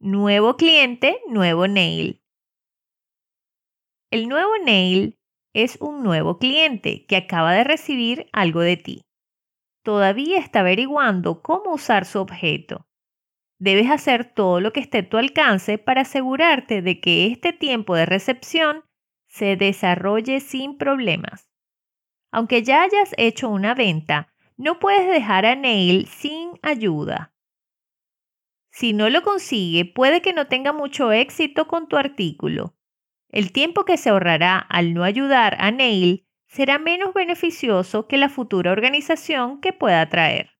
Nuevo 0.00 0.56
cliente, 0.56 1.20
nuevo 1.28 1.68
nail. 1.68 2.23
El 4.14 4.28
nuevo 4.28 4.52
nail 4.64 5.18
es 5.54 5.76
un 5.80 6.04
nuevo 6.04 6.38
cliente 6.38 7.04
que 7.06 7.16
acaba 7.16 7.52
de 7.52 7.64
recibir 7.64 8.28
algo 8.32 8.60
de 8.60 8.76
ti. 8.76 9.02
Todavía 9.82 10.38
está 10.38 10.60
averiguando 10.60 11.42
cómo 11.42 11.72
usar 11.72 12.04
su 12.04 12.20
objeto. 12.20 12.86
Debes 13.58 13.90
hacer 13.90 14.32
todo 14.32 14.60
lo 14.60 14.72
que 14.72 14.78
esté 14.78 14.98
a 14.98 15.08
tu 15.08 15.16
alcance 15.16 15.78
para 15.78 16.02
asegurarte 16.02 16.80
de 16.80 17.00
que 17.00 17.26
este 17.26 17.52
tiempo 17.52 17.96
de 17.96 18.06
recepción 18.06 18.84
se 19.26 19.56
desarrolle 19.56 20.38
sin 20.38 20.78
problemas. 20.78 21.50
Aunque 22.30 22.62
ya 22.62 22.84
hayas 22.84 23.14
hecho 23.16 23.48
una 23.48 23.74
venta, 23.74 24.32
no 24.56 24.78
puedes 24.78 25.08
dejar 25.08 25.44
a 25.44 25.56
Neil 25.56 26.06
sin 26.06 26.52
ayuda. 26.62 27.34
Si 28.70 28.92
no 28.92 29.10
lo 29.10 29.22
consigue, 29.22 29.84
puede 29.84 30.22
que 30.22 30.32
no 30.32 30.46
tenga 30.46 30.72
mucho 30.72 31.10
éxito 31.10 31.66
con 31.66 31.88
tu 31.88 31.96
artículo. 31.96 32.76
El 33.34 33.50
tiempo 33.50 33.84
que 33.84 33.96
se 33.96 34.10
ahorrará 34.10 34.58
al 34.58 34.94
no 34.94 35.02
ayudar 35.02 35.56
a 35.58 35.72
Neil 35.72 36.24
será 36.46 36.78
menos 36.78 37.12
beneficioso 37.14 38.06
que 38.06 38.16
la 38.16 38.28
futura 38.28 38.70
organización 38.70 39.60
que 39.60 39.72
pueda 39.72 40.08
traer. 40.08 40.50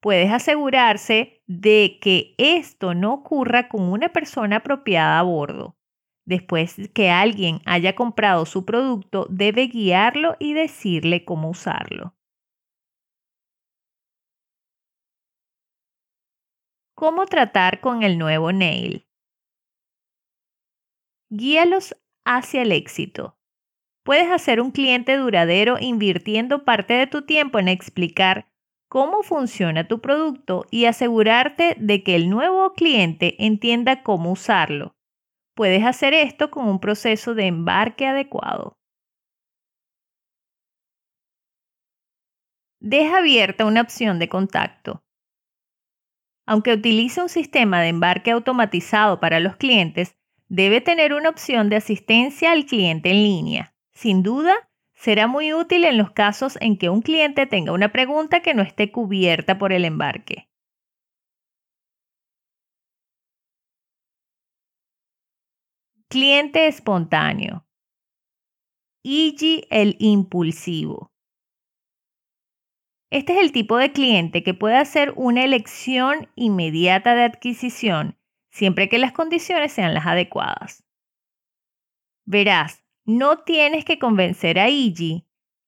Puedes 0.00 0.32
asegurarse 0.32 1.40
de 1.46 2.00
que 2.02 2.34
esto 2.36 2.94
no 2.94 3.14
ocurra 3.14 3.68
con 3.68 3.82
una 3.82 4.08
persona 4.08 4.56
apropiada 4.56 5.20
a 5.20 5.22
bordo. 5.22 5.76
Después 6.24 6.90
que 6.94 7.10
alguien 7.10 7.60
haya 7.64 7.94
comprado 7.94 8.44
su 8.44 8.64
producto, 8.64 9.28
debe 9.30 9.68
guiarlo 9.68 10.34
y 10.40 10.54
decirle 10.54 11.24
cómo 11.24 11.50
usarlo. 11.50 12.16
¿Cómo 16.96 17.26
tratar 17.26 17.80
con 17.80 18.02
el 18.02 18.18
nuevo 18.18 18.50
nail? 18.50 19.06
Guíalos 21.34 21.96
hacia 22.26 22.60
el 22.60 22.72
éxito. 22.72 23.38
Puedes 24.04 24.30
hacer 24.30 24.60
un 24.60 24.70
cliente 24.70 25.16
duradero 25.16 25.78
invirtiendo 25.80 26.66
parte 26.66 26.92
de 26.92 27.06
tu 27.06 27.22
tiempo 27.22 27.58
en 27.58 27.68
explicar 27.68 28.52
cómo 28.90 29.22
funciona 29.22 29.88
tu 29.88 30.02
producto 30.02 30.66
y 30.70 30.84
asegurarte 30.84 31.74
de 31.78 32.02
que 32.02 32.16
el 32.16 32.28
nuevo 32.28 32.74
cliente 32.74 33.42
entienda 33.46 34.02
cómo 34.02 34.30
usarlo. 34.30 34.94
Puedes 35.56 35.86
hacer 35.86 36.12
esto 36.12 36.50
con 36.50 36.68
un 36.68 36.80
proceso 36.80 37.34
de 37.34 37.46
embarque 37.46 38.06
adecuado. 38.06 38.76
Deja 42.78 43.20
abierta 43.20 43.64
una 43.64 43.80
opción 43.80 44.18
de 44.18 44.28
contacto. 44.28 45.02
Aunque 46.46 46.74
utilice 46.74 47.22
un 47.22 47.30
sistema 47.30 47.80
de 47.80 47.88
embarque 47.88 48.32
automatizado 48.32 49.18
para 49.18 49.40
los 49.40 49.56
clientes, 49.56 50.14
debe 50.52 50.82
tener 50.82 51.14
una 51.14 51.30
opción 51.30 51.70
de 51.70 51.76
asistencia 51.76 52.52
al 52.52 52.66
cliente 52.66 53.08
en 53.08 53.22
línea. 53.22 53.74
Sin 53.94 54.22
duda, 54.22 54.68
será 54.92 55.26
muy 55.26 55.54
útil 55.54 55.84
en 55.84 55.96
los 55.96 56.10
casos 56.10 56.58
en 56.60 56.76
que 56.76 56.90
un 56.90 57.00
cliente 57.00 57.46
tenga 57.46 57.72
una 57.72 57.90
pregunta 57.90 58.40
que 58.42 58.52
no 58.52 58.60
esté 58.60 58.92
cubierta 58.92 59.56
por 59.56 59.72
el 59.72 59.86
embarque. 59.86 60.50
Cliente 66.08 66.66
espontáneo. 66.66 67.66
IG 69.02 69.66
el 69.70 69.96
impulsivo. 70.00 71.10
Este 73.10 73.32
es 73.32 73.40
el 73.40 73.52
tipo 73.52 73.78
de 73.78 73.90
cliente 73.90 74.42
que 74.42 74.52
puede 74.52 74.76
hacer 74.76 75.14
una 75.16 75.44
elección 75.44 76.28
inmediata 76.34 77.14
de 77.14 77.24
adquisición 77.24 78.18
siempre 78.52 78.88
que 78.88 78.98
las 78.98 79.12
condiciones 79.12 79.72
sean 79.72 79.94
las 79.94 80.06
adecuadas. 80.06 80.84
Verás, 82.24 82.84
no 83.04 83.38
tienes 83.38 83.84
que 83.84 83.98
convencer 83.98 84.60
a 84.60 84.68
IG 84.68 85.24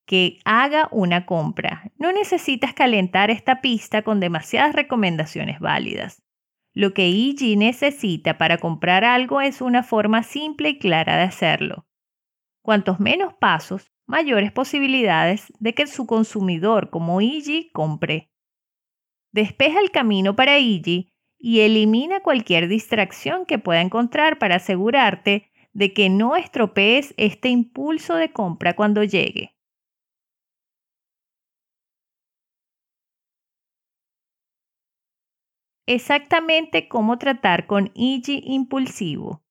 que 0.07 0.39
haga 0.45 0.89
una 0.93 1.27
compra. 1.27 1.91
No 1.97 2.13
necesitas 2.13 2.75
calentar 2.75 3.31
esta 3.31 3.61
pista 3.61 4.03
con 4.03 4.21
demasiadas 4.21 4.75
recomendaciones 4.75 5.59
válidas. 5.59 6.23
Lo 6.75 6.93
que 6.93 7.09
IG 7.09 7.57
necesita 7.57 8.37
para 8.37 8.59
comprar 8.59 9.05
algo 9.05 9.41
es 9.41 9.61
una 9.61 9.83
forma 9.83 10.23
simple 10.23 10.71
y 10.71 10.79
clara 10.79 11.17
de 11.17 11.23
hacerlo. 11.23 11.87
Cuantos 12.63 13.01
menos 13.01 13.35
pasos, 13.35 13.93
mayores 14.07 14.53
posibilidades 14.53 15.53
de 15.59 15.75
que 15.75 15.87
su 15.87 16.07
consumidor 16.07 16.91
como 16.91 17.21
IG 17.21 17.71
compre. 17.73 18.31
Despeja 19.33 19.81
el 19.81 19.91
camino 19.91 20.37
para 20.37 20.59
IG 20.59 21.14
y 21.47 21.61
elimina 21.61 22.21
cualquier 22.21 22.69
distracción 22.69 23.45
que 23.45 23.59
pueda 23.59 23.83
encontrar 23.83 24.39
para 24.39 24.57
asegurarte 24.57 25.51
de 25.75 25.93
que 25.93 26.09
no 26.09 26.37
estropees 26.37 27.13
este 27.19 27.51
impulso 27.51 28.15
de 28.15 28.33
compra 28.33 28.75
cuando 28.75 29.05
llegue. 29.05 29.55
exactamente 35.87 36.89
cómo 36.89 37.19
tratar 37.19 37.67
con 37.67 37.91
IG 37.95 38.41
impulsivo. 38.45 39.43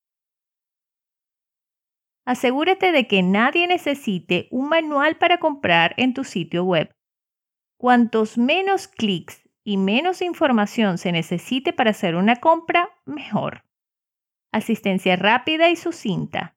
Asegúrate 2.25 2.91
de 2.91 3.07
que 3.07 3.21
nadie 3.21 3.67
necesite 3.67 4.47
un 4.49 4.69
manual 4.69 5.17
para 5.17 5.39
comprar 5.39 5.93
en 5.97 6.13
tu 6.13 6.23
sitio 6.23 6.63
web. 6.63 6.95
Cuantos 7.77 8.37
menos 8.37 8.87
clics 8.87 9.42
y 9.63 9.77
menos 9.77 10.21
información 10.21 10.97
se 10.97 11.11
necesite 11.11 11.73
para 11.73 11.91
hacer 11.91 12.15
una 12.15 12.37
compra, 12.37 12.89
mejor. 13.05 13.63
Asistencia 14.51 15.15
rápida 15.15 15.69
y 15.69 15.75
sucinta. 15.75 16.55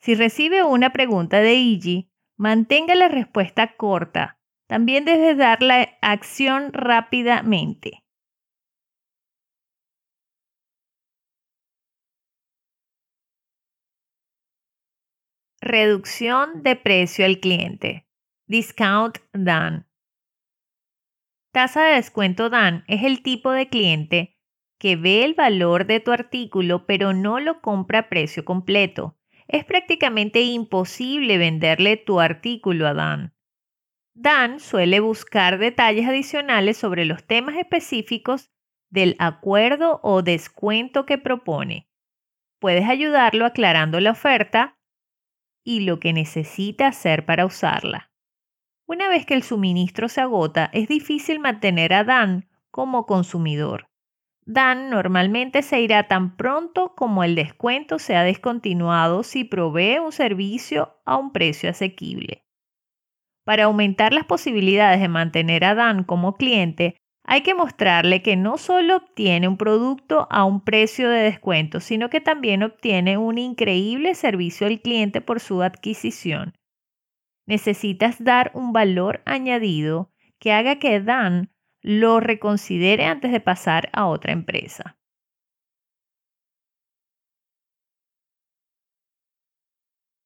Si 0.00 0.14
recibe 0.14 0.62
una 0.62 0.92
pregunta 0.92 1.40
de 1.40 1.54
IG, 1.54 2.10
mantenga 2.36 2.94
la 2.94 3.08
respuesta 3.08 3.76
corta. 3.76 4.38
También 4.66 5.04
debes 5.04 5.36
dar 5.36 5.62
la 5.62 5.88
acción 6.02 6.72
rápidamente. 6.72 8.04
Reducción 15.60 16.62
de 16.62 16.76
precio 16.76 17.24
al 17.24 17.40
cliente. 17.40 18.06
Discount 18.46 19.18
done. 19.32 19.86
Tasa 21.54 21.84
de 21.84 21.94
descuento 21.94 22.50
Dan 22.50 22.82
es 22.88 23.04
el 23.04 23.22
tipo 23.22 23.52
de 23.52 23.68
cliente 23.68 24.36
que 24.80 24.96
ve 24.96 25.24
el 25.24 25.34
valor 25.34 25.86
de 25.86 26.00
tu 26.00 26.10
artículo 26.10 26.84
pero 26.84 27.12
no 27.12 27.38
lo 27.38 27.60
compra 27.60 28.00
a 28.00 28.08
precio 28.08 28.44
completo. 28.44 29.16
Es 29.46 29.64
prácticamente 29.64 30.40
imposible 30.40 31.38
venderle 31.38 31.96
tu 31.96 32.18
artículo 32.18 32.88
a 32.88 32.94
Dan. 32.94 33.36
Dan 34.14 34.58
suele 34.58 34.98
buscar 34.98 35.58
detalles 35.58 36.08
adicionales 36.08 36.76
sobre 36.76 37.04
los 37.04 37.24
temas 37.24 37.56
específicos 37.56 38.50
del 38.90 39.14
acuerdo 39.20 40.00
o 40.02 40.22
descuento 40.22 41.06
que 41.06 41.18
propone. 41.18 41.88
Puedes 42.58 42.88
ayudarlo 42.88 43.46
aclarando 43.46 44.00
la 44.00 44.10
oferta 44.10 44.76
y 45.62 45.82
lo 45.82 46.00
que 46.00 46.12
necesita 46.12 46.88
hacer 46.88 47.24
para 47.24 47.46
usarla. 47.46 48.10
Una 48.86 49.08
vez 49.08 49.24
que 49.24 49.34
el 49.34 49.42
suministro 49.42 50.08
se 50.08 50.20
agota, 50.20 50.70
es 50.72 50.88
difícil 50.88 51.40
mantener 51.40 51.94
a 51.94 52.04
Dan 52.04 52.48
como 52.70 53.06
consumidor. 53.06 53.86
Dan 54.46 54.90
normalmente 54.90 55.62
se 55.62 55.80
irá 55.80 56.06
tan 56.06 56.36
pronto 56.36 56.94
como 56.94 57.24
el 57.24 57.34
descuento 57.34 57.98
sea 57.98 58.24
descontinuado 58.24 59.22
si 59.22 59.44
provee 59.44 59.98
un 60.00 60.12
servicio 60.12 60.98
a 61.06 61.16
un 61.16 61.32
precio 61.32 61.70
asequible. 61.70 62.44
Para 63.44 63.64
aumentar 63.64 64.12
las 64.12 64.24
posibilidades 64.24 65.00
de 65.00 65.08
mantener 65.08 65.64
a 65.64 65.74
Dan 65.74 66.04
como 66.04 66.34
cliente, 66.34 66.96
hay 67.26 67.40
que 67.40 67.54
mostrarle 67.54 68.20
que 68.20 68.36
no 68.36 68.58
solo 68.58 68.96
obtiene 68.96 69.48
un 69.48 69.56
producto 69.56 70.26
a 70.30 70.44
un 70.44 70.62
precio 70.62 71.08
de 71.08 71.22
descuento, 71.22 71.80
sino 71.80 72.10
que 72.10 72.20
también 72.20 72.62
obtiene 72.62 73.16
un 73.16 73.38
increíble 73.38 74.14
servicio 74.14 74.66
al 74.66 74.80
cliente 74.80 75.22
por 75.22 75.40
su 75.40 75.62
adquisición. 75.62 76.52
Necesitas 77.46 78.22
dar 78.22 78.50
un 78.54 78.72
valor 78.72 79.22
añadido 79.26 80.10
que 80.38 80.52
haga 80.52 80.78
que 80.78 81.00
Dan 81.00 81.50
lo 81.82 82.20
reconsidere 82.20 83.04
antes 83.04 83.30
de 83.30 83.40
pasar 83.40 83.90
a 83.92 84.06
otra 84.06 84.32
empresa. 84.32 84.98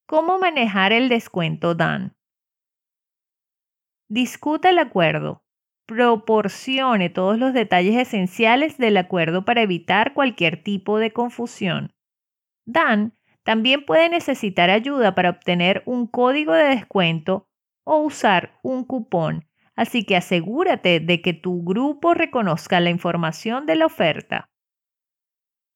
¿Cómo 0.07 0.39
manejar 0.39 0.93
el 0.93 1.09
descuento 1.09 1.75
Dan? 1.75 2.17
Discuta 4.09 4.71
el 4.71 4.79
acuerdo. 4.79 5.45
Proporcione 5.87 7.11
todos 7.11 7.39
los 7.39 7.53
detalles 7.53 7.97
esenciales 7.97 8.79
del 8.79 8.97
acuerdo 8.97 9.45
para 9.45 9.61
evitar 9.61 10.15
cualquier 10.15 10.63
tipo 10.63 10.99
de 10.99 11.13
confusión. 11.13 11.93
Dan 12.65 13.18
también 13.49 13.87
puede 13.87 14.11
necesitar 14.11 14.69
ayuda 14.69 15.15
para 15.15 15.31
obtener 15.31 15.83
un 15.87 16.07
código 16.07 16.53
de 16.53 16.65
descuento 16.65 17.49
o 17.83 17.97
usar 18.03 18.59
un 18.63 18.85
cupón 18.85 19.49
así 19.79 20.03
que 20.05 20.17
asegúrate 20.17 20.99
de 20.99 21.23
que 21.23 21.33
tu 21.33 21.63
grupo 21.63 22.13
reconozca 22.13 22.81
la 22.81 22.91
información 22.91 23.65
de 23.65 23.77
la 23.77 23.87
oferta. 23.87 24.51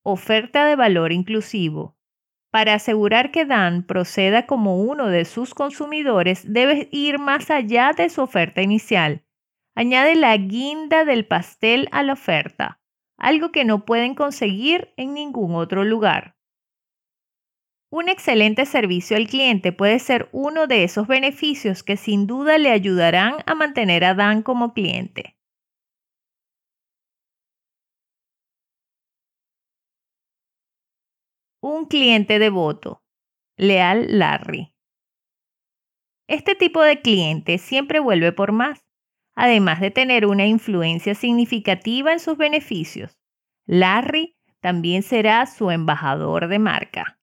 Oferta 0.04 0.66
de 0.66 0.74
valor 0.74 1.12
inclusivo. 1.12 1.96
Para 2.50 2.74
asegurar 2.74 3.30
que 3.30 3.44
Dan 3.44 3.84
proceda 3.84 4.44
como 4.46 4.82
uno 4.82 5.06
de 5.06 5.24
sus 5.24 5.54
consumidores, 5.54 6.52
debes 6.52 6.88
ir 6.90 7.20
más 7.20 7.48
allá 7.48 7.92
de 7.96 8.08
su 8.08 8.22
oferta 8.22 8.60
inicial. 8.60 9.22
Añade 9.76 10.16
la 10.16 10.36
guinda 10.36 11.04
del 11.04 11.24
pastel 11.24 11.88
a 11.92 12.02
la 12.02 12.14
oferta, 12.14 12.80
algo 13.16 13.52
que 13.52 13.64
no 13.64 13.84
pueden 13.84 14.16
conseguir 14.16 14.92
en 14.96 15.14
ningún 15.14 15.54
otro 15.54 15.84
lugar. 15.84 16.34
Un 17.94 18.08
excelente 18.08 18.64
servicio 18.64 19.18
al 19.18 19.26
cliente 19.26 19.70
puede 19.70 19.98
ser 19.98 20.30
uno 20.32 20.66
de 20.66 20.82
esos 20.82 21.06
beneficios 21.06 21.82
que 21.82 21.98
sin 21.98 22.26
duda 22.26 22.56
le 22.56 22.70
ayudarán 22.70 23.34
a 23.44 23.54
mantener 23.54 24.02
a 24.04 24.14
Dan 24.14 24.42
como 24.42 24.72
cliente. 24.72 25.36
Un 31.60 31.84
cliente 31.84 32.38
devoto. 32.38 33.02
Leal 33.58 34.18
Larry. 34.18 34.74
Este 36.28 36.54
tipo 36.54 36.80
de 36.80 37.02
cliente 37.02 37.58
siempre 37.58 38.00
vuelve 38.00 38.32
por 38.32 38.52
más, 38.52 38.86
además 39.36 39.82
de 39.82 39.90
tener 39.90 40.24
una 40.24 40.46
influencia 40.46 41.14
significativa 41.14 42.10
en 42.10 42.20
sus 42.20 42.38
beneficios. 42.38 43.18
Larry 43.66 44.34
también 44.62 45.02
será 45.02 45.44
su 45.44 45.70
embajador 45.70 46.48
de 46.48 46.58
marca. 46.58 47.18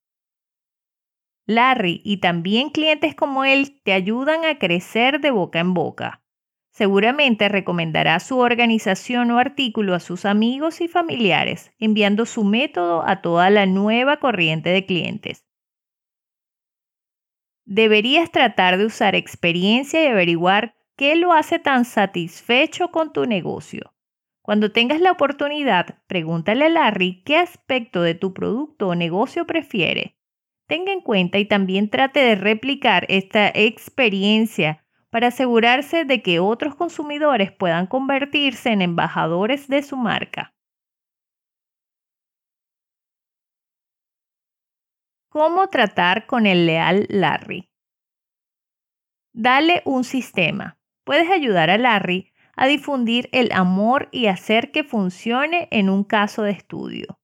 Larry 1.49 1.99
y 2.03 2.17
también 2.17 2.69
clientes 2.69 3.15
como 3.15 3.43
él 3.43 3.81
te 3.83 3.93
ayudan 3.93 4.45
a 4.45 4.59
crecer 4.59 5.19
de 5.19 5.31
boca 5.31 5.59
en 5.59 5.73
boca. 5.73 6.21
Seguramente 6.69 7.49
recomendará 7.49 8.19
su 8.19 8.37
organización 8.37 9.31
o 9.31 9.39
artículo 9.39 9.95
a 9.95 9.99
sus 9.99 10.25
amigos 10.25 10.79
y 10.79 10.87
familiares, 10.87 11.71
enviando 11.79 12.27
su 12.27 12.43
método 12.43 13.03
a 13.03 13.23
toda 13.23 13.49
la 13.49 13.65
nueva 13.65 14.17
corriente 14.17 14.69
de 14.69 14.85
clientes. 14.85 15.43
Deberías 17.65 18.29
tratar 18.29 18.77
de 18.77 18.85
usar 18.85 19.15
experiencia 19.15 20.03
y 20.03 20.05
averiguar 20.05 20.75
qué 20.95 21.15
lo 21.15 21.33
hace 21.33 21.57
tan 21.57 21.83
satisfecho 21.83 22.91
con 22.91 23.11
tu 23.11 23.25
negocio. 23.25 23.95
Cuando 24.43 24.71
tengas 24.71 25.01
la 25.01 25.11
oportunidad, 25.11 25.97
pregúntale 26.05 26.65
a 26.65 26.69
Larry 26.69 27.23
qué 27.23 27.37
aspecto 27.37 28.03
de 28.03 28.13
tu 28.13 28.35
producto 28.35 28.89
o 28.89 28.95
negocio 28.95 29.47
prefiere 29.47 30.18
tenga 30.69 30.93
en 30.93 31.01
cuenta 31.01 31.39
y 31.39 31.45
también 31.45 31.89
trate 31.89 32.19
de 32.19 32.35
replicar 32.35 33.07
esta 33.09 33.49
experiencia 33.49 34.85
para 35.09 35.29
asegurarse 35.29 36.05
de 36.05 36.21
que 36.21 36.39
otros 36.39 36.75
consumidores 36.75 37.51
puedan 37.51 37.87
convertirse 37.87 38.69
en 38.69 38.83
embajadores 38.83 39.67
de 39.67 39.81
su 39.81 39.97
marca. 39.97 40.53
¿Cómo 45.29 45.67
tratar 45.69 46.27
con 46.27 46.45
el 46.45 46.67
leal 46.67 47.07
Larry? 47.09 47.67
Dale 49.33 49.81
un 49.85 50.03
sistema. 50.03 50.77
Puedes 51.03 51.31
ayudar 51.31 51.71
a 51.71 51.79
Larry 51.79 52.31
a 52.55 52.67
difundir 52.67 53.27
el 53.31 53.51
amor 53.53 54.09
y 54.11 54.27
hacer 54.27 54.71
que 54.71 54.83
funcione 54.83 55.67
en 55.71 55.89
un 55.89 56.03
caso 56.03 56.43
de 56.43 56.51
estudio. 56.51 57.19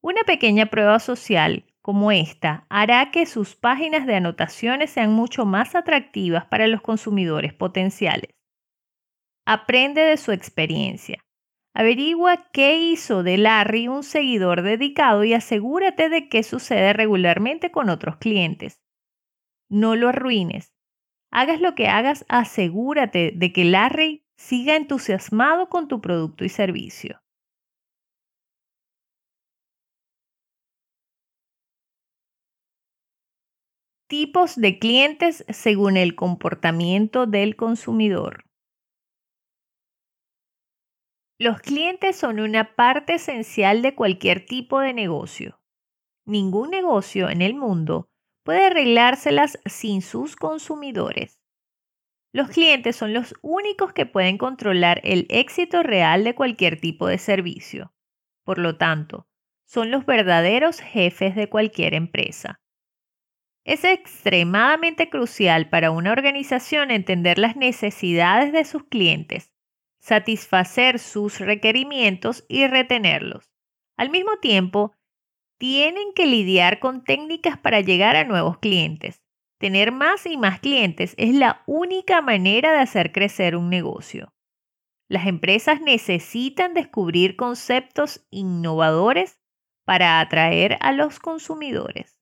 Una 0.00 0.22
pequeña 0.22 0.66
prueba 0.66 1.00
social 1.00 1.64
como 1.88 2.12
esta 2.12 2.66
hará 2.68 3.10
que 3.10 3.24
sus 3.24 3.56
páginas 3.56 4.04
de 4.04 4.16
anotaciones 4.16 4.90
sean 4.90 5.10
mucho 5.10 5.46
más 5.46 5.74
atractivas 5.74 6.44
para 6.44 6.66
los 6.66 6.82
consumidores 6.82 7.54
potenciales. 7.54 8.28
Aprende 9.46 10.02
de 10.02 10.18
su 10.18 10.32
experiencia. 10.32 11.24
Averigua 11.74 12.50
qué 12.52 12.78
hizo 12.78 13.22
de 13.22 13.38
Larry 13.38 13.88
un 13.88 14.02
seguidor 14.02 14.60
dedicado 14.60 15.24
y 15.24 15.32
asegúrate 15.32 16.10
de 16.10 16.28
que 16.28 16.42
sucede 16.42 16.92
regularmente 16.92 17.70
con 17.70 17.88
otros 17.88 18.18
clientes. 18.18 18.82
No 19.70 19.96
lo 19.96 20.10
arruines. 20.10 20.74
Hagas 21.32 21.62
lo 21.62 21.74
que 21.74 21.88
hagas, 21.88 22.26
asegúrate 22.28 23.32
de 23.34 23.50
que 23.50 23.64
Larry 23.64 24.26
siga 24.36 24.76
entusiasmado 24.76 25.70
con 25.70 25.88
tu 25.88 26.02
producto 26.02 26.44
y 26.44 26.50
servicio. 26.50 27.22
Tipos 34.08 34.56
de 34.56 34.78
clientes 34.78 35.44
según 35.50 35.98
el 35.98 36.14
comportamiento 36.14 37.26
del 37.26 37.56
consumidor. 37.56 38.46
Los 41.38 41.60
clientes 41.60 42.16
son 42.16 42.40
una 42.40 42.74
parte 42.74 43.16
esencial 43.16 43.82
de 43.82 43.94
cualquier 43.94 44.46
tipo 44.46 44.80
de 44.80 44.94
negocio. 44.94 45.60
Ningún 46.24 46.70
negocio 46.70 47.28
en 47.28 47.42
el 47.42 47.54
mundo 47.54 48.08
puede 48.46 48.68
arreglárselas 48.68 49.58
sin 49.66 50.00
sus 50.00 50.36
consumidores. 50.36 51.42
Los 52.32 52.48
clientes 52.48 52.96
son 52.96 53.12
los 53.12 53.34
únicos 53.42 53.92
que 53.92 54.06
pueden 54.06 54.38
controlar 54.38 55.02
el 55.04 55.26
éxito 55.28 55.82
real 55.82 56.24
de 56.24 56.34
cualquier 56.34 56.80
tipo 56.80 57.08
de 57.08 57.18
servicio. 57.18 57.92
Por 58.42 58.58
lo 58.58 58.78
tanto, 58.78 59.28
son 59.66 59.90
los 59.90 60.06
verdaderos 60.06 60.80
jefes 60.80 61.36
de 61.36 61.50
cualquier 61.50 61.92
empresa. 61.92 62.62
Es 63.68 63.84
extremadamente 63.84 65.10
crucial 65.10 65.68
para 65.68 65.90
una 65.90 66.12
organización 66.12 66.90
entender 66.90 67.38
las 67.38 67.54
necesidades 67.54 68.50
de 68.50 68.64
sus 68.64 68.84
clientes, 68.84 69.52
satisfacer 70.00 70.98
sus 70.98 71.38
requerimientos 71.38 72.46
y 72.48 72.66
retenerlos. 72.66 73.52
Al 73.98 74.08
mismo 74.08 74.38
tiempo, 74.40 74.94
tienen 75.58 76.14
que 76.14 76.24
lidiar 76.24 76.78
con 76.78 77.04
técnicas 77.04 77.58
para 77.58 77.82
llegar 77.82 78.16
a 78.16 78.24
nuevos 78.24 78.56
clientes. 78.56 79.20
Tener 79.58 79.92
más 79.92 80.24
y 80.24 80.38
más 80.38 80.60
clientes 80.60 81.14
es 81.18 81.34
la 81.34 81.62
única 81.66 82.22
manera 82.22 82.72
de 82.72 82.78
hacer 82.78 83.12
crecer 83.12 83.54
un 83.54 83.68
negocio. 83.68 84.32
Las 85.10 85.26
empresas 85.26 85.82
necesitan 85.82 86.72
descubrir 86.72 87.36
conceptos 87.36 88.26
innovadores 88.30 89.38
para 89.84 90.20
atraer 90.20 90.78
a 90.80 90.92
los 90.92 91.18
consumidores. 91.20 92.17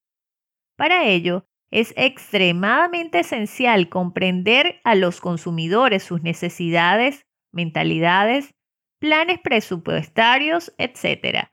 Para 0.77 1.07
ello, 1.07 1.47
es 1.70 1.95
extremadamente 1.97 3.20
esencial 3.20 3.89
comprender 3.89 4.81
a 4.85 4.95
los 4.95 5.20
consumidores 5.20 6.03
sus 6.05 6.22
necesidades, 6.22 7.27
mentalidades, 7.53 8.55
planes 9.01 9.41
presupuestarios, 9.41 10.72
etc. 10.79 11.49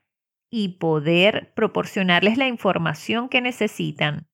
y 0.50 0.76
poder 0.78 1.52
proporcionarles 1.54 2.38
la 2.38 2.46
información 2.46 3.28
que 3.28 3.40
necesitan. 3.40 4.28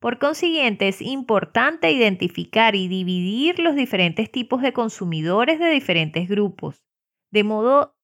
Por 0.00 0.18
consiguiente, 0.18 0.88
es 0.88 1.00
importante 1.00 1.90
identificar 1.90 2.74
y 2.74 2.88
dividir 2.88 3.58
los 3.58 3.74
diferentes 3.74 4.30
tipos 4.30 4.60
de 4.60 4.72
consumidores 4.72 5.58
de 5.58 5.70
diferentes 5.70 6.28
grupos, 6.28 6.84
de 7.32 7.44
modo 7.44 7.96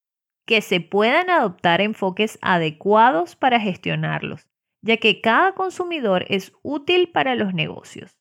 que 0.45 0.61
se 0.61 0.81
puedan 0.81 1.29
adoptar 1.29 1.81
enfoques 1.81 2.39
adecuados 2.41 3.35
para 3.35 3.59
gestionarlos 3.59 4.52
ya 4.83 4.97
que 4.97 5.21
cada 5.21 5.53
consumidor 5.55 6.25
es 6.27 6.53
útil 6.61 7.09
para 7.11 7.35
los 7.35 7.53
negocios. 7.53 8.19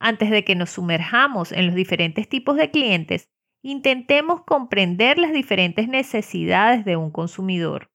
Antes 0.00 0.30
de 0.30 0.44
que 0.44 0.54
nos 0.54 0.70
sumerjamos 0.70 1.50
en 1.52 1.66
los 1.66 1.74
diferentes 1.74 2.28
tipos 2.28 2.56
de 2.56 2.70
clientes, 2.70 3.28
intentemos 3.62 4.44
comprender 4.44 5.18
las 5.18 5.32
diferentes 5.32 5.88
necesidades 5.88 6.84
de 6.84 6.96
un 6.96 7.10
consumidor. 7.10 7.90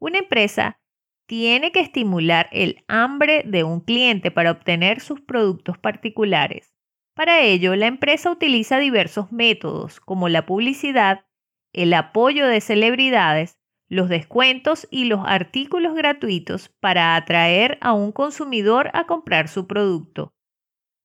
Una 0.00 0.18
empresa 0.18 0.80
tiene 1.26 1.72
que 1.72 1.80
estimular 1.80 2.48
el 2.52 2.84
hambre 2.88 3.42
de 3.44 3.64
un 3.64 3.80
cliente 3.80 4.30
para 4.30 4.52
obtener 4.52 5.00
sus 5.00 5.20
productos 5.20 5.78
particulares. 5.78 6.74
Para 7.14 7.40
ello, 7.40 7.74
la 7.76 7.86
empresa 7.86 8.30
utiliza 8.30 8.78
diversos 8.78 9.30
métodos 9.32 10.00
como 10.00 10.28
la 10.28 10.46
publicidad, 10.46 11.26
el 11.72 11.92
apoyo 11.94 12.46
de 12.46 12.60
celebridades, 12.60 13.59
los 13.90 14.08
descuentos 14.08 14.88
y 14.90 15.04
los 15.04 15.20
artículos 15.26 15.94
gratuitos 15.94 16.70
para 16.80 17.16
atraer 17.16 17.76
a 17.82 17.92
un 17.92 18.12
consumidor 18.12 18.90
a 18.94 19.04
comprar 19.06 19.48
su 19.48 19.66
producto. 19.66 20.32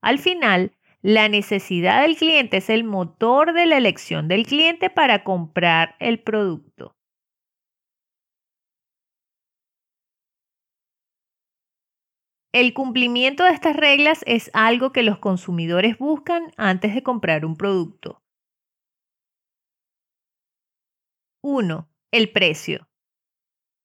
Al 0.01 0.19
final, 0.19 0.71
la 1.01 1.27
necesidad 1.27 2.01
del 2.03 2.15
cliente 2.15 2.57
es 2.57 2.69
el 2.69 2.83
motor 2.83 3.53
de 3.53 3.65
la 3.65 3.77
elección 3.77 4.27
del 4.27 4.45
cliente 4.45 4.89
para 4.89 5.23
comprar 5.23 5.95
el 5.99 6.19
producto. 6.19 6.95
El 12.53 12.73
cumplimiento 12.73 13.43
de 13.43 13.51
estas 13.51 13.75
reglas 13.75 14.23
es 14.25 14.49
algo 14.53 14.91
que 14.91 15.03
los 15.03 15.19
consumidores 15.19 15.97
buscan 15.97 16.53
antes 16.57 16.95
de 16.95 17.03
comprar 17.03 17.45
un 17.45 17.55
producto. 17.55 18.21
1. 21.43 21.87
El 22.15 22.31
precio. 22.31 22.87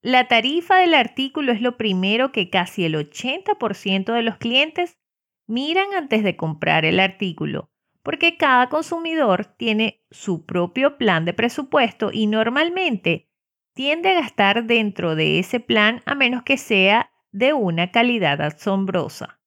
La 0.02 0.28
tarifa 0.28 0.76
del 0.76 0.94
artículo 0.94 1.50
es 1.50 1.60
lo 1.60 1.76
primero 1.76 2.30
que 2.30 2.48
casi 2.48 2.84
el 2.84 2.94
80% 2.94 4.12
de 4.12 4.22
los 4.22 4.36
clientes 4.36 5.00
miran 5.48 5.92
antes 5.94 6.22
de 6.22 6.36
comprar 6.36 6.84
el 6.84 7.00
artículo, 7.00 7.72
porque 8.04 8.36
cada 8.36 8.68
consumidor 8.68 9.46
tiene 9.46 10.04
su 10.12 10.46
propio 10.46 10.96
plan 10.96 11.24
de 11.24 11.34
presupuesto 11.34 12.10
y 12.12 12.28
normalmente 12.28 13.28
tiende 13.74 14.10
a 14.10 14.20
gastar 14.20 14.62
dentro 14.62 15.16
de 15.16 15.40
ese 15.40 15.58
plan 15.58 16.00
a 16.06 16.14
menos 16.14 16.44
que 16.44 16.56
sea 16.56 17.10
de 17.32 17.52
una 17.52 17.90
calidad 17.90 18.40
asombrosa. 18.42 19.40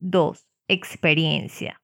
2. 0.00 0.48
Experiencia. 0.66 1.80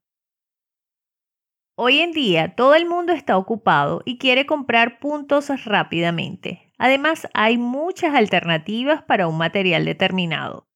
Hoy 1.84 1.98
en 1.98 2.12
día 2.12 2.54
todo 2.54 2.76
el 2.76 2.86
mundo 2.86 3.12
está 3.12 3.36
ocupado 3.36 4.02
y 4.04 4.16
quiere 4.16 4.46
comprar 4.46 5.00
puntos 5.00 5.50
rápidamente. 5.64 6.72
Además, 6.78 7.26
hay 7.34 7.58
muchas 7.58 8.14
alternativas 8.14 9.02
para 9.02 9.26
un 9.26 9.36
material 9.36 9.84
determinado. 9.84 10.68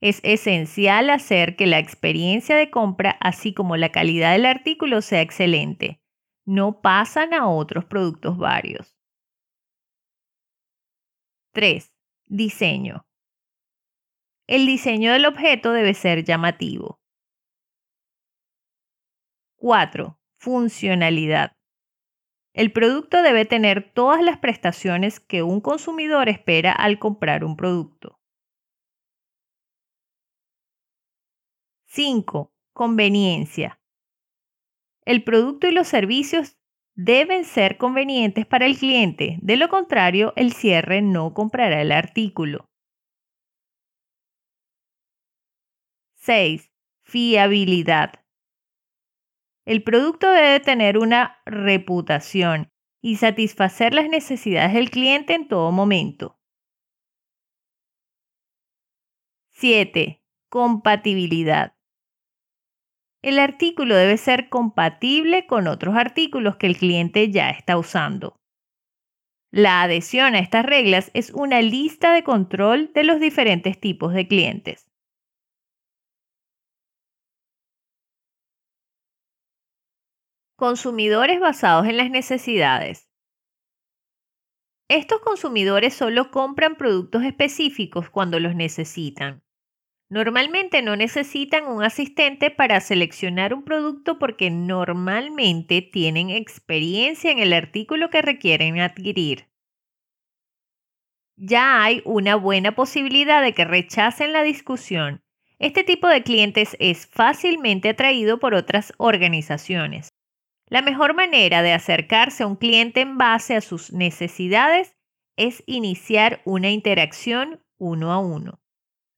Es 0.00 0.20
esencial 0.24 1.10
hacer 1.10 1.56
que 1.56 1.66
la 1.66 1.78
experiencia 1.78 2.56
de 2.56 2.70
compra, 2.70 3.18
así 3.20 3.52
como 3.52 3.76
la 3.76 3.92
calidad 3.92 4.32
del 4.32 4.46
artículo, 4.46 5.02
sea 5.02 5.20
excelente. 5.20 6.00
No 6.46 6.80
pasan 6.80 7.34
a 7.34 7.50
otros 7.50 7.84
productos 7.84 8.38
varios. 8.38 8.96
3. 11.52 11.92
Diseño. 12.28 13.06
El 14.46 14.64
diseño 14.64 15.12
del 15.12 15.26
objeto 15.26 15.72
debe 15.72 15.92
ser 15.92 16.24
llamativo. 16.24 16.98
4. 19.56 20.18
Funcionalidad. 20.38 21.52
El 22.52 22.72
producto 22.72 23.22
debe 23.22 23.44
tener 23.44 23.92
todas 23.92 24.22
las 24.22 24.38
prestaciones 24.38 25.20
que 25.20 25.42
un 25.42 25.60
consumidor 25.60 26.28
espera 26.28 26.72
al 26.72 26.98
comprar 26.98 27.44
un 27.44 27.56
producto. 27.56 28.18
5. 31.86 32.52
Conveniencia. 32.72 33.80
El 35.04 35.22
producto 35.24 35.68
y 35.68 35.72
los 35.72 35.88
servicios 35.88 36.58
deben 36.94 37.44
ser 37.44 37.78
convenientes 37.78 38.46
para 38.46 38.66
el 38.66 38.76
cliente, 38.76 39.38
de 39.40 39.56
lo 39.56 39.68
contrario 39.68 40.32
el 40.36 40.52
cierre 40.52 41.02
no 41.02 41.32
comprará 41.34 41.80
el 41.80 41.92
artículo. 41.92 42.68
6. 46.14 46.70
Fiabilidad. 47.02 48.25
El 49.66 49.82
producto 49.82 50.30
debe 50.30 50.60
tener 50.60 50.96
una 50.96 51.42
reputación 51.44 52.70
y 53.02 53.16
satisfacer 53.16 53.94
las 53.94 54.08
necesidades 54.08 54.74
del 54.74 54.90
cliente 54.90 55.34
en 55.34 55.48
todo 55.48 55.72
momento. 55.72 56.38
7. 59.50 60.22
Compatibilidad. 60.48 61.74
El 63.22 63.40
artículo 63.40 63.96
debe 63.96 64.16
ser 64.18 64.48
compatible 64.48 65.48
con 65.48 65.66
otros 65.66 65.96
artículos 65.96 66.56
que 66.56 66.68
el 66.68 66.76
cliente 66.76 67.32
ya 67.32 67.50
está 67.50 67.76
usando. 67.76 68.40
La 69.50 69.82
adhesión 69.82 70.36
a 70.36 70.38
estas 70.38 70.64
reglas 70.64 71.10
es 71.12 71.30
una 71.30 71.60
lista 71.60 72.12
de 72.12 72.22
control 72.22 72.92
de 72.92 73.02
los 73.02 73.18
diferentes 73.18 73.80
tipos 73.80 74.14
de 74.14 74.28
clientes. 74.28 74.88
Consumidores 80.58 81.38
basados 81.38 81.86
en 81.86 81.98
las 81.98 82.08
necesidades. 82.08 83.10
Estos 84.88 85.20
consumidores 85.20 85.92
solo 85.92 86.30
compran 86.30 86.76
productos 86.76 87.24
específicos 87.24 88.08
cuando 88.08 88.40
los 88.40 88.54
necesitan. 88.54 89.42
Normalmente 90.08 90.80
no 90.80 90.96
necesitan 90.96 91.66
un 91.66 91.82
asistente 91.82 92.50
para 92.50 92.80
seleccionar 92.80 93.52
un 93.52 93.64
producto 93.64 94.18
porque 94.18 94.50
normalmente 94.50 95.82
tienen 95.82 96.30
experiencia 96.30 97.30
en 97.30 97.38
el 97.38 97.52
artículo 97.52 98.08
que 98.08 98.22
requieren 98.22 98.80
adquirir. 98.80 99.50
Ya 101.36 101.84
hay 101.84 102.00
una 102.06 102.34
buena 102.34 102.74
posibilidad 102.74 103.42
de 103.42 103.52
que 103.52 103.66
rechacen 103.66 104.32
la 104.32 104.42
discusión. 104.42 105.22
Este 105.58 105.84
tipo 105.84 106.08
de 106.08 106.22
clientes 106.22 106.78
es 106.80 107.06
fácilmente 107.06 107.90
atraído 107.90 108.38
por 108.40 108.54
otras 108.54 108.94
organizaciones. 108.96 110.15
La 110.68 110.82
mejor 110.82 111.14
manera 111.14 111.62
de 111.62 111.72
acercarse 111.72 112.42
a 112.42 112.46
un 112.46 112.56
cliente 112.56 113.00
en 113.00 113.18
base 113.18 113.54
a 113.54 113.60
sus 113.60 113.92
necesidades 113.92 114.96
es 115.36 115.62
iniciar 115.66 116.42
una 116.44 116.70
interacción 116.70 117.62
uno 117.78 118.12
a 118.12 118.18
uno. 118.18 118.60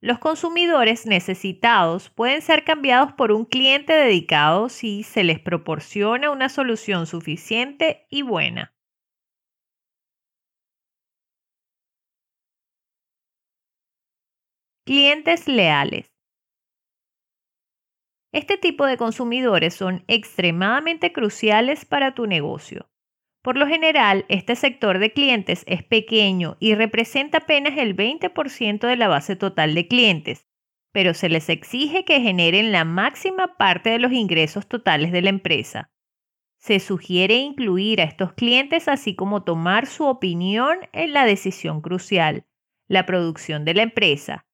Los 0.01 0.19
consumidores 0.19 1.07
necesitados 1.07 2.11
pueden 2.11 2.43
ser 2.43 2.65
cambiados 2.65 3.13
por 3.15 3.33
un 3.33 3.47
cliente 3.47 3.95
dedicado 3.95 4.69
si 4.69 5.03
se 5.03 5.25
les 5.25 5.41
proporciona 5.41 6.31
una 6.31 6.49
solución 6.51 7.07
suficiente 7.07 8.07
y 8.11 8.23
buena. 8.23 8.75
Clientes 14.85 15.49
leales. 15.49 16.18
Este 18.33 18.59
tipo 18.59 18.85
de 18.85 18.99
consumidores 18.99 19.75
son 19.75 20.05
extremadamente 20.07 21.13
cruciales 21.13 21.87
para 21.87 22.15
tu 22.15 22.27
negocio. 22.27 22.91
Por 23.43 23.57
lo 23.57 23.67
general, 23.67 24.27
este 24.29 24.57
sector 24.57 24.99
de 24.99 25.13
clientes 25.13 25.65
es 25.67 25.83
pequeño 25.83 26.57
y 26.61 26.75
representa 26.75 27.39
apenas 27.39 27.79
el 27.79 27.97
20% 27.97 28.87
de 28.87 28.97
la 28.97 29.09
base 29.09 29.37
total 29.37 29.75
de 29.75 29.89
clientes, 29.89 30.47
pero 30.93 31.15
se 31.15 31.31
les 31.31 31.49
exige 31.49 32.05
que 32.05 32.21
generen 32.21 32.73
la 32.73 32.85
máxima 32.85 33.57
parte 33.57 33.91
de 33.91 33.99
los 33.99 34.13
ingresos 34.13 34.67
totales 34.67 35.13
de 35.13 35.23
la 35.23 35.31
empresa. 35.31 35.91
Se 36.59 36.81
sugiere 36.81 37.37
incluir 37.37 38.01
a 38.01 38.05
estos 38.05 38.33
clientes 38.35 38.89
así 38.89 39.15
como 39.15 39.45
tomar 39.45 39.87
su 39.87 40.05
opinión 40.05 40.77
en 40.93 41.13
la 41.15 41.25
decisión 41.25 41.81
crucial, 41.81 42.45
la 42.89 43.07
producción 43.07 43.65
de 43.65 43.75
la 43.75 43.83
empresa. 43.83 44.48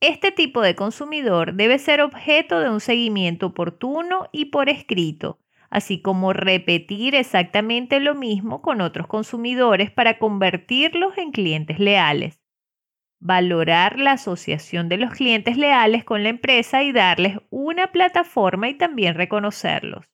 Este 0.00 0.30
tipo 0.30 0.62
de 0.62 0.76
consumidor 0.76 1.54
debe 1.54 1.78
ser 1.78 2.00
objeto 2.02 2.60
de 2.60 2.70
un 2.70 2.80
seguimiento 2.80 3.46
oportuno 3.46 4.28
y 4.30 4.46
por 4.46 4.68
escrito, 4.68 5.40
así 5.70 6.00
como 6.00 6.32
repetir 6.32 7.16
exactamente 7.16 7.98
lo 7.98 8.14
mismo 8.14 8.62
con 8.62 8.80
otros 8.80 9.08
consumidores 9.08 9.90
para 9.90 10.18
convertirlos 10.18 11.18
en 11.18 11.32
clientes 11.32 11.80
leales. 11.80 12.40
Valorar 13.20 13.98
la 13.98 14.12
asociación 14.12 14.88
de 14.88 14.98
los 14.98 15.10
clientes 15.10 15.56
leales 15.56 16.04
con 16.04 16.22
la 16.22 16.28
empresa 16.28 16.84
y 16.84 16.92
darles 16.92 17.38
una 17.50 17.90
plataforma 17.90 18.68
y 18.68 18.74
también 18.74 19.16
reconocerlos. 19.16 20.06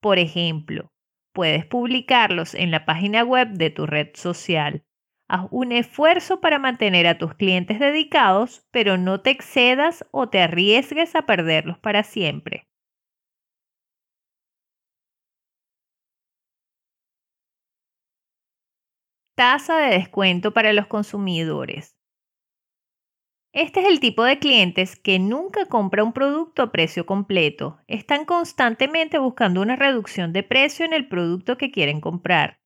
Por 0.00 0.18
ejemplo, 0.18 0.90
puedes 1.32 1.66
publicarlos 1.66 2.54
en 2.54 2.72
la 2.72 2.84
página 2.84 3.22
web 3.22 3.50
de 3.50 3.70
tu 3.70 3.86
red 3.86 4.08
social. 4.14 4.85
Haz 5.28 5.46
un 5.52 5.70
esfuerzo 5.70 6.40
para 6.40 6.58
mantener 6.58 7.06
a 7.06 7.16
tus 7.16 7.32
clientes 7.34 7.78
dedicados, 7.78 8.66
pero 8.72 8.96
no 8.98 9.20
te 9.20 9.30
excedas 9.30 10.04
o 10.10 10.28
te 10.28 10.40
arriesgues 10.40 11.14
a 11.14 11.26
perderlos 11.26 11.78
para 11.78 12.02
siempre. 12.02 12.66
Tasa 19.34 19.78
de 19.78 19.92
descuento 19.96 20.52
para 20.52 20.74
los 20.74 20.88
consumidores. 20.88 21.96
Este 23.52 23.80
es 23.80 23.88
el 23.88 23.98
tipo 23.98 24.22
de 24.22 24.38
clientes 24.38 24.94
que 24.94 25.18
nunca 25.18 25.66
compra 25.66 26.04
un 26.04 26.12
producto 26.12 26.62
a 26.62 26.70
precio 26.70 27.06
completo. 27.06 27.80
Están 27.88 28.24
constantemente 28.24 29.18
buscando 29.18 29.60
una 29.62 29.74
reducción 29.74 30.32
de 30.32 30.44
precio 30.44 30.84
en 30.86 30.92
el 30.92 31.08
producto 31.08 31.58
que 31.58 31.72
quieren 31.72 32.00
comprar. 32.00 32.60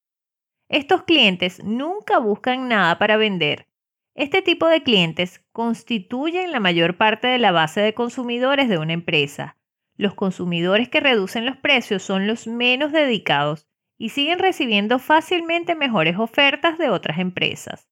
Estos 0.70 1.02
clientes 1.02 1.64
nunca 1.64 2.20
buscan 2.20 2.68
nada 2.68 2.96
para 2.96 3.16
vender. 3.16 3.66
Este 4.14 4.40
tipo 4.40 4.68
de 4.68 4.84
clientes 4.84 5.44
constituyen 5.50 6.52
la 6.52 6.60
mayor 6.60 6.96
parte 6.96 7.26
de 7.26 7.38
la 7.38 7.50
base 7.50 7.80
de 7.80 7.92
consumidores 7.92 8.68
de 8.68 8.78
una 8.78 8.92
empresa. 8.92 9.56
Los 9.96 10.14
consumidores 10.14 10.88
que 10.88 11.00
reducen 11.00 11.44
los 11.44 11.56
precios 11.56 12.04
son 12.04 12.28
los 12.28 12.46
menos 12.46 12.92
dedicados 12.92 13.66
y 13.98 14.10
siguen 14.10 14.38
recibiendo 14.38 15.00
fácilmente 15.00 15.74
mejores 15.74 16.16
ofertas 16.18 16.78
de 16.78 16.88
otras 16.88 17.18
empresas. 17.18 17.88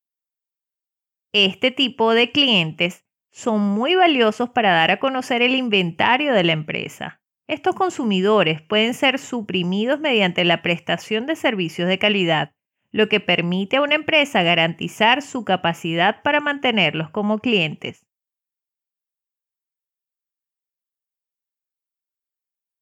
Este 1.33 1.73
tipo 1.73 2.15
de 2.15 2.31
clientes 2.31 3.05
son 3.33 3.61
muy 3.61 3.97
valiosos 3.97 4.51
para 4.51 4.71
dar 4.71 4.93
a 4.93 5.01
conocer 5.01 5.43
el 5.43 5.57
inventario 5.57 6.33
de 6.33 6.45
la 6.45 6.53
empresa. 6.53 7.21
Estos 7.49 7.75
consumidores 7.75 8.63
pueden 8.63 8.95
ser 8.95 9.19
suprimidos 9.19 9.99
mediante 9.99 10.45
la 10.45 10.63
prestación 10.63 11.27
de 11.27 11.35
servicios 11.35 11.89
de 11.89 11.99
calidad, 11.99 12.55
lo 12.93 13.09
que 13.09 13.21
permite 13.21 13.77
a 13.77 13.83
una 13.83 13.95
empresa 13.95 14.43
garantizar 14.43 15.23
su 15.23 15.45
capacidad 15.45 16.23
para 16.23 16.41
mantenerlos 16.41 17.11
como 17.11 17.39
clientes. 17.39 18.07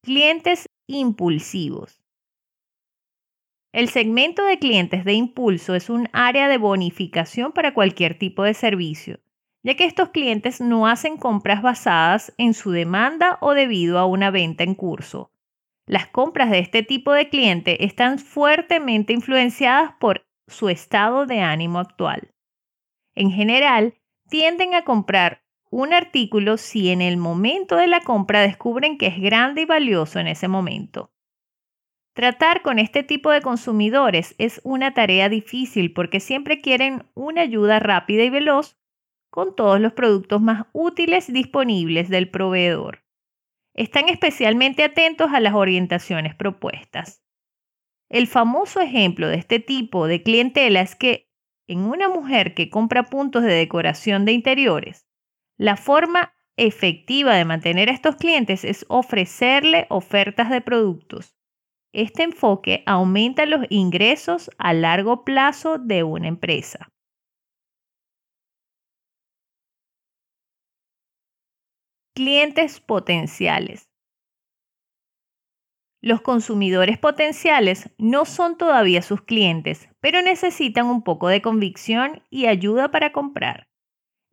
Clientes 0.03 0.65
impulsivos. 0.87 2.01
El 3.73 3.89
segmento 3.89 4.45
de 4.45 4.57
clientes 4.57 5.03
de 5.03 5.13
impulso 5.13 5.75
es 5.75 5.89
un 5.89 6.07
área 6.13 6.47
de 6.47 6.57
bonificación 6.57 7.51
para 7.51 7.73
cualquier 7.73 8.17
tipo 8.17 8.43
de 8.43 8.53
servicio, 8.53 9.19
ya 9.63 9.75
que 9.75 9.83
estos 9.83 10.09
clientes 10.09 10.61
no 10.61 10.87
hacen 10.87 11.17
compras 11.17 11.61
basadas 11.61 12.33
en 12.37 12.53
su 12.53 12.71
demanda 12.71 13.37
o 13.41 13.53
debido 13.53 13.99
a 13.99 14.05
una 14.05 14.31
venta 14.31 14.63
en 14.63 14.73
curso. 14.73 15.31
Las 15.87 16.07
compras 16.07 16.51
de 16.51 16.59
este 16.59 16.83
tipo 16.83 17.13
de 17.13 17.29
cliente 17.29 17.85
están 17.85 18.19
fuertemente 18.19 19.13
influenciadas 19.13 19.93
por 20.01 20.27
su 20.45 20.67
estado 20.67 21.25
de 21.25 21.39
ánimo 21.39 21.79
actual. 21.79 22.33
En 23.15 23.31
general, 23.31 23.95
tienden 24.29 24.75
a 24.75 24.83
comprar 24.83 25.45
un 25.71 25.93
artículo 25.93 26.57
si 26.57 26.89
en 26.89 27.01
el 27.01 27.15
momento 27.15 27.77
de 27.77 27.87
la 27.87 28.01
compra 28.01 28.41
descubren 28.41 28.97
que 28.97 29.07
es 29.07 29.19
grande 29.19 29.61
y 29.61 29.65
valioso 29.65 30.19
en 30.19 30.27
ese 30.27 30.49
momento. 30.49 31.13
Tratar 32.13 32.63
con 32.63 32.79
este 32.79 33.03
tipo 33.03 33.31
de 33.31 33.41
consumidores 33.41 34.35
es 34.39 34.59
una 34.65 34.93
tarea 34.93 35.29
difícil 35.29 35.93
porque 35.93 36.19
siempre 36.19 36.59
quieren 36.59 37.05
una 37.13 37.41
ayuda 37.41 37.79
rápida 37.79 38.23
y 38.23 38.29
veloz 38.29 38.77
con 39.29 39.55
todos 39.55 39.79
los 39.79 39.93
productos 39.93 40.41
más 40.41 40.65
útiles 40.73 41.31
disponibles 41.31 42.09
del 42.09 42.29
proveedor. 42.29 43.06
Están 43.77 44.09
especialmente 44.09 44.83
atentos 44.83 45.31
a 45.31 45.39
las 45.39 45.53
orientaciones 45.53 46.35
propuestas. 46.35 47.23
El 48.09 48.27
famoso 48.27 48.81
ejemplo 48.81 49.29
de 49.29 49.37
este 49.37 49.59
tipo 49.59 50.07
de 50.07 50.21
clientela 50.21 50.81
es 50.81 50.95
que 50.95 51.29
en 51.67 51.79
una 51.79 52.09
mujer 52.09 52.53
que 52.53 52.69
compra 52.69 53.03
puntos 53.03 53.43
de 53.43 53.53
decoración 53.53 54.25
de 54.25 54.33
interiores, 54.33 55.07
la 55.57 55.77
forma 55.77 56.33
efectiva 56.57 57.35
de 57.35 57.45
mantener 57.45 57.87
a 57.89 57.93
estos 57.93 58.17
clientes 58.17 58.65
es 58.65 58.85
ofrecerle 58.89 59.85
ofertas 59.89 60.49
de 60.49 60.59
productos 60.59 61.37
este 61.97 62.21
enfoque 62.21 62.83
aumenta 62.85 63.47
los 63.47 63.65
ingresos 63.69 64.51
a 64.59 64.73
largo 64.73 65.23
plazo 65.23 65.79
de 65.79 66.03
una 66.03 66.27
empresa. 66.27 66.91
Clientes 72.17 72.79
potenciales. 72.79 73.91
Los 76.01 76.21
consumidores 76.21 76.97
potenciales 76.97 77.91
no 77.99 78.25
son 78.25 78.57
todavía 78.57 79.03
sus 79.03 79.21
clientes, 79.21 79.87
pero 79.99 80.23
necesitan 80.23 80.87
un 80.87 81.03
poco 81.03 81.27
de 81.27 81.43
convicción 81.43 82.23
y 82.31 82.47
ayuda 82.47 82.89
para 82.89 83.11
comprar. 83.11 83.67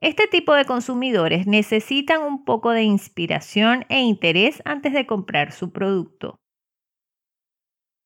Este 0.01 0.27
tipo 0.27 0.55
de 0.55 0.65
consumidores 0.65 1.47
necesitan 1.47 2.23
un 2.23 2.47
poco 2.47 2.71
de 2.71 2.85
inspiración 2.85 3.85
e 3.91 4.01
interés 4.01 4.63
antes 4.65 4.95
de 4.95 5.05
comprar 5.05 5.53
su 5.53 5.71
producto. 5.71 6.41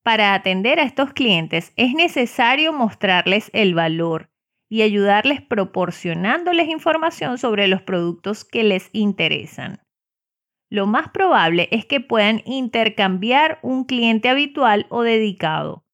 Para 0.02 0.34
atender 0.34 0.80
a 0.80 0.82
estos 0.82 1.12
clientes 1.12 1.72
es 1.76 1.94
necesario 1.94 2.72
mostrarles 2.72 3.48
el 3.52 3.76
valor 3.76 4.28
y 4.68 4.82
ayudarles 4.82 5.40
proporcionándoles 5.40 6.68
información 6.68 7.38
sobre 7.38 7.68
los 7.68 7.82
productos 7.82 8.44
que 8.44 8.64
les 8.64 8.90
interesan. 8.92 9.80
Lo 10.70 10.86
más 10.86 11.08
probable 11.08 11.68
es 11.70 11.86
que 11.86 12.00
puedan 12.00 12.42
intercambiar 12.44 13.58
un 13.62 13.84
cliente 13.84 14.28
habitual 14.28 14.86
o 14.90 15.02
dedicado. 15.02 15.86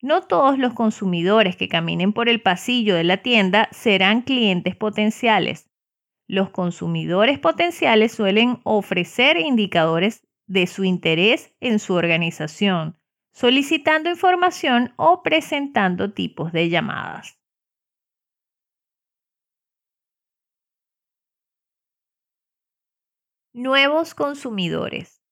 No 0.00 0.22
todos 0.22 0.58
los 0.58 0.74
consumidores 0.74 1.56
que 1.56 1.68
caminen 1.68 2.12
por 2.12 2.28
el 2.28 2.40
pasillo 2.40 2.94
de 2.94 3.04
la 3.04 3.18
tienda 3.18 3.68
serán 3.72 4.22
clientes 4.22 4.76
potenciales. 4.76 5.70
Los 6.28 6.50
consumidores 6.50 7.38
potenciales 7.38 8.12
suelen 8.12 8.60
ofrecer 8.64 9.36
indicadores 9.38 10.26
de 10.46 10.66
su 10.66 10.84
interés 10.84 11.54
en 11.60 11.78
su 11.78 11.94
organización, 11.94 12.98
solicitando 13.32 14.10
información 14.10 14.92
o 14.96 15.22
presentando 15.22 16.12
tipos 16.12 16.52
de 16.52 16.68
llamadas. 16.68 17.43
Nuevos 23.56 24.16
consumidores. 24.16 25.22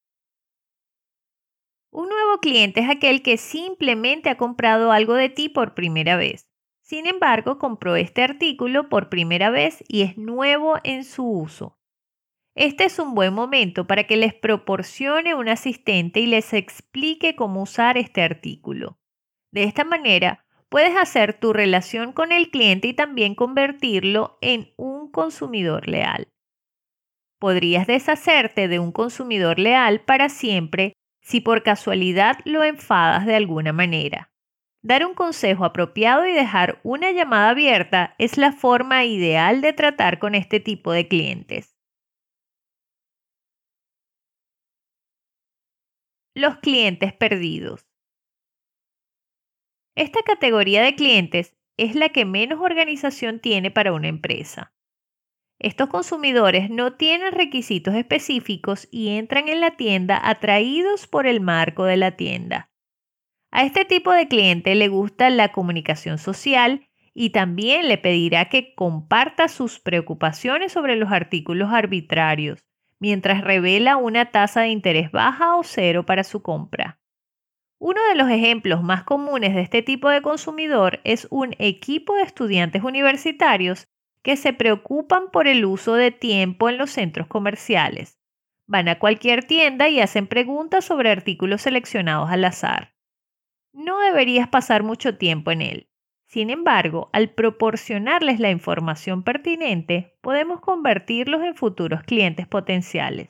Un 1.90 2.08
nuevo 2.08 2.38
cliente 2.38 2.78
es 2.78 2.88
aquel 2.88 3.20
que 3.20 3.36
simplemente 3.36 4.30
ha 4.30 4.36
comprado 4.36 4.92
algo 4.92 5.14
de 5.14 5.28
ti 5.28 5.48
por 5.48 5.74
primera 5.74 6.16
vez. 6.16 6.48
Sin 6.82 7.08
embargo, 7.08 7.58
compró 7.58 7.96
este 7.96 8.22
artículo 8.22 8.88
por 8.88 9.08
primera 9.08 9.50
vez 9.50 9.82
y 9.88 10.02
es 10.02 10.18
nuevo 10.18 10.76
en 10.84 11.02
su 11.02 11.28
uso. 11.28 11.80
Este 12.54 12.84
es 12.84 13.00
un 13.00 13.16
buen 13.16 13.34
momento 13.34 13.88
para 13.88 14.04
que 14.04 14.16
les 14.16 14.34
proporcione 14.34 15.34
un 15.34 15.48
asistente 15.48 16.20
y 16.20 16.26
les 16.26 16.52
explique 16.52 17.34
cómo 17.34 17.62
usar 17.62 17.98
este 17.98 18.22
artículo. 18.22 19.00
De 19.50 19.64
esta 19.64 19.82
manera, 19.82 20.46
puedes 20.68 20.96
hacer 20.96 21.40
tu 21.40 21.52
relación 21.52 22.12
con 22.12 22.30
el 22.30 22.52
cliente 22.52 22.86
y 22.86 22.94
también 22.94 23.34
convertirlo 23.34 24.38
en 24.40 24.72
un 24.76 25.10
consumidor 25.10 25.88
leal. 25.88 26.31
Podrías 27.42 27.88
deshacerte 27.88 28.68
de 28.68 28.78
un 28.78 28.92
consumidor 28.92 29.58
leal 29.58 30.00
para 30.00 30.28
siempre 30.28 30.92
si 31.20 31.40
por 31.40 31.64
casualidad 31.64 32.38
lo 32.44 32.62
enfadas 32.62 33.26
de 33.26 33.34
alguna 33.34 33.72
manera. 33.72 34.30
Dar 34.80 35.04
un 35.04 35.14
consejo 35.14 35.64
apropiado 35.64 36.24
y 36.24 36.32
dejar 36.32 36.78
una 36.84 37.10
llamada 37.10 37.50
abierta 37.50 38.14
es 38.18 38.38
la 38.38 38.52
forma 38.52 39.06
ideal 39.06 39.60
de 39.60 39.72
tratar 39.72 40.20
con 40.20 40.36
este 40.36 40.60
tipo 40.60 40.92
de 40.92 41.08
clientes. 41.08 41.74
los 46.34 46.58
clientes 46.58 47.12
perdidos. 47.12 47.86
Esta 49.94 50.22
categoría 50.22 50.82
de 50.82 50.94
clientes 50.94 51.54
es 51.76 51.94
la 51.94 52.08
que 52.08 52.24
menos 52.24 52.60
organización 52.60 53.40
tiene 53.40 53.70
para 53.70 53.92
una 53.92 54.08
empresa. 54.08 54.72
Estos 55.62 55.88
consumidores 55.88 56.70
no 56.70 56.94
tienen 56.94 57.30
requisitos 57.30 57.94
específicos 57.94 58.88
y 58.90 59.10
entran 59.10 59.48
en 59.48 59.60
la 59.60 59.76
tienda 59.76 60.20
atraídos 60.20 61.06
por 61.06 61.28
el 61.28 61.40
marco 61.40 61.84
de 61.84 61.96
la 61.96 62.16
tienda. 62.16 62.72
A 63.52 63.62
este 63.62 63.84
tipo 63.84 64.10
de 64.10 64.26
cliente 64.26 64.74
le 64.74 64.88
gusta 64.88 65.30
la 65.30 65.52
comunicación 65.52 66.18
social 66.18 66.88
y 67.14 67.30
también 67.30 67.86
le 67.86 67.96
pedirá 67.96 68.48
que 68.48 68.74
comparta 68.74 69.46
sus 69.46 69.78
preocupaciones 69.78 70.72
sobre 70.72 70.96
los 70.96 71.12
artículos 71.12 71.70
arbitrarios, 71.72 72.64
mientras 72.98 73.42
revela 73.42 73.96
una 73.96 74.32
tasa 74.32 74.62
de 74.62 74.70
interés 74.70 75.12
baja 75.12 75.56
o 75.56 75.62
cero 75.62 76.04
para 76.04 76.24
su 76.24 76.42
compra. 76.42 76.98
Uno 77.78 78.00
de 78.08 78.16
los 78.16 78.28
ejemplos 78.28 78.82
más 78.82 79.04
comunes 79.04 79.54
de 79.54 79.60
este 79.60 79.82
tipo 79.82 80.08
de 80.08 80.22
consumidor 80.22 81.00
es 81.04 81.28
un 81.30 81.54
equipo 81.60 82.16
de 82.16 82.22
estudiantes 82.22 82.82
universitarios 82.82 83.86
que 84.22 84.36
se 84.36 84.52
preocupan 84.52 85.30
por 85.30 85.48
el 85.48 85.64
uso 85.64 85.94
de 85.94 86.10
tiempo 86.10 86.68
en 86.68 86.78
los 86.78 86.90
centros 86.90 87.26
comerciales. 87.26 88.18
Van 88.66 88.88
a 88.88 88.98
cualquier 88.98 89.44
tienda 89.44 89.88
y 89.88 90.00
hacen 90.00 90.26
preguntas 90.26 90.84
sobre 90.84 91.10
artículos 91.10 91.62
seleccionados 91.62 92.30
al 92.30 92.44
azar. 92.44 92.94
No 93.72 93.98
deberías 94.00 94.48
pasar 94.48 94.82
mucho 94.82 95.18
tiempo 95.18 95.50
en 95.50 95.62
él. 95.62 95.88
Sin 96.26 96.48
embargo, 96.48 97.10
al 97.12 97.30
proporcionarles 97.30 98.40
la 98.40 98.50
información 98.50 99.22
pertinente, 99.22 100.16
podemos 100.22 100.60
convertirlos 100.60 101.42
en 101.42 101.54
futuros 101.54 102.02
clientes 102.04 102.46
potenciales. 102.46 103.28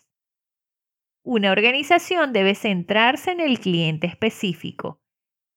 Una 1.25 1.53
organización 1.53 2.33
debe 2.33 2.55
centrarse 2.55 3.33
en 3.33 3.41
el 3.41 3.59
cliente 3.59 4.07
específico. 4.07 5.01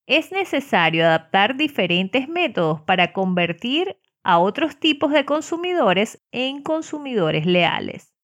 Es 0.07 0.31
necesario 0.31 1.05
adaptar 1.05 1.55
diferentes 1.55 2.27
métodos 2.27 2.81
para 2.81 3.13
convertir 3.13 3.97
a 4.25 4.39
otros 4.39 4.77
tipos 4.77 5.11
de 5.11 5.23
consumidores 5.23 6.19
en 6.31 6.63
consumidores 6.63 7.45
leales. 7.45 8.14